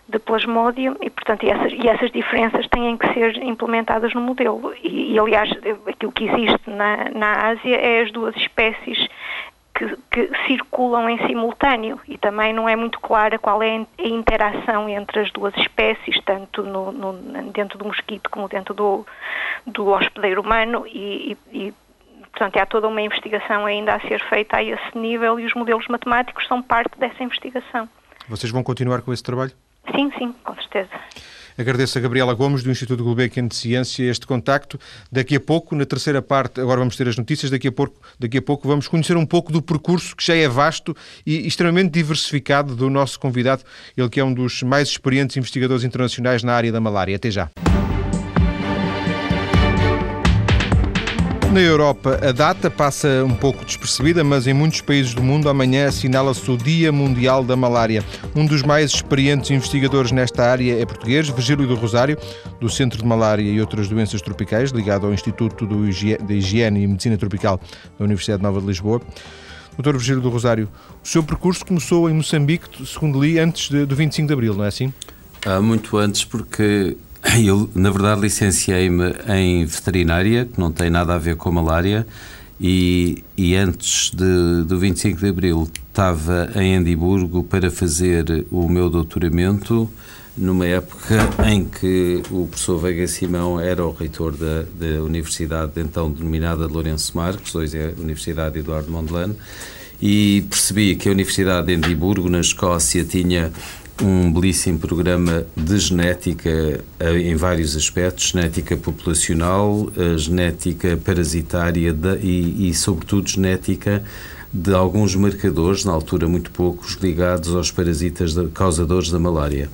de 0.09 0.19
plasmódio 0.19 0.97
e, 1.01 1.09
portanto, 1.09 1.45
essas, 1.45 1.73
e 1.73 1.89
essas 1.89 2.11
diferenças 2.11 2.67
têm 2.69 2.97
que 2.97 3.13
ser 3.15 3.37
implementadas 3.43 4.13
no 4.15 4.21
modelo. 4.21 4.75
E, 4.83 5.13
e 5.13 5.19
aliás, 5.19 5.51
aquilo 5.87 6.13
que 6.13 6.25
existe 6.25 6.71
na, 6.71 7.11
na 7.11 7.49
Ásia 7.49 7.77
é 7.77 8.03
as 8.03 8.11
duas 8.11 8.37
espécies 8.37 9.09
que, 9.75 9.97
que, 10.11 10.31
circulam 10.47 11.09
em 11.09 11.27
simultâneo 11.27 11.99
e 12.07 12.19
também 12.19 12.53
não 12.53 12.69
é 12.69 12.77
muito 12.77 13.01
clara 13.01 13.39
qual 13.39 13.63
é 13.63 13.77
a 13.99 14.07
interação 14.07 14.89
entre 14.89 15.21
as 15.21 15.31
duas 15.31 15.57
espécies, 15.57 16.21
tanto 16.25 16.63
no, 16.63 16.93
no, 16.93 17.13
dentro 17.53 17.79
do 17.79 17.87
mosquito 17.87 18.29
como 18.31 18.49
dentro 18.49 18.75
do, 18.75 19.07
do 19.67 19.89
hospedeiro 19.89 20.43
humano 20.43 20.85
e, 20.87 21.37
e, 21.51 21.75
portanto, 22.33 22.59
há 22.59 22.67
toda 22.67 22.89
uma 22.89 23.01
investigação 23.01 23.65
ainda 23.65 23.95
a 23.95 24.01
ser 24.01 24.23
feita 24.29 24.59
a 24.59 24.63
esse 24.63 24.99
nível 24.99 25.41
e 25.41 25.47
os 25.47 25.55
modelos 25.55 25.87
matemáticos 25.89 26.47
são 26.47 26.63
parte 26.63 26.99
dessa 26.99 27.23
investigação. 27.23 27.89
Vocês 28.29 28.53
vão 28.53 28.63
continuar 28.63 29.01
com 29.03 29.13
esse 29.13 29.23
trabalho? 29.23 29.53
Sim, 29.95 30.11
sim, 30.19 30.35
com 30.45 30.55
certeza. 30.55 30.91
Agradeço 31.57 31.99
a 31.99 32.01
Gabriela 32.01 32.33
Gomes, 32.33 32.63
do 32.63 32.71
Instituto 32.71 33.05
Gulbenkian 33.05 33.47
de 33.47 33.55
Ciência, 33.55 34.05
este 34.05 34.27
contacto. 34.27 34.79
Daqui 35.11 35.37
a 35.37 35.41
pouco, 35.41 35.75
na 35.75 35.85
terceira 35.85 36.23
parte, 36.23 36.61
agora 36.61 36.79
vamos 36.79 36.97
ter 36.97 37.09
as 37.09 37.17
notícias, 37.17 37.51
daqui 37.51 37.69
a 37.69 37.73
pouco, 37.73 38.01
daqui 38.19 38.39
a 38.39 38.43
pouco 38.43 38.67
vamos 38.67 38.89
conhecer 38.89 39.17
um 39.17 39.27
pouco 39.27 39.53
do 39.53 39.61
percurso 39.61 40.17
que 40.17 40.25
já 40.25 40.35
é 40.35 40.49
vasto 40.49 40.97
e 41.27 41.47
extremamente 41.47 41.91
diversificado 41.91 42.75
do 42.75 42.89
nosso 42.89 43.21
convidado, 43.21 43.63
ele 43.97 44.09
que 44.09 44.21
é 44.21 44.25
um 44.25 44.33
dos 44.33 44.63
mais 44.63 44.89
experientes 44.89 45.37
investigadores 45.37 45.85
internacionais 45.85 46.43
na 46.43 46.55
área 46.55 46.73
da 46.73 46.81
malária. 46.81 47.15
Até 47.15 47.31
já. 47.31 47.51
Na 51.53 51.61
Europa, 51.61 52.19
a 52.27 52.33
data 52.33 52.71
passa 52.71 53.23
um 53.27 53.35
pouco 53.35 53.63
despercebida, 53.63 54.25
mas 54.25 54.47
em 54.47 54.55
muitos 54.55 54.81
países 54.81 55.13
do 55.13 55.23
mundo, 55.23 55.51
amanhã 55.51 55.87
assinala-se 55.87 56.51
o 56.51 56.57
Dia 56.57 56.91
Mundial 56.91 57.45
da 57.45 57.55
Malária. 57.55 58.03
Um 58.35 58.47
dos 58.47 58.63
mais 58.63 58.91
experientes 58.91 59.51
investigadores 59.51 60.13
nesta 60.13 60.45
área 60.45 60.81
é 60.81 60.87
português, 60.87 61.29
Virgílio 61.29 61.67
do 61.67 61.75
Rosário, 61.75 62.17
do 62.59 62.71
Centro 62.71 62.99
de 62.99 63.05
Malária 63.05 63.43
e 63.43 63.61
Outras 63.61 63.87
Doenças 63.87 64.23
Tropicais, 64.23 64.71
ligado 64.71 65.07
ao 65.07 65.13
Instituto 65.13 65.67
de 65.67 66.35
Higiene 66.35 66.85
e 66.85 66.87
Medicina 66.87 67.19
Tropical 67.19 67.61
da 67.99 68.05
Universidade 68.07 68.43
Nova 68.43 68.59
de 68.59 68.67
Lisboa. 68.67 69.03
Doutor 69.77 69.99
Virgílio 69.99 70.23
do 70.23 70.31
Rosário, 70.31 70.71
o 71.05 71.07
seu 71.07 71.23
percurso 71.23 71.67
começou 71.67 72.09
em 72.09 72.15
Moçambique, 72.15 72.87
segundo 72.87 73.23
li, 73.23 73.39
antes 73.39 73.69
do 73.69 73.95
25 73.95 74.27
de 74.27 74.33
Abril, 74.33 74.55
não 74.55 74.65
é 74.65 74.69
assim? 74.69 74.91
Há 75.45 75.61
muito 75.61 75.99
antes, 75.99 76.25
porque 76.25 76.97
eu, 77.45 77.71
na 77.75 77.91
verdade, 77.91 78.21
licenciei-me 78.21 79.15
em 79.29 79.65
veterinária, 79.65 80.45
que 80.45 80.59
não 80.59 80.73
tem 80.73 80.91
nada 80.91 81.15
a 81.15 81.19
ver 81.19 81.37
com 81.37 81.51
malária, 81.51 82.07
e, 82.61 83.23
e 83.37 83.57
antes 83.57 84.11
de, 84.11 84.63
do 84.65 84.79
25 84.79 85.19
de 85.19 85.29
Abril 85.29 85.69
estava 85.89 86.51
em 86.55 86.77
Edimburgo 86.77 87.43
para 87.43 87.71
fazer 87.71 88.47
o 88.51 88.69
meu 88.69 88.89
doutoramento, 88.89 89.91
numa 90.37 90.67
época 90.67 91.29
em 91.47 91.65
que 91.65 92.23
o 92.31 92.47
professor 92.47 92.79
Veiga 92.79 93.07
Simão 93.07 93.61
era 93.61 93.85
o 93.85 93.93
reitor 93.93 94.33
da, 94.37 94.63
da 94.75 95.03
Universidade, 95.03 95.73
então 95.77 96.11
denominada 96.11 96.67
Lourenço 96.67 97.17
Marques, 97.17 97.55
hoje 97.55 97.77
é 97.77 97.93
a 97.97 98.01
Universidade 98.01 98.59
Eduardo 98.59 98.91
Mondlane, 98.91 99.37
e 100.01 100.45
percebi 100.49 100.97
que 100.97 101.09
a 101.09 101.13
Universidade 101.13 101.67
de 101.67 101.75
Edimburgo, 101.75 102.29
na 102.29 102.41
Escócia, 102.41 103.05
tinha 103.05 103.53
um 104.01 104.33
belíssimo 104.33 104.79
programa 104.79 105.45
de 105.57 105.79
genética 105.79 106.81
eh, 106.99 107.19
em 107.19 107.37
vários 107.37 107.77
aspectos, 107.77 108.29
genética 108.29 108.77
populacional, 108.77 109.91
eh, 109.97 110.17
genética 110.17 110.97
parasitária 110.97 111.95
e, 112.21 112.69
e, 112.69 112.75
sobretudo, 112.75 113.29
genética 113.29 114.03
de 114.53 114.75
alguns 114.75 115.15
marcadores, 115.15 115.85
na 115.85 115.93
altura 115.93 116.29
muito 116.29 116.51
poucos, 116.51 116.95
ligados 117.01 117.55
aos 117.55 117.71
parasitas 117.71 118.35
causadores 118.53 119.11
da 119.11 119.19
malária. 119.19 119.71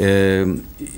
Eh, 0.00 0.46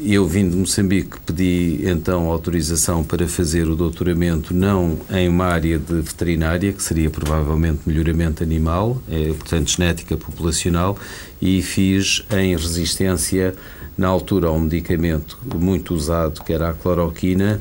eu 0.05 0.27
vim 0.29 0.47
de 0.47 0.55
Moçambique, 0.55 1.19
pedi 1.25 1.81
então 1.85 2.31
autorização 2.31 3.03
para 3.03 3.27
fazer 3.27 3.67
o 3.67 3.75
doutoramento 3.75 4.53
não 4.53 4.99
em 5.11 5.27
uma 5.27 5.47
área 5.47 5.79
de 5.79 6.03
veterinária, 6.03 6.71
que 6.71 6.83
seria 6.83 7.09
provavelmente 7.09 7.81
melhoramento 7.87 8.43
animal, 8.43 9.03
é, 9.11 9.33
portanto 9.33 9.71
genética 9.71 10.19
populacional, 10.19 10.99
e 11.41 11.63
fiz 11.63 12.27
em 12.31 12.55
resistência, 12.55 13.55
na 13.97 14.07
altura, 14.07 14.49
a 14.49 14.53
um 14.53 14.61
medicamento 14.61 15.39
muito 15.55 15.95
usado, 15.95 16.45
que 16.45 16.53
era 16.53 16.69
a 16.69 16.75
cloroquina, 16.75 17.59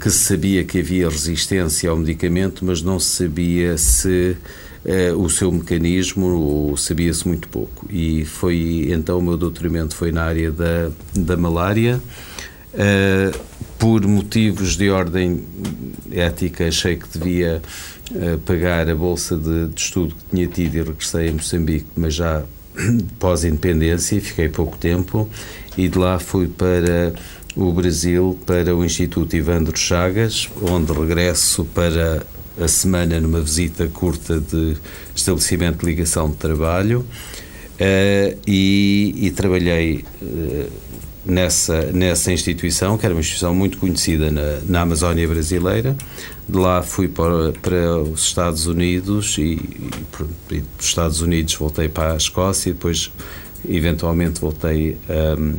que 0.00 0.10
se 0.10 0.18
sabia 0.18 0.64
que 0.64 0.80
havia 0.80 1.08
resistência 1.08 1.90
ao 1.90 1.96
medicamento, 1.96 2.64
mas 2.64 2.82
não 2.82 2.98
se 2.98 3.22
sabia 3.22 3.78
se 3.78 4.36
Uh, 4.84 5.16
o 5.16 5.30
seu 5.30 5.52
mecanismo 5.52 6.74
sabia-se 6.76 7.26
muito 7.28 7.48
pouco. 7.48 7.86
E 7.88 8.24
foi 8.24 8.88
então 8.90 9.18
o 9.18 9.22
meu 9.22 9.36
doutoramento 9.36 9.94
foi 9.94 10.10
na 10.10 10.24
área 10.24 10.50
da, 10.50 10.90
da 11.14 11.36
malária. 11.36 12.00
Uh, 12.74 13.38
por 13.78 14.04
motivos 14.06 14.76
de 14.76 14.90
ordem 14.90 15.44
ética 16.10 16.66
achei 16.66 16.96
que 16.96 17.18
devia 17.18 17.62
uh, 18.10 18.38
pagar 18.38 18.88
a 18.88 18.94
bolsa 18.94 19.36
de, 19.36 19.68
de, 19.68 19.80
estudo 19.80 20.14
que 20.14 20.36
tinha 20.36 20.46
tido 20.46 20.76
e 20.76 20.82
regressei 20.82 21.28
a 21.28 21.32
Moçambique 21.32 21.86
mas 21.94 22.14
já 22.14 22.42
pós-independência 23.20 24.20
fiquei 24.20 24.48
pouco 24.48 24.76
tempo. 24.76 25.28
E 25.76 25.88
de 25.88 25.98
lá 25.98 26.18
fui 26.18 26.48
para 26.48 27.12
o 27.54 27.70
Brasil 27.72 28.38
para 28.46 28.74
o 28.74 28.84
Instituto 28.84 29.36
Ivandro 29.36 29.76
Chagas 29.76 30.48
onde 30.60 30.92
regresso 30.92 31.64
para 31.66 32.24
a 32.60 32.68
semana 32.68 33.20
numa 33.20 33.40
visita 33.40 33.86
curta 33.88 34.40
de 34.40 34.76
estabelecimento 35.14 35.80
de 35.80 35.86
ligação 35.86 36.30
de 36.30 36.36
trabalho 36.36 37.00
uh, 37.00 38.38
e, 38.46 39.14
e, 39.16 39.30
trabalhei 39.30 40.04
uh, 40.20 40.70
nessa, 41.24 41.92
nessa 41.92 42.32
instituição, 42.32 42.98
que 42.98 43.06
era 43.06 43.14
uma 43.14 43.20
instituição 43.20 43.54
muito 43.54 43.78
conhecida 43.78 44.30
na, 44.30 44.60
na 44.66 44.80
Amazónia 44.82 45.26
brasileira. 45.26 45.96
De 46.48 46.58
lá 46.58 46.82
fui 46.82 47.08
para, 47.08 47.52
para 47.60 47.98
os 47.98 48.24
Estados 48.24 48.66
Unidos 48.66 49.38
e, 49.38 49.58
e, 50.50 50.60
dos 50.60 50.86
Estados 50.86 51.20
Unidos 51.20 51.54
voltei 51.54 51.88
para 51.88 52.14
a 52.14 52.16
Escócia 52.16 52.70
e 52.70 52.72
depois, 52.72 53.10
eventualmente, 53.68 54.40
voltei. 54.40 54.98
Um, 55.38 55.54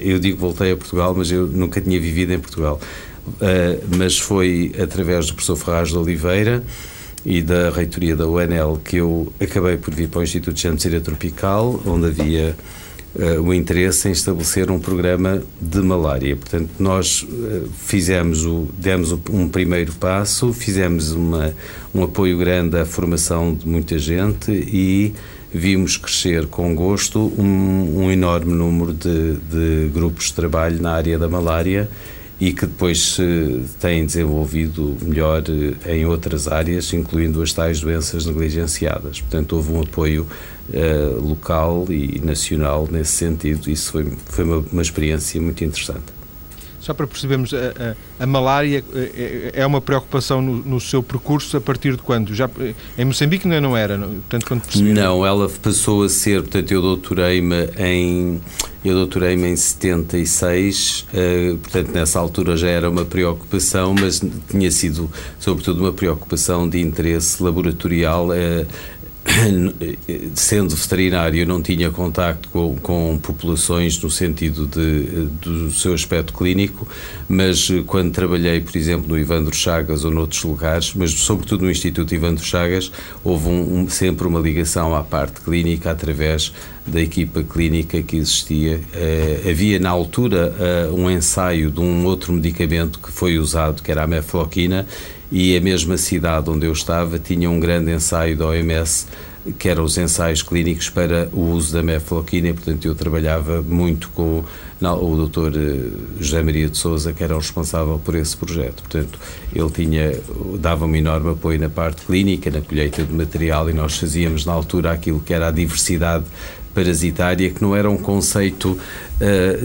eu 0.00 0.20
digo 0.20 0.38
voltei 0.38 0.70
a 0.70 0.76
Portugal, 0.76 1.12
mas 1.16 1.30
eu 1.32 1.46
nunca 1.46 1.80
tinha 1.80 2.00
vivido 2.00 2.32
em 2.32 2.38
Portugal. 2.38 2.80
Uh, 3.26 3.96
mas 3.96 4.18
foi 4.18 4.72
através 4.82 5.26
do 5.26 5.34
professor 5.34 5.56
Ferraz 5.56 5.88
de 5.90 5.96
Oliveira 5.96 6.62
e 7.24 7.42
da 7.42 7.70
reitoria 7.70 8.16
da 8.16 8.26
UNL 8.26 8.80
que 8.84 8.96
eu 8.96 9.32
acabei 9.40 9.76
por 9.76 9.94
vir 9.94 10.08
para 10.08 10.20
o 10.20 10.22
Instituto 10.22 10.54
de 10.54 10.62
Janseira 10.62 11.00
Tropical, 11.00 11.80
onde 11.86 12.06
havia 12.06 12.56
uh, 13.14 13.42
o 13.42 13.52
interesse 13.52 14.08
em 14.08 14.12
estabelecer 14.12 14.70
um 14.70 14.78
programa 14.78 15.42
de 15.60 15.80
malária. 15.80 16.34
Portanto, 16.34 16.70
nós 16.78 17.22
uh, 17.22 17.68
fizemos 17.78 18.44
o, 18.46 18.68
demos 18.78 19.12
um 19.30 19.48
primeiro 19.48 19.92
passo, 19.92 20.52
fizemos 20.52 21.12
uma, 21.12 21.54
um 21.94 22.02
apoio 22.02 22.38
grande 22.38 22.78
à 22.78 22.86
formação 22.86 23.54
de 23.54 23.68
muita 23.68 23.98
gente 23.98 24.50
e 24.50 25.12
vimos 25.52 25.96
crescer 25.96 26.46
com 26.46 26.74
gosto 26.74 27.32
um, 27.36 28.04
um 28.04 28.10
enorme 28.10 28.52
número 28.52 28.94
de, 28.94 29.34
de 29.34 29.90
grupos 29.92 30.26
de 30.26 30.34
trabalho 30.34 30.80
na 30.80 30.92
área 30.92 31.18
da 31.18 31.28
malária 31.28 31.88
e 32.40 32.54
que 32.54 32.64
depois 32.64 33.16
se 33.16 33.64
têm 33.78 34.06
desenvolvido 34.06 34.96
melhor 35.02 35.42
eh, 35.84 35.96
em 35.96 36.06
outras 36.06 36.48
áreas, 36.48 36.90
incluindo 36.94 37.42
as 37.42 37.52
tais 37.52 37.80
doenças 37.80 38.24
negligenciadas. 38.24 39.20
Portanto, 39.20 39.56
houve 39.56 39.72
um 39.72 39.82
apoio 39.82 40.26
uh, 40.70 41.20
local 41.20 41.86
e 41.90 42.18
nacional 42.24 42.88
nesse 42.90 43.12
sentido. 43.12 43.70
Isso 43.70 43.92
foi, 43.92 44.10
foi 44.24 44.44
uma, 44.44 44.64
uma 44.72 44.80
experiência 44.80 45.38
muito 45.38 45.62
interessante. 45.62 46.19
Só 46.80 46.94
para 46.94 47.06
percebermos, 47.06 47.52
a, 47.52 47.94
a, 48.18 48.24
a 48.24 48.26
malária 48.26 48.82
é, 48.94 49.50
é 49.52 49.66
uma 49.66 49.80
preocupação 49.80 50.40
no, 50.40 50.56
no, 50.56 50.80
seu 50.80 51.02
percurso 51.02 51.56
a 51.56 51.60
partir 51.60 51.94
de 51.94 52.02
quando? 52.02 52.34
Já, 52.34 52.48
em 52.96 53.04
Moçambique 53.04 53.46
ainda 53.46 53.60
não 53.60 53.76
era, 53.76 53.98
portanto, 53.98 54.46
quando 54.46 54.62
percebi... 54.62 54.92
Não, 54.92 55.24
ela 55.24 55.48
passou 55.62 56.02
a 56.02 56.08
ser, 56.08 56.42
portanto, 56.42 56.72
eu 56.72 56.80
doutorei-me 56.80 57.68
em... 57.78 58.40
Eu 58.82 58.94
doutorei-me 58.94 59.46
em 59.46 59.56
76, 59.56 61.06
uh, 61.12 61.58
portanto, 61.58 61.92
nessa 61.92 62.18
altura 62.18 62.56
já 62.56 62.68
era 62.68 62.88
uma 62.88 63.04
preocupação, 63.04 63.94
mas 63.94 64.22
tinha 64.48 64.70
sido, 64.70 65.10
sobretudo, 65.38 65.82
uma 65.82 65.92
preocupação 65.92 66.66
de 66.66 66.80
interesse 66.80 67.42
laboratorial. 67.42 68.28
Uh, 68.28 68.66
sendo 70.34 70.74
veterinário, 70.74 71.46
não 71.46 71.62
tinha 71.62 71.90
contacto 71.90 72.48
com, 72.48 72.76
com, 72.76 73.18
populações 73.22 74.00
no 74.02 74.10
sentido 74.10 74.66
de, 74.66 75.26
do 75.40 75.70
seu 75.70 75.94
aspecto 75.94 76.32
clínico, 76.32 76.86
mas 77.28 77.68
quando 77.86 78.12
trabalhei, 78.12 78.60
por 78.60 78.76
exemplo, 78.76 79.08
no 79.08 79.18
Ivandro 79.18 79.54
Chagas 79.54 80.04
ou 80.04 80.10
noutros 80.10 80.42
lugares, 80.42 80.92
mas 80.94 81.12
sobretudo 81.12 81.64
no 81.64 81.70
Instituto 81.70 82.14
Ivandro 82.14 82.44
Chagas, 82.44 82.90
houve 83.22 83.48
um, 83.48 83.80
um, 83.80 83.88
sempre 83.88 84.26
uma 84.26 84.40
ligação 84.40 84.94
à 84.94 85.02
parte 85.02 85.40
clínica 85.40 85.90
através 85.90 86.52
da 86.86 87.00
equipa 87.00 87.42
clínica 87.42 88.02
que 88.02 88.16
existia. 88.16 88.78
Uh, 88.78 89.48
havia 89.48 89.78
na 89.78 89.90
altura 89.90 90.54
uh, 90.90 90.94
um 90.94 91.10
ensaio 91.10 91.70
de 91.70 91.80
um 91.80 92.04
outro 92.04 92.32
medicamento 92.32 92.98
que 92.98 93.12
foi 93.12 93.38
usado, 93.38 93.82
que 93.82 93.90
era 93.90 94.02
a 94.02 94.06
mefloquina, 94.06 94.86
e 95.30 95.56
a 95.56 95.60
mesma 95.60 95.96
cidade 95.96 96.50
onde 96.50 96.66
eu 96.66 96.72
estava 96.72 97.18
tinha 97.18 97.48
um 97.48 97.60
grande 97.60 97.92
ensaio 97.92 98.36
da 98.36 98.46
OMS 98.46 99.06
que 99.58 99.68
eram 99.68 99.84
os 99.84 99.96
ensaios 99.96 100.42
clínicos 100.42 100.90
para 100.90 101.28
o 101.32 101.52
uso 101.52 101.72
da 101.72 101.82
mefloquina 101.82 102.48
e, 102.48 102.52
portanto, 102.52 102.84
eu 102.84 102.94
trabalhava 102.94 103.62
muito 103.62 104.10
com 104.10 104.44
o 104.82 105.16
doutor 105.16 105.54
eh, 105.56 105.90
José 106.20 106.42
Maria 106.42 106.68
de 106.68 106.76
Souza, 106.76 107.12
que 107.12 107.24
era 107.24 107.34
o 107.34 107.38
responsável 107.38 107.98
por 108.04 108.14
esse 108.14 108.36
projeto. 108.36 108.82
Portanto, 108.82 109.18
ele 109.54 109.70
tinha, 109.70 110.14
dava 110.58 110.84
um 110.84 110.94
enorme 110.94 111.30
apoio 111.30 111.58
na 111.58 111.70
parte 111.70 112.04
clínica, 112.04 112.50
na 112.50 112.60
colheita 112.60 113.02
de 113.02 113.12
material 113.12 113.70
e 113.70 113.72
nós 113.72 113.98
fazíamos 113.98 114.44
na 114.44 114.52
altura 114.52 114.92
aquilo 114.92 115.20
que 115.20 115.32
era 115.32 115.48
a 115.48 115.50
diversidade 115.50 116.24
parasitária, 116.74 117.50
que 117.50 117.62
não 117.62 117.74
era 117.74 117.90
um 117.90 117.96
conceito 117.96 118.78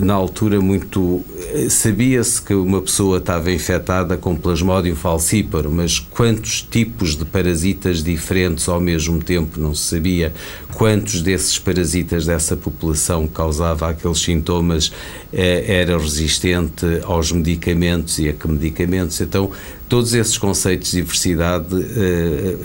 na 0.02 0.14
altura 0.14 0.60
muito. 0.60 1.24
Eh, 1.54 1.70
sabia-se 1.70 2.42
que 2.42 2.54
uma 2.54 2.82
pessoa 2.82 3.20
estava 3.20 3.52
infectada 3.52 4.18
com 4.18 4.36
Plasmodium 4.36 4.96
falciparum, 4.96 5.72
mas 5.72 5.98
quantos 5.98 6.62
tipos 6.62 7.16
de 7.16 7.24
parasitas 7.24 8.04
diferentes 8.04 8.68
ao 8.68 8.82
mesmo 8.82 9.24
tempo 9.24 9.58
não 9.60 9.74
se 9.74 9.96
sabia? 9.96 10.34
Quantos 10.74 11.22
desses 11.22 11.58
parasitas 11.58 12.26
dessa 12.26 12.58
população 12.58 13.28
causava 13.28 13.90
aqueles 13.90 14.20
sintomas 14.20 14.88
uh, 14.88 14.94
era 15.32 15.98
resistente 15.98 16.86
aos 17.04 17.32
medicamentos 17.32 18.20
e 18.20 18.28
a 18.28 18.34
que 18.34 18.48
medicamentos? 18.50 19.22
Então, 19.22 19.50
todos 19.88 20.14
esses 20.14 20.38
conceitos 20.38 20.92
de 20.92 20.98
diversidade 20.98 21.68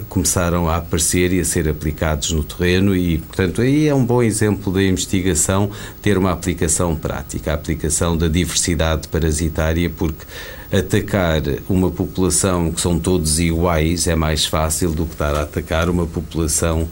começaram 0.09 0.69
a 0.69 0.77
aparecer 0.77 1.33
e 1.33 1.41
a 1.41 1.45
ser 1.45 1.69
aplicados 1.69 2.33
no 2.33 2.43
terreno 2.43 2.97
e, 2.97 3.19
portanto, 3.19 3.61
aí 3.61 3.87
é 3.87 3.95
um 3.95 4.05
bom 4.05 4.23
exemplo 4.23 4.73
da 4.73 4.83
investigação 4.83 5.71
ter 6.01 6.17
uma 6.17 6.33
aplicação 6.33 6.80
prática, 6.97 7.51
a 7.51 7.55
aplicação 7.55 8.17
da 8.17 8.29
diversidade 8.29 9.09
parasitária, 9.09 9.91
porque 9.91 10.25
atacar 10.73 11.43
uma 11.69 11.91
população 11.91 12.71
que 12.71 12.81
são 12.81 12.99
todos 12.99 13.41
iguais 13.41 14.07
é 14.07 14.15
mais 14.15 14.47
fácil 14.47 14.93
do 14.93 15.05
que 15.05 15.13
estar 15.13 15.35
a 15.35 15.43
atacar 15.43 15.89
uma 15.89 16.07
população 16.07 16.89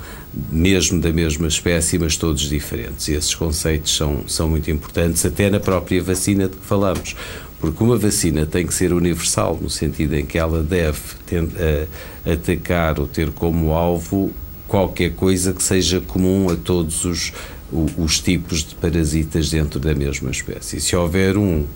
mesmo 0.51 1.01
da 1.01 1.13
mesma 1.13 1.49
espécie, 1.49 1.99
mas 1.99 2.17
todos 2.17 2.43
diferentes. 2.43 3.09
E 3.09 3.15
esses 3.15 3.35
conceitos 3.35 3.97
são, 3.97 4.25
são 4.27 4.49
muito 4.49 4.71
importantes, 4.71 5.25
até 5.25 5.49
na 5.49 5.61
própria 5.61 6.03
vacina 6.03 6.49
de 6.49 6.57
que 6.57 6.67
falamos 6.67 7.17
porque 7.61 7.83
uma 7.83 7.97
vacina 7.97 8.47
tem 8.47 8.67
que 8.67 8.73
ser 8.73 8.93
universal, 8.93 9.59
no 9.61 9.69
sentido 9.69 10.15
em 10.15 10.25
que 10.25 10.39
ela 10.39 10.63
deve 10.63 11.01
atacar 12.25 13.01
ou 13.01 13.07
ter 13.07 13.31
como 13.33 13.73
alvo 13.73 14.31
qualquer 14.69 15.15
coisa 15.15 15.53
que 15.53 15.63
seja 15.63 16.01
comum 16.01 16.49
a 16.51 16.57
todos 16.57 17.05
os, 17.05 17.33
os 17.71 18.21
tipos 18.21 18.65
de 18.65 18.75
parasitas 18.75 19.51
dentro 19.51 19.79
da 19.79 19.95
mesma 19.95 20.31
espécie. 20.31 20.81
Se 20.81 20.97
houver 20.97 21.37
um 21.37 21.67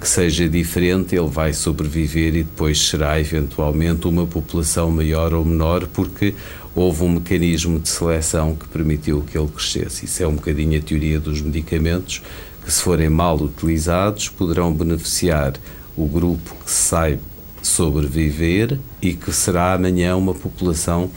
que 0.00 0.08
seja 0.08 0.48
diferente, 0.48 1.14
ele 1.14 1.28
vai 1.28 1.52
sobreviver 1.52 2.34
e 2.34 2.42
depois 2.42 2.88
será 2.88 3.18
eventualmente 3.18 4.06
uma 4.06 4.26
população 4.26 4.90
maior 4.90 5.32
ou 5.32 5.44
menor, 5.44 5.86
porque 5.86 6.34
houve 6.74 7.04
um 7.04 7.08
mecanismo 7.10 7.78
de 7.78 7.88
seleção 7.88 8.56
que 8.56 8.66
permitiu 8.68 9.22
que 9.22 9.38
ele 9.38 9.48
crescesse. 9.48 10.04
Isso 10.06 10.22
é 10.22 10.26
um 10.26 10.34
bocadinho 10.34 10.78
a 10.78 10.82
teoria 10.82 11.20
dos 11.20 11.40
medicamentos 11.40 12.20
que, 12.64 12.72
se 12.72 12.82
forem 12.82 13.08
mal 13.08 13.36
utilizados, 13.36 14.28
poderão 14.28 14.72
beneficiar 14.72 15.54
o 15.96 16.06
grupo 16.06 16.54
que 16.64 16.70
sai 16.70 17.18
sobreviver 17.62 18.78
e 19.00 19.14
que 19.14 19.32
será 19.32 19.74
amanhã 19.74 20.16
uma 20.16 20.34
população 20.34 21.10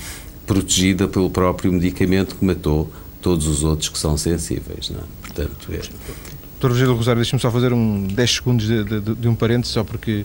protegida 0.46 1.08
pelo 1.08 1.30
próprio 1.30 1.74
medicamento 1.74 2.36
que 2.36 2.46
matou 2.46 2.90
todos 3.28 3.46
os 3.46 3.62
outros 3.62 3.90
que 3.90 3.98
são 3.98 4.16
sensíveis. 4.16 4.90
Não 4.90 5.02
é? 5.02 5.04
Portanto, 5.22 5.74
é. 5.74 5.82
Doutor 6.52 6.72
Rogério 6.72 6.96
Rosário, 6.96 7.22
deixe-me 7.22 7.42
só 7.42 7.52
fazer 7.52 7.74
um 7.74 8.08
10 8.08 8.32
segundos 8.32 8.66
de, 8.66 8.84
de, 8.86 9.16
de 9.16 9.28
um 9.28 9.36
parênteses, 9.36 9.74
só 9.74 9.84
porque 9.84 10.24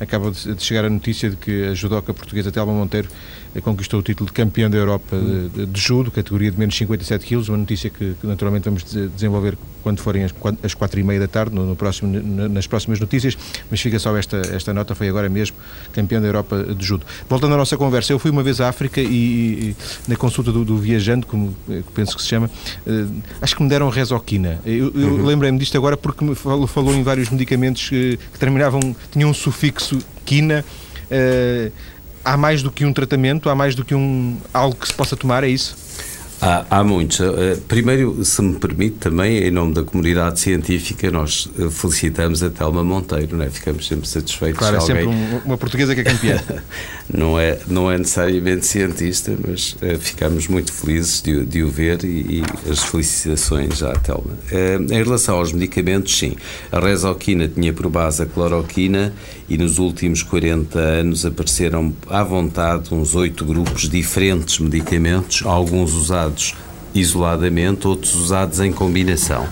acaba 0.00 0.30
de 0.30 0.62
chegar 0.62 0.84
a 0.84 0.90
notícia 0.90 1.30
de 1.30 1.36
que 1.36 1.64
a 1.66 1.74
judoca 1.74 2.12
portuguesa 2.12 2.50
Telma 2.50 2.72
Monteiro 2.72 3.08
eh, 3.54 3.60
conquistou 3.60 4.00
o 4.00 4.02
título 4.02 4.26
de 4.26 4.32
campeã 4.32 4.68
da 4.68 4.76
Europa 4.76 5.16
de, 5.16 5.66
de 5.66 5.80
judo, 5.80 6.10
categoria 6.10 6.50
de 6.50 6.58
menos 6.58 6.76
57 6.76 7.24
quilos, 7.24 7.48
uma 7.48 7.58
notícia 7.58 7.90
que, 7.90 8.14
que 8.20 8.26
naturalmente 8.26 8.64
vamos 8.64 8.84
desenvolver 8.84 9.56
quando 9.82 10.00
forem 10.00 10.24
as, 10.24 10.74
quatro 10.74 10.98
e 10.98 11.02
meia 11.02 11.20
da 11.20 11.28
tarde, 11.28 11.54
no, 11.54 11.66
no 11.66 11.76
próximo, 11.76 12.10
nas 12.48 12.66
próximas 12.66 12.98
notícias, 12.98 13.36
mas 13.70 13.80
fica 13.80 13.98
só 13.98 14.16
esta, 14.16 14.38
esta 14.38 14.72
nota, 14.72 14.94
foi 14.94 15.10
agora 15.10 15.28
mesmo 15.28 15.56
campeã 15.92 16.22
da 16.22 16.26
Europa 16.26 16.74
de 16.74 16.84
judo. 16.84 17.04
Voltando 17.28 17.54
à 17.54 17.58
nossa 17.58 17.76
conversa, 17.76 18.12
eu 18.12 18.18
fui 18.18 18.30
uma 18.30 18.42
vez 18.42 18.62
à 18.62 18.68
África 18.70 19.00
e, 19.00 19.04
e 19.04 19.76
na 20.08 20.16
consulta 20.16 20.50
do, 20.50 20.64
do, 20.64 20.78
viajante, 20.78 21.26
como 21.26 21.54
eh, 21.68 21.82
penso 21.94 22.16
que 22.16 22.22
se 22.22 22.28
chama, 22.28 22.50
acho 23.42 23.54
que 23.54 23.62
me 23.62 23.68
deram 23.68 23.90
resoquina. 23.90 24.58
Eu, 24.64 24.90
eu 24.94 25.08
uhum. 25.08 25.26
lembrei-me 25.26 25.58
disto 25.58 25.76
agora 25.76 25.98
porque 25.98 26.24
me 26.24 26.34
falou, 26.34 26.66
falou 26.66 26.94
em 26.94 27.02
vários 27.02 27.28
medicamentos 27.28 27.86
que, 27.86 28.18
que 28.32 28.38
terminavam, 28.38 28.93
tinham 29.12 29.30
um 29.30 29.34
sufixo 29.34 29.98
quina. 30.24 30.64
Uh, 31.04 31.72
há 32.24 32.36
mais 32.36 32.62
do 32.62 32.70
que 32.70 32.84
um 32.84 32.92
tratamento, 32.92 33.50
há 33.50 33.54
mais 33.54 33.74
do 33.74 33.84
que 33.84 33.94
um 33.94 34.38
algo 34.52 34.74
que 34.74 34.88
se 34.88 34.94
possa 34.94 35.16
tomar, 35.16 35.44
é 35.44 35.48
isso? 35.48 35.76
Há, 36.44 36.66
há 36.68 36.84
muitos. 36.84 37.20
Eh, 37.20 37.56
primeiro, 37.66 38.22
se 38.22 38.42
me 38.42 38.58
permite, 38.58 38.96
também, 38.98 39.38
em 39.38 39.50
nome 39.50 39.72
da 39.72 39.82
comunidade 39.82 40.38
científica, 40.38 41.10
nós 41.10 41.48
eh, 41.58 41.70
felicitamos 41.70 42.42
a 42.42 42.50
Telma 42.50 42.84
Monteiro, 42.84 43.38
não 43.38 43.46
é? 43.46 43.48
ficamos 43.48 43.86
sempre 43.86 44.06
satisfeitos. 44.06 44.58
Claro, 44.58 44.76
é 44.76 44.80
sempre 44.80 45.08
uma 45.42 45.56
portuguesa 45.56 45.94
que 45.94 46.02
é 46.02 46.04
campeã. 46.04 46.38
não, 47.10 47.40
é, 47.40 47.58
não 47.66 47.90
é 47.90 47.96
necessariamente 47.96 48.66
cientista, 48.66 49.34
mas 49.46 49.72
uh, 49.72 49.98
ficamos 49.98 50.46
muito 50.46 50.70
felizes 50.70 51.22
de, 51.22 51.46
de 51.46 51.62
o 51.62 51.70
ver 51.70 52.04
e, 52.04 52.42
e, 52.42 52.70
as 52.70 52.80
felicitações 52.80 53.82
à 53.82 53.94
Telma. 53.94 54.38
Uh, 54.52 54.92
em 54.92 55.02
relação 55.02 55.36
aos 55.36 55.50
medicamentos, 55.50 56.14
sim, 56.14 56.36
a 56.70 56.78
resoquina 56.78 57.48
tinha 57.48 57.72
por 57.72 57.88
base 57.88 58.22
a 58.22 58.26
cloroquina 58.26 59.14
e 59.48 59.56
nos 59.56 59.78
últimos 59.78 60.22
40 60.22 60.78
anos 60.78 61.24
apareceram 61.24 61.94
à 62.10 62.22
vontade 62.22 62.92
uns 62.92 63.14
oito 63.14 63.46
grupos 63.46 63.88
diferentes 63.88 64.56
de 64.56 64.62
medicamentos, 64.62 65.42
alguns 65.44 65.94
usados 65.94 66.33
isoladamente, 66.94 67.86
outros 67.86 68.14
usados 68.14 68.60
em 68.60 68.72
combinação. 68.72 69.48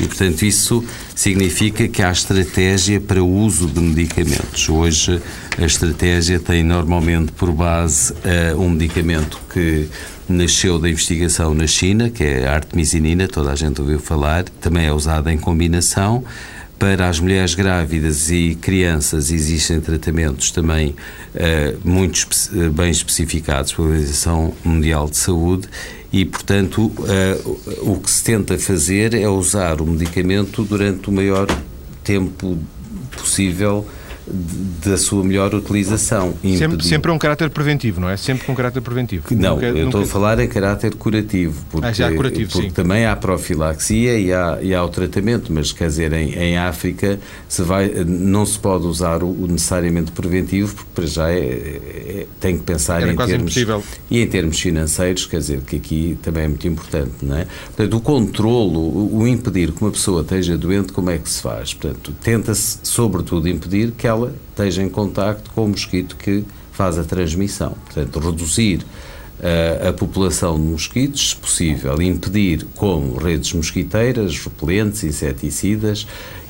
E, 0.00 0.06
portanto, 0.06 0.42
isso 0.44 0.82
significa 1.14 1.86
que 1.86 2.02
há 2.02 2.10
estratégia 2.10 3.00
para 3.00 3.22
o 3.22 3.30
uso 3.30 3.66
de 3.66 3.80
medicamentos. 3.80 4.68
Hoje, 4.68 5.20
a 5.58 5.64
estratégia 5.64 6.40
tem 6.40 6.62
normalmente 6.62 7.32
por 7.32 7.52
base 7.52 8.12
uh, 8.12 8.58
um 8.58 8.70
medicamento 8.70 9.38
que 9.52 9.88
nasceu 10.28 10.78
da 10.78 10.88
investigação 10.88 11.54
na 11.54 11.66
China, 11.66 12.10
que 12.10 12.24
é 12.24 12.48
a 12.48 12.54
artemisinina, 12.54 13.28
toda 13.28 13.52
a 13.52 13.54
gente 13.54 13.80
ouviu 13.80 14.00
falar, 14.00 14.44
também 14.60 14.86
é 14.86 14.92
usada 14.92 15.32
em 15.32 15.38
combinação. 15.38 16.24
Para 16.78 17.08
as 17.08 17.18
mulheres 17.18 17.54
grávidas 17.54 18.30
e 18.30 18.54
crianças 18.60 19.30
existem 19.30 19.80
tratamentos 19.80 20.50
também 20.50 20.94
uh, 21.34 21.88
muito 21.88 22.16
espe 22.16 22.68
bem 22.68 22.90
especificados 22.90 23.72
pela 23.72 23.88
Organização 23.88 24.52
Mundial 24.62 25.08
de 25.08 25.16
Saúde 25.16 25.68
e, 26.12 26.24
portanto, 26.24 26.86
uh, 26.86 27.60
o 27.82 28.00
que 28.00 28.10
se 28.10 28.22
tenta 28.22 28.58
fazer 28.58 29.14
é 29.14 29.28
usar 29.28 29.80
o 29.80 29.86
medicamento 29.86 30.64
durante 30.64 31.08
o 31.08 31.12
maior 31.12 31.46
tempo 32.04 32.58
possível 33.16 33.86
da 34.84 34.96
sua 34.96 35.22
melhor 35.22 35.54
utilização. 35.54 36.34
Sempre, 36.58 36.84
sempre 36.84 37.10
é 37.10 37.14
um 37.14 37.18
caráter 37.18 37.48
preventivo, 37.50 38.00
não 38.00 38.08
é? 38.08 38.16
Sempre 38.16 38.44
com 38.44 38.54
caráter 38.54 38.80
preventivo. 38.80 39.24
Não, 39.30 39.54
nunca, 39.54 39.66
eu 39.66 39.74
nunca... 39.74 39.86
estou 39.86 40.02
a 40.02 40.06
falar 40.06 40.38
em 40.40 40.48
caráter 40.48 40.94
curativo, 40.94 41.64
porque, 41.70 41.86
ah, 41.86 41.92
já 41.92 42.12
curativo, 42.12 42.50
porque 42.50 42.68
sim. 42.68 42.74
também 42.74 43.06
há 43.06 43.14
profilaxia 43.14 44.18
e 44.18 44.32
há, 44.32 44.58
e 44.60 44.74
há 44.74 44.82
o 44.82 44.88
tratamento, 44.88 45.52
mas 45.52 45.70
quer 45.72 45.88
dizer, 45.88 46.12
em, 46.12 46.34
em 46.34 46.58
África 46.58 47.20
se 47.48 47.62
vai, 47.62 47.88
não 48.04 48.44
se 48.44 48.58
pode 48.58 48.86
usar 48.86 49.22
o, 49.22 49.28
o 49.28 49.46
necessariamente 49.46 50.10
preventivo, 50.10 50.74
porque 50.74 50.90
para 50.94 51.06
já 51.06 51.30
é, 51.30 51.38
é, 51.38 52.26
tem 52.40 52.56
que 52.56 52.64
pensar 52.64 53.02
Era 53.02 53.12
em 53.12 53.16
termos 53.16 53.56
impossível. 53.56 53.82
e 54.10 54.20
em 54.20 54.26
termos 54.26 54.58
financeiros, 54.58 55.26
quer 55.26 55.38
dizer, 55.38 55.60
que 55.60 55.76
aqui 55.76 56.18
também 56.22 56.44
é 56.44 56.48
muito 56.48 56.66
importante, 56.66 57.12
não 57.22 57.36
é? 57.36 57.46
Portanto, 57.66 57.96
o 57.96 58.00
controlo, 58.00 58.80
o, 58.80 59.18
o 59.18 59.28
impedir 59.28 59.72
que 59.72 59.82
uma 59.82 59.90
pessoa 59.90 60.22
esteja 60.22 60.56
doente, 60.56 60.92
como 60.92 61.10
é 61.10 61.18
que 61.18 61.30
se 61.30 61.40
faz? 61.40 61.74
Portanto, 61.74 62.12
tenta-se, 62.22 62.78
sobretudo, 62.82 63.48
impedir 63.48 63.92
que 63.92 64.06
ela 64.06 64.15
ela 64.16 64.34
esteja 64.50 64.82
em 64.82 64.88
contacto 64.88 65.50
com 65.50 65.64
o 65.64 65.68
mosquito 65.68 66.16
que 66.16 66.44
faz 66.72 66.98
a 66.98 67.04
transmissão. 67.04 67.76
Portanto, 67.84 68.18
reduzir 68.18 68.80
uh, 69.40 69.88
a 69.88 69.92
população 69.92 70.56
de 70.56 70.66
mosquitos, 70.66 71.30
se 71.30 71.36
possível, 71.36 72.00
impedir 72.02 72.66
com 72.74 73.14
redes 73.16 73.52
mosquiteiras, 73.52 74.38
repelentes, 74.38 75.04
inseticidas 75.04 76.06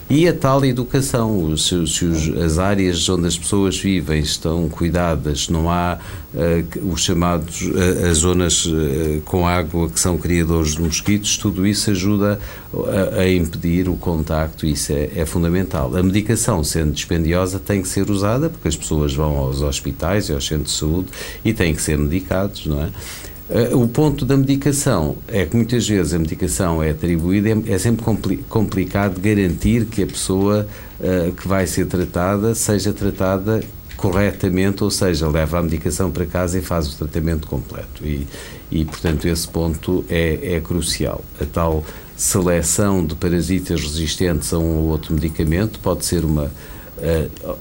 e 0.08 0.28
a 0.28 0.32
tal 0.32 0.64
educação, 0.64 1.56
se, 1.56 1.84
se 1.88 2.06
as 2.40 2.58
áreas 2.58 3.08
onde 3.08 3.26
as 3.26 3.36
pessoas 3.36 3.76
vivem 3.76 4.20
estão 4.20 4.68
cuidadas, 4.68 5.48
não 5.48 5.68
há 5.68 5.98
uh, 6.32 6.92
os 6.92 7.02
chamados, 7.02 7.62
uh, 7.62 8.06
as 8.08 8.18
zonas 8.18 8.66
uh, 8.66 9.20
com 9.24 9.48
água 9.48 9.90
que 9.90 9.98
são 9.98 10.16
criadores 10.16 10.76
de 10.76 10.82
mosquitos, 10.82 11.36
tudo 11.36 11.66
isso 11.66 11.90
ajuda 11.90 12.38
a, 12.72 13.22
a 13.22 13.28
impedir 13.28 13.88
o 13.88 13.96
contacto, 13.96 14.64
isso 14.64 14.92
é, 14.92 15.10
é, 15.16 15.26
fundamental. 15.26 15.96
A 15.96 16.02
medicação, 16.04 16.62
sendo 16.62 16.92
dispendiosa, 16.92 17.58
tem 17.58 17.82
que 17.82 17.88
ser 17.88 18.08
usada, 18.08 18.48
porque 18.48 18.68
as 18.68 18.76
pessoas 18.76 19.12
vão 19.12 19.36
aos 19.36 19.60
hospitais 19.60 20.28
e 20.28 20.32
aos 20.32 20.46
centros 20.46 20.72
de 20.72 20.78
saúde 20.78 21.08
e 21.44 21.52
têm 21.52 21.74
que 21.74 21.82
ser 21.82 21.98
medicados, 21.98 22.64
não 22.66 22.80
é? 22.80 22.90
Eh, 23.48 23.74
o 23.74 23.86
ponto 23.86 24.24
da 24.24 24.36
medicação 24.36 25.16
é 25.28 25.46
que 25.46 25.54
muitas 25.54 25.86
vezes 25.88 26.12
a 26.12 26.18
medicação 26.18 26.82
é 26.82 26.90
atribuída, 26.90 27.48
é, 27.48 27.74
é 27.74 27.78
sempre 27.78 28.04
compli 28.04 28.38
complicado 28.48 29.20
garantir 29.20 29.86
que 29.86 30.02
a 30.02 30.06
pessoa 30.06 30.66
uh, 30.98 31.32
que 31.32 31.46
vai 31.46 31.66
ser 31.66 31.86
tratada 31.86 32.54
seja 32.54 32.92
tratada 32.92 33.62
corretamente, 33.96 34.82
ou 34.82 34.90
seja, 34.90 35.28
leva 35.28 35.58
a 35.58 35.62
medicação 35.62 36.10
para 36.10 36.26
casa 36.26 36.58
e 36.58 36.62
faz 36.62 36.92
o 36.92 36.98
tratamento 36.98 37.46
completo. 37.46 38.04
E, 38.04 38.26
e 38.70 38.84
portanto, 38.84 39.26
esse 39.26 39.48
ponto 39.48 40.04
é, 40.08 40.56
é 40.56 40.60
crucial. 40.60 41.24
A 41.40 41.46
tal 41.46 41.84
seleção 42.16 43.06
de 43.06 43.14
parasitas 43.14 43.80
resistentes 43.80 44.52
a 44.52 44.58
um 44.58 44.78
ou 44.78 44.88
outro 44.88 45.14
medicamento 45.14 45.78
pode 45.78 46.04
ser 46.04 46.24
uma. 46.24 46.50
Uh, 46.98 47.56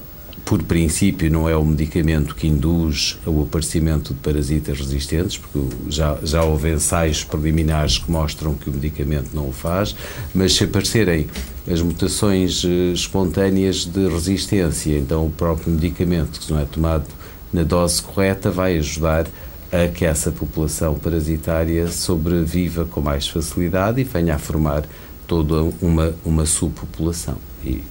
por 0.46 0.62
princípio, 0.62 1.28
não 1.28 1.48
é 1.48 1.56
o 1.56 1.64
medicamento 1.64 2.32
que 2.36 2.46
induz 2.46 3.18
o 3.26 3.42
aparecimento 3.42 4.14
de 4.14 4.20
parasitas 4.20 4.78
resistentes, 4.78 5.36
porque 5.36 5.58
já, 5.88 6.16
já 6.22 6.44
houve 6.44 6.72
ensaios 6.72 7.24
preliminares 7.24 7.98
que 7.98 8.08
mostram 8.08 8.54
que 8.54 8.70
o 8.70 8.72
medicamento 8.72 9.30
não 9.34 9.48
o 9.48 9.52
faz, 9.52 9.96
mas 10.32 10.54
se 10.54 10.62
aparecerem 10.62 11.26
as 11.68 11.82
mutações 11.82 12.64
eh, 12.64 12.92
espontâneas 12.92 13.84
de 13.84 14.08
resistência, 14.08 14.96
então 14.96 15.26
o 15.26 15.30
próprio 15.30 15.72
medicamento, 15.72 16.38
que 16.38 16.52
não 16.52 16.60
é 16.60 16.64
tomado 16.64 17.06
na 17.52 17.64
dose 17.64 18.00
correta, 18.00 18.48
vai 18.48 18.78
ajudar 18.78 19.26
a 19.72 19.88
que 19.88 20.04
essa 20.04 20.30
população 20.30 20.94
parasitária 20.94 21.88
sobreviva 21.88 22.84
com 22.84 23.00
mais 23.00 23.26
facilidade 23.26 24.00
e 24.00 24.04
venha 24.04 24.36
a 24.36 24.38
formar 24.38 24.84
toda 25.26 25.72
uma, 25.82 26.14
uma 26.24 26.46
subpopulação. 26.46 27.36
E 27.64 27.82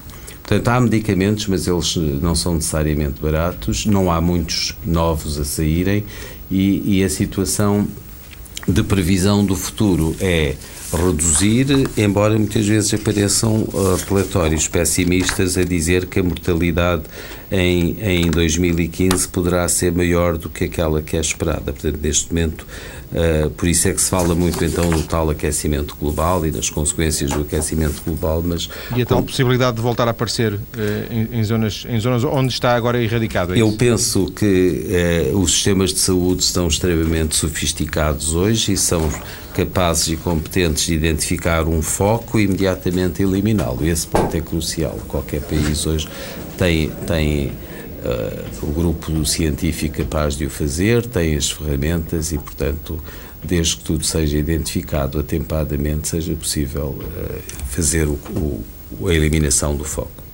Portanto, 0.48 0.68
há 0.68 0.80
medicamentos, 0.80 1.48
mas 1.48 1.68
eles 1.68 1.96
não 2.22 2.36
são 2.36 2.56
necessariamente 2.56 3.20
baratos, 3.20 3.86
não 3.88 4.12
há 4.12 4.22
muitos 4.22 4.76
novos 4.86 5.40
a 5.40 5.44
saírem. 5.44 6.04
E, 6.52 7.00
e 7.00 7.04
a 7.04 7.10
situação 7.10 7.88
de 8.68 8.84
previsão 8.84 9.44
do 9.44 9.56
futuro 9.56 10.16
é 10.20 10.56
reduzir, 10.94 11.68
embora 11.98 12.38
muitas 12.38 12.66
vezes 12.68 12.94
apareçam 12.94 13.64
uh, 13.64 13.98
relatórios 14.08 14.68
pessimistas 14.68 15.58
a 15.58 15.64
dizer 15.64 16.06
que 16.06 16.20
a 16.20 16.24
mortalidade 16.24 17.04
em, 17.56 17.96
em 18.02 18.30
2015 18.30 19.30
poderá 19.30 19.68
ser 19.70 19.94
maior 19.94 20.38
do 20.38 20.50
que 20.50 20.66
aquela 20.66 21.02
que 21.02 21.16
é 21.16 21.22
esperada. 21.22 21.72
Portanto, 21.72 21.98
neste 22.02 22.28
momento, 22.34 22.68
uh, 23.12 23.50
por 23.52 23.68
isso 23.68 23.88
é 23.88 23.94
que 23.94 24.02
se 24.02 24.10
fala 24.10 24.36
muito 24.36 24.64
então 24.64 24.90
do 24.90 25.04
tal 25.04 25.30
aquecimento 25.30 25.96
global 25.98 26.46
e 26.46 26.52
das 26.52 26.70
consequências 26.70 27.32
do 27.32 27.42
aquecimento 27.42 28.02
global, 28.06 28.44
mas... 28.46 28.70
E 28.94 29.02
a 29.02 29.06
tal 29.06 29.20
com... 29.20 29.26
possibilidade 29.26 29.78
de 29.78 29.82
voltar 29.82 30.06
a 30.08 30.12
aparecer 30.12 30.54
uh, 30.54 30.60
em, 31.10 31.40
em, 31.40 31.44
zonas, 31.46 31.86
em 31.88 31.98
zonas 31.98 32.26
onde 32.26 32.52
está 32.52 32.76
agora 32.76 33.02
erradicado, 33.02 33.54
é 33.54 33.62
Eu 33.62 33.72
penso 33.72 34.26
que 34.32 34.86
os 35.34 35.54
sistemas 35.54 35.94
de 35.94 36.00
saúde 36.00 36.44
estão 36.44 36.68
extremamente 36.68 37.36
sofisticados 37.36 38.36
hoje 38.36 38.74
e 38.74 38.78
são 38.78 39.10
capazes 39.54 40.10
e 40.10 40.18
competentes 40.18 40.86
de 40.86 40.94
identificar 40.94 41.66
um 41.66 41.82
foco 41.82 42.38
e 42.38 42.44
imediatamente 42.44 43.24
eliminá-lo. 43.24 43.86
Esse 43.86 44.06
ponto 44.06 44.36
é 44.36 44.42
crucial. 44.42 45.00
Qualquer 45.08 45.42
país 45.42 45.86
hoje 45.88 46.10
tem, 46.58 46.90
tem 47.08 47.48
uh, 47.48 48.66
o 48.66 48.72
grupo 48.72 49.26
científico 49.26 49.98
capaz 49.98 50.36
de 50.36 50.46
o 50.46 50.50
fazer, 50.50 51.06
tem 51.06 51.36
as 51.36 51.50
ferramentas 51.50 52.32
e, 52.32 52.38
portanto, 52.38 53.02
desde 53.44 53.78
que 53.78 53.84
tudo 53.84 54.04
seja 54.04 54.38
identificado 54.38 55.20
atempadamente, 55.20 56.08
seja 56.08 56.34
possível 56.34 56.98
uh, 57.00 57.42
fazer 57.68 58.08
o, 58.08 58.14
o, 59.00 59.08
a 59.08 59.14
eliminação 59.14 59.76
do 59.76 59.84
foco. 59.84 60.26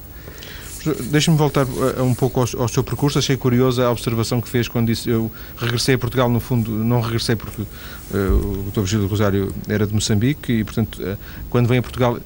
Deixe-me 1.11 1.37
voltar 1.37 1.65
uh, 1.65 2.03
um 2.03 2.13
pouco 2.13 2.39
ao, 2.39 2.61
ao, 2.61 2.67
seu 2.67 2.83
percurso. 2.83 3.19
Achei 3.19 3.37
curiosa 3.37 3.85
a 3.85 3.91
observação 3.91 4.41
que 4.41 4.49
fez 4.49 4.67
quando 4.67 4.87
disse 4.87 5.09
eu 5.09 5.31
regressei 5.55 5.95
a 5.95 5.97
Portugal. 5.97 6.29
No 6.29 6.39
fundo, 6.39 6.71
não 6.71 7.01
regressei 7.01 7.35
porque 7.35 7.61
uh, 7.61 7.67
o 8.15 8.71
Dr. 8.71 8.79
Virgílio 8.79 9.07
Rosário 9.07 9.53
era 9.67 9.85
de 9.85 9.93
Moçambique 9.93 10.51
e, 10.51 10.63
portanto, 10.63 11.01
uh, 11.01 11.17
quando 11.49 11.67
vem 11.67 11.77
a 11.77 11.81
Portugal, 11.81 12.17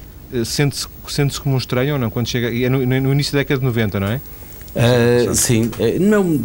sente-se 0.44 0.86
sente 1.08 1.40
como 1.40 1.54
um 1.54 1.58
estranho 1.58 1.94
ou 1.94 1.98
não? 1.98 2.10
Quando 2.10 2.28
chega, 2.28 2.48
é 2.48 2.68
no, 2.68 2.84
no, 2.84 3.12
início 3.12 3.32
da 3.32 3.38
década 3.38 3.60
de 3.60 3.66
90, 3.66 4.00
não 4.00 4.08
é? 4.08 4.20
Uh, 4.76 5.34
sim, 5.34 5.70
não, 5.98 6.38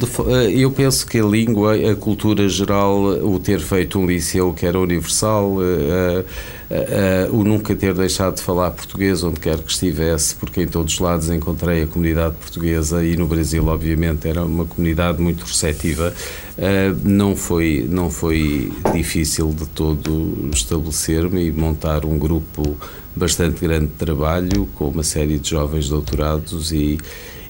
eu 0.50 0.72
penso 0.72 1.06
que 1.06 1.20
a 1.20 1.24
língua, 1.24 1.76
a 1.76 1.94
cultura 1.98 2.48
geral, 2.48 2.98
o 2.98 3.38
ter 3.38 3.60
feito 3.60 4.00
um 4.00 4.06
liceu 4.06 4.54
que 4.54 4.66
era 4.66 4.80
universal, 4.80 5.56
uh, 5.56 6.22
uh, 6.22 7.38
o 7.38 7.44
nunca 7.44 7.76
ter 7.76 7.94
deixado 7.94 8.36
de 8.36 8.42
falar 8.42 8.72
português 8.72 9.22
onde 9.22 9.38
quer 9.38 9.58
que 9.58 9.70
estivesse, 9.70 10.34
porque 10.36 10.62
em 10.62 10.68
todos 10.68 10.94
os 10.94 11.00
lados 11.02 11.30
encontrei 11.30 11.84
a 11.84 11.88
comunidade 11.88 12.36
portuguesa 12.36 13.04
e 13.04 13.18
no 13.18 13.28
Brasil, 13.28 13.68
obviamente, 13.68 14.26
era 14.30 14.46
uma 14.46 14.64
comunidade 14.64 15.22
muito 15.22 15.44
receptiva. 15.44 16.14
Não, 17.04 17.36
foi, 17.36 17.86
não 17.90 18.10
foi 18.10 18.72
difícil 18.94 19.50
de 19.50 19.66
todo 19.66 20.50
estabelecer-me 20.54 21.48
e 21.48 21.52
montar 21.52 22.06
um 22.06 22.18
grupo 22.18 22.78
bastante 23.16 23.60
grande 23.62 23.88
de 23.88 23.94
trabalho 23.94 24.68
com 24.76 24.90
uma 24.90 25.04
série 25.04 25.40
de 25.40 25.50
jovens 25.50 25.90
doutorados 25.90 26.72
e 26.72 26.98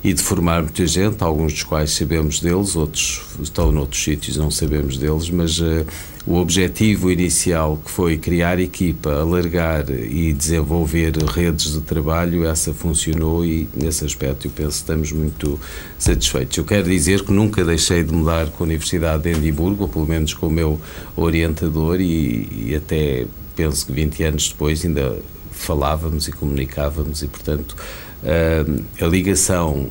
e 0.04 0.14
de 0.14 0.22
formar 0.22 0.64
muita 0.64 0.86
gente, 0.88 1.24
alguns 1.24 1.54
dos 1.54 1.64
quais 1.64 1.92
sabemos 1.92 2.40
deles, 2.40 2.76
outros 2.76 3.22
estão 3.40 3.72
noutros 3.72 4.04
sítios, 4.04 4.36
não 4.36 4.50
sabemos 4.50 4.98
deles, 4.98 5.30
mas 5.30 5.60
uh, 5.60 5.86
o 6.26 6.38
objetivo 6.38 7.12
inicial 7.12 7.80
que 7.84 7.92
foi 7.92 8.18
criar 8.18 8.60
equipa, 8.60 9.12
alargar 9.12 9.90
e 9.92 10.34
desenvolver 10.34 11.16
redes 11.18 11.74
de 11.74 11.82
trabalho, 11.82 12.46
essa 12.46 12.74
funcionou 12.74 13.46
e 13.46 13.70
nesse 13.76 14.04
aspecto 14.04 14.48
eu 14.48 14.52
penso 14.52 14.70
que 14.70 14.76
estamos 14.78 15.12
muito 15.12 15.60
satisfeitos. 16.00 16.58
Eu 16.58 16.66
quero 16.66 16.90
dizer 16.90 17.24
que 17.24 17.32
nunca 17.32 17.64
deixei 17.64 18.04
de 18.04 18.12
mudar 18.12 18.50
com 18.50 18.64
a 18.64 18.66
Universidade 18.66 19.24
de 19.24 19.30
Edimburgo, 19.32 19.84
ou 19.84 19.90
pelo 19.90 20.08
menos 20.08 20.34
com 20.34 20.48
o 20.48 20.52
meu 20.52 20.82
orientador 21.16 22.02
e, 22.02 22.48
e 22.70 22.76
até 22.76 23.28
penso 23.56 23.86
que 23.86 23.92
20 23.92 24.24
anos 24.24 24.50
depois 24.50 24.84
ainda 24.84 25.16
falávamos 25.62 26.28
e 26.28 26.32
comunicávamos 26.32 27.22
e 27.22 27.28
portanto 27.28 27.76
uh, 28.24 28.84
a 29.00 29.08
ligação 29.08 29.90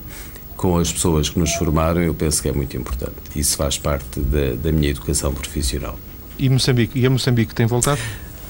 com 0.61 0.77
as 0.77 0.93
pessoas 0.93 1.31
que 1.31 1.39
nos 1.39 1.55
formaram, 1.55 2.03
eu 2.03 2.13
penso 2.13 2.43
que 2.43 2.49
é 2.49 2.53
muito 2.53 2.77
importante. 2.77 3.15
Isso 3.35 3.57
faz 3.57 3.79
parte 3.79 4.21
da, 4.21 4.53
da 4.63 4.71
minha 4.71 4.91
educação 4.91 5.33
profissional. 5.33 5.99
E 6.39 6.51
Moçambique? 6.51 7.01
E 7.01 7.07
a 7.07 7.09
Moçambique 7.09 7.55
tem 7.55 7.65
voltado? 7.65 7.99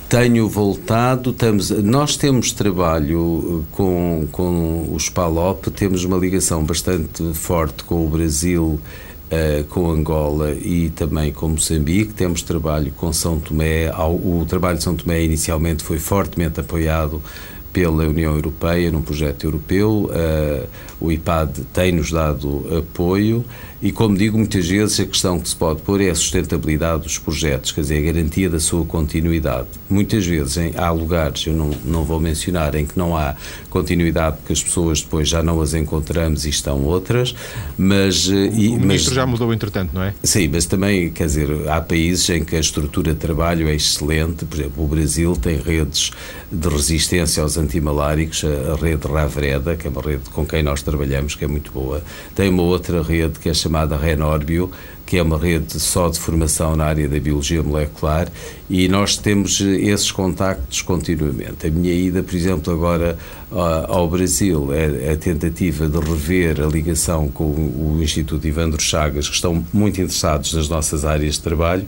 Tenho 0.09 0.49
voltado, 0.49 1.31
estamos, 1.31 1.71
nós 1.71 2.17
temos 2.17 2.51
trabalho 2.51 3.65
com, 3.71 4.27
com 4.33 4.93
os 4.93 5.09
PALOP, 5.09 5.71
temos 5.71 6.03
uma 6.03 6.17
ligação 6.17 6.65
bastante 6.65 7.33
forte 7.33 7.85
com 7.85 8.05
o 8.05 8.09
Brasil, 8.09 8.81
uh, 9.31 9.65
com 9.65 9.91
Angola 9.91 10.53
e 10.53 10.91
também 10.91 11.33
com 11.33 11.49
Moçambique. 11.49 12.13
Temos 12.13 12.43
trabalho 12.43 12.93
com 12.93 13.13
São 13.13 13.39
Tomé, 13.39 13.91
o 13.97 14.45
trabalho 14.49 14.79
de 14.79 14.85
São 14.85 14.95
Tomé 14.95 15.23
inicialmente 15.23 15.83
foi 15.83 15.99
fortemente 15.99 16.61
apoiado 16.61 17.23
pela 17.73 18.07
União 18.07 18.35
Europeia 18.35 18.91
num 18.91 19.03
projeto 19.03 19.45
europeu. 19.45 20.11
Uh, 20.11 20.67
o 21.01 21.11
IPAD 21.11 21.63
tem-nos 21.73 22.11
dado 22.11 22.67
apoio 22.79 23.45
e, 23.83 23.91
como 23.91 24.15
digo, 24.15 24.37
muitas 24.37 24.69
vezes 24.69 25.01
a 25.01 25.07
questão 25.07 25.41
que 25.41 25.49
se 25.49 25.57
pode 25.57 25.81
pôr 25.81 26.03
é 26.03 26.11
a 26.11 26.15
sustentabilidade 26.15 27.05
dos 27.05 27.19
projetos, 27.19 27.73
quer 27.73 27.81
dizer, 27.81 27.97
a 27.97 28.13
garantia 28.13 28.51
da 28.51 28.61
sua 28.61 28.85
continuidade. 28.85 29.69
Muitas 29.89 30.27
vezes 30.27 30.59
em, 30.59 30.73
há 30.77 30.91
lugares, 30.91 31.47
eu 31.47 31.55
não, 31.55 31.71
não 31.87 32.05
vou 32.05 32.21
mencionar, 32.21 32.75
em 32.75 32.85
que 32.85 32.99
não 32.99 33.17
há 33.17 33.35
continuidade 33.71 34.37
porque 34.37 34.53
as 34.53 34.63
pessoas 34.63 35.01
depois 35.01 35.27
já 35.27 35.43
não 35.43 35.63
as 35.63 35.73
encontramos 35.73 36.45
e 36.45 36.51
estão 36.51 36.85
outras, 36.85 37.35
mas... 37.79 38.29
Eh, 38.29 38.35
o, 38.35 38.55
e, 38.55 38.69
o 38.69 38.73
ministro 38.81 39.13
mas, 39.13 39.15
já 39.15 39.27
mudou 39.27 39.53
entretanto, 39.55 39.93
não 39.95 40.03
é? 40.03 40.13
Sim, 40.23 40.49
mas 40.53 40.67
também, 40.67 41.11
quer 41.11 41.25
dizer, 41.25 41.49
há 41.71 41.81
países 41.81 42.29
em 42.29 42.45
que 42.45 42.57
a 42.57 42.61
estrutura 42.61 43.15
de 43.15 43.19
trabalho 43.19 43.67
é 43.67 43.75
excelente, 43.75 44.45
por 44.45 44.59
exemplo, 44.59 44.85
o 44.85 44.87
Brasil 44.87 45.35
tem 45.37 45.57
redes 45.57 46.11
de 46.53 46.69
resistência 46.69 47.43
aos 47.43 47.57
antimaláricos, 47.61 48.45
a, 48.45 48.73
a 48.73 48.77
rede 48.77 49.07
Ravreda, 49.07 49.77
que 49.77 49.87
é 49.87 49.91
uma 49.91 50.03
rede 50.03 50.31
com 50.31 50.45
quem 50.45 50.63
nós 50.63 50.83
trabalhamos, 50.83 51.35
que 51.35 51.45
é 51.45 51.49
muito 51.49 51.71
boa. 51.71 52.03
Tem 52.35 52.49
uma 52.49 52.63
outra 52.63 53.03
rede 53.03 53.39
que 53.39 53.49
é 53.49 53.55
chamada 53.55 53.97
Renorbio, 53.97 54.71
que 55.11 55.19
é 55.19 55.23
uma 55.23 55.37
rede 55.37 55.81
só 55.81 56.09
de 56.09 56.21
formação 56.21 56.77
na 56.77 56.85
área 56.85 57.09
da 57.09 57.19
biologia 57.19 57.61
molecular 57.65 58.29
e 58.69 58.87
nós 58.87 59.17
temos 59.17 59.61
esses 59.61 60.13
contactos 60.13 60.83
continuamente. 60.83 61.67
A 61.67 61.71
minha 61.71 61.93
ida, 61.93 62.23
por 62.23 62.33
exemplo, 62.33 62.73
agora 62.73 63.19
ao 63.89 64.09
Brasil 64.09 64.73
é 64.73 65.11
a 65.13 65.17
tentativa 65.17 65.89
de 65.89 65.99
rever 65.99 66.61
a 66.61 66.67
ligação 66.67 67.27
com 67.27 67.45
o 67.45 67.99
Instituto 68.01 68.47
Ivandro 68.47 68.81
Chagas, 68.81 69.29
que 69.29 69.35
estão 69.35 69.67
muito 69.73 70.01
interessados 70.01 70.53
nas 70.53 70.69
nossas 70.69 71.05
áreas 71.05 71.35
de 71.35 71.41
trabalho, 71.41 71.85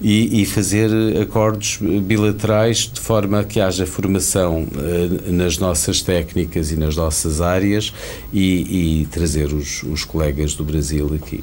e, 0.00 0.42
e, 0.42 0.46
fazer 0.46 0.90
acordos 1.20 1.78
bilaterais 2.02 2.90
de 2.92 3.00
forma 3.00 3.42
que 3.42 3.60
haja 3.60 3.84
formação 3.84 4.62
uh, 4.62 5.32
nas 5.32 5.58
nossas 5.58 6.02
técnicas 6.02 6.70
e 6.70 6.76
nas 6.76 6.94
nossas 6.94 7.40
áreas 7.40 7.92
e, 8.32 9.00
e 9.00 9.06
trazer 9.06 9.52
os, 9.52 9.82
os, 9.82 10.04
colegas 10.04 10.54
do 10.54 10.64
Brasil 10.64 11.12
aqui. 11.20 11.42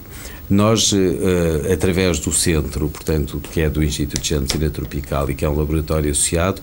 Nós, 0.49 0.93
uh, 0.93 0.97
através 1.73 2.19
do 2.19 2.31
centro, 2.31 2.87
portanto, 2.87 3.41
que 3.51 3.59
é 3.59 3.69
do 3.69 3.83
Instituto 3.83 4.21
de 4.21 4.33
Medicina 4.35 4.69
Tropical 4.69 5.29
e 5.29 5.35
que 5.35 5.43
é 5.43 5.49
um 5.49 5.57
laboratório 5.57 6.11
associado, 6.11 6.61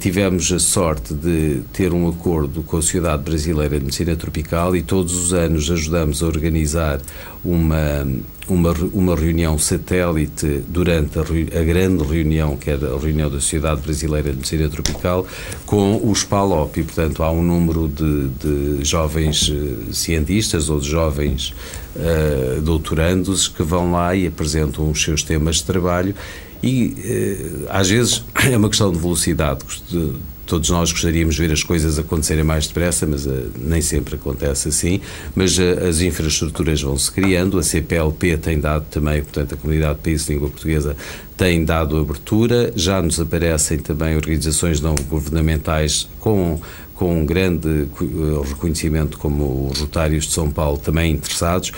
tivemos 0.00 0.50
a 0.52 0.58
sorte 0.58 1.12
de 1.12 1.60
ter 1.70 1.92
um 1.92 2.08
acordo 2.08 2.62
com 2.62 2.78
a 2.78 2.82
Sociedade 2.82 3.22
Brasileira 3.22 3.78
de 3.78 3.84
Medicina 3.84 4.16
Tropical 4.16 4.74
e 4.74 4.82
todos 4.82 5.14
os 5.14 5.34
anos 5.34 5.70
ajudamos 5.70 6.22
a 6.22 6.26
organizar 6.26 6.98
uma, 7.44 8.06
uma, 8.48 8.72
uma 8.92 9.14
reunião 9.14 9.58
satélite 9.58 10.62
durante 10.68 11.18
a, 11.18 11.22
a, 11.22 11.64
grande 11.64 12.04
reunião, 12.04 12.56
que 12.56 12.70
era 12.70 12.94
a 12.94 12.98
reunião 12.98 13.30
da 13.30 13.40
Sociedade 13.40 13.80
Brasileira 13.80 14.30
de 14.30 14.36
Medicina 14.36 14.68
Tropical, 14.68 15.26
com 15.64 16.00
os 16.08 16.24
PALOP. 16.24 16.78
E, 16.78 16.82
portanto, 16.82 17.22
há 17.22 17.30
um 17.30 17.42
número 17.42 17.88
de, 17.88 18.28
de 18.28 18.84
jovens 18.84 19.48
uh, 19.48 19.92
cientistas 19.92 20.68
ou 20.68 20.80
de 20.80 20.88
jovens 20.88 21.54
uh, 21.96 22.60
doutorandos 22.60 23.48
que 23.48 23.62
vão 23.62 23.92
lá 23.92 24.14
e 24.14 24.26
apresentam 24.26 24.90
os 24.90 25.02
seus 25.02 25.22
temas 25.22 25.56
de 25.56 25.64
trabalho. 25.64 26.14
E, 26.62 27.64
uh, 27.64 27.66
às 27.68 27.88
vezes, 27.88 28.24
é 28.50 28.56
uma 28.56 28.68
questão 28.68 28.92
de 28.92 28.98
velocidade. 28.98 29.60
De, 29.88 30.12
todos 30.46 30.70
nós 30.70 30.92
gostaríamos 30.92 31.34
de 31.34 31.42
ver 31.42 31.52
as 31.52 31.62
coisas 31.62 31.98
acontecerem 31.98 32.44
mais 32.44 32.66
depressa, 32.66 33.06
mas 33.06 33.26
uh, 33.26 33.50
nem 33.58 33.82
sempre 33.82 34.14
acontece 34.14 34.68
assim. 34.68 35.00
Mas 35.34 35.58
uh, 35.58 35.86
as 35.88 36.00
infraestruturas 36.00 36.80
vão 36.80 36.96
se 36.96 37.10
criando, 37.10 37.58
a 37.58 37.62
CPLP 37.62 38.36
tem 38.38 38.60
dado 38.60 38.86
também, 38.90 39.20
portanto, 39.22 39.54
a 39.54 39.56
Comunidade 39.56 39.96
de 39.96 40.00
Países 40.02 40.26
de 40.26 40.32
Língua 40.32 40.48
Portuguesa 40.48 40.96
tem 41.36 41.64
dado 41.64 41.98
abertura, 41.98 42.72
já 42.74 43.02
nos 43.02 43.20
aparecem 43.20 43.78
também 43.78 44.16
organizações 44.16 44.80
não 44.80 44.94
governamentais 45.10 46.08
com 46.18 46.58
com 46.96 47.20
um 47.20 47.26
grande 47.26 47.68
eh, 47.68 48.48
reconhecimento 48.48 49.18
como 49.18 49.68
os 49.70 49.80
Rotários 49.80 50.24
de 50.24 50.32
São 50.32 50.50
Paulo 50.50 50.78
também 50.78 51.12
interessados 51.12 51.70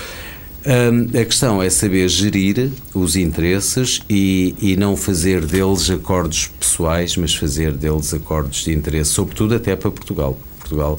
a 0.65 1.25
questão 1.25 1.63
é 1.63 1.71
saber 1.71 2.09
gerir 2.09 2.71
os 2.95 3.17
interesses 3.17 4.03
e, 4.09 4.55
e, 4.61 4.77
não 4.77 4.97
fazer 4.97 5.45
deles 5.45 5.89
acordos 5.89 6.51
pessoais, 6.59 7.17
mas 7.17 7.35
fazer 7.35 7.73
deles 7.73 8.13
acordos 8.13 8.65
de 8.65 8.73
interesse, 8.73 9.11
sobretudo 9.11 9.55
até 9.55 9.75
para 9.77 9.91
Portugal. 9.91 10.39
Portugal 10.59 10.99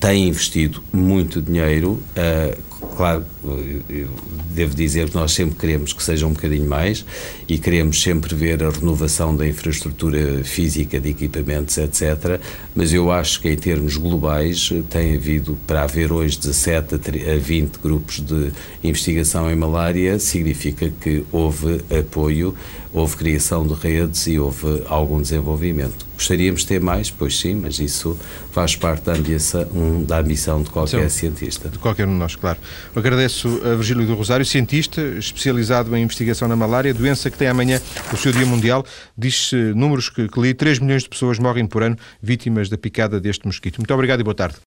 tem 0.00 0.28
investido 0.28 0.82
muito 0.90 1.42
dinheiro, 1.42 2.02
uh, 2.16 2.70
claro, 2.96 3.24
devo 4.50 4.74
dizer 4.74 5.10
que 5.10 5.14
nós 5.14 5.32
sempre 5.32 5.56
queremos 5.56 5.92
que 5.92 6.02
seja 6.02 6.26
um 6.26 6.32
bocadinho 6.32 6.66
mais 6.66 7.04
e 7.46 7.58
queremos 7.58 8.02
sempre 8.02 8.34
ver 8.34 8.62
a 8.64 8.70
renovação 8.70 9.36
da 9.36 9.46
infraestrutura 9.46 10.42
física, 10.42 10.98
de 10.98 11.10
equipamentos, 11.10 11.76
etc. 11.76 12.40
Mas 12.74 12.92
eu 12.92 13.12
acho 13.12 13.40
que 13.40 13.50
em 13.50 13.56
termos 13.56 13.98
globais 13.98 14.70
tem 14.88 15.14
havido, 15.14 15.58
para 15.66 15.82
haver 15.82 16.10
hoje 16.12 16.38
17 16.38 16.94
a 16.94 17.38
20 17.38 17.78
grupos 17.78 18.20
de 18.20 18.52
investigação 18.82 19.50
em 19.50 19.56
malária, 19.56 20.18
significa 20.18 20.90
que 21.00 21.24
houve 21.30 21.80
apoio, 21.90 22.54
houve 22.92 23.16
criação 23.16 23.66
de 23.66 23.74
redes 23.74 24.26
e 24.26 24.38
houve 24.38 24.82
algum 24.86 25.20
desenvolvimento. 25.20 26.06
Gostaríamos 26.14 26.62
de 26.62 26.66
ter 26.66 26.80
mais, 26.80 27.10
pois 27.10 27.38
sim, 27.38 27.54
mas 27.54 27.78
isso 27.78 28.18
faz 28.52 28.76
parte 28.76 29.04
da 29.04 29.14
ambição, 29.14 30.04
da 30.06 30.18
ambição 30.18 30.62
de 30.62 30.68
qualquer 30.68 31.08
sim, 31.08 31.18
cientista. 31.20 31.68
De 31.68 31.78
qualquer 31.78 32.06
um 32.06 32.12
de 32.12 32.18
nós, 32.18 32.36
claro. 32.36 32.58
Agradeço 32.94 33.48
a 33.64 33.74
Virgílio 33.74 34.06
do 34.06 34.14
Rosário, 34.14 34.44
cientista 34.44 35.00
especializado 35.00 35.96
em 35.96 36.02
investigação 36.02 36.46
na 36.46 36.56
malária, 36.56 36.92
doença 36.92 37.30
que 37.30 37.38
tem 37.38 37.48
amanhã 37.48 37.80
o 38.12 38.16
seu 38.16 38.32
Dia 38.32 38.44
Mundial. 38.44 38.84
Diz 39.16 39.52
números 39.74 40.10
que, 40.10 40.28
que 40.28 40.40
li: 40.40 40.52
3 40.52 40.80
milhões 40.80 41.04
de 41.04 41.08
pessoas 41.08 41.38
morrem 41.38 41.66
por 41.66 41.82
ano 41.82 41.96
vítimas 42.22 42.68
da 42.68 42.76
picada 42.76 43.20
deste 43.20 43.46
mosquito. 43.46 43.78
Muito 43.78 43.94
obrigado 43.94 44.20
e 44.20 44.24
boa 44.24 44.34
tarde. 44.34 44.56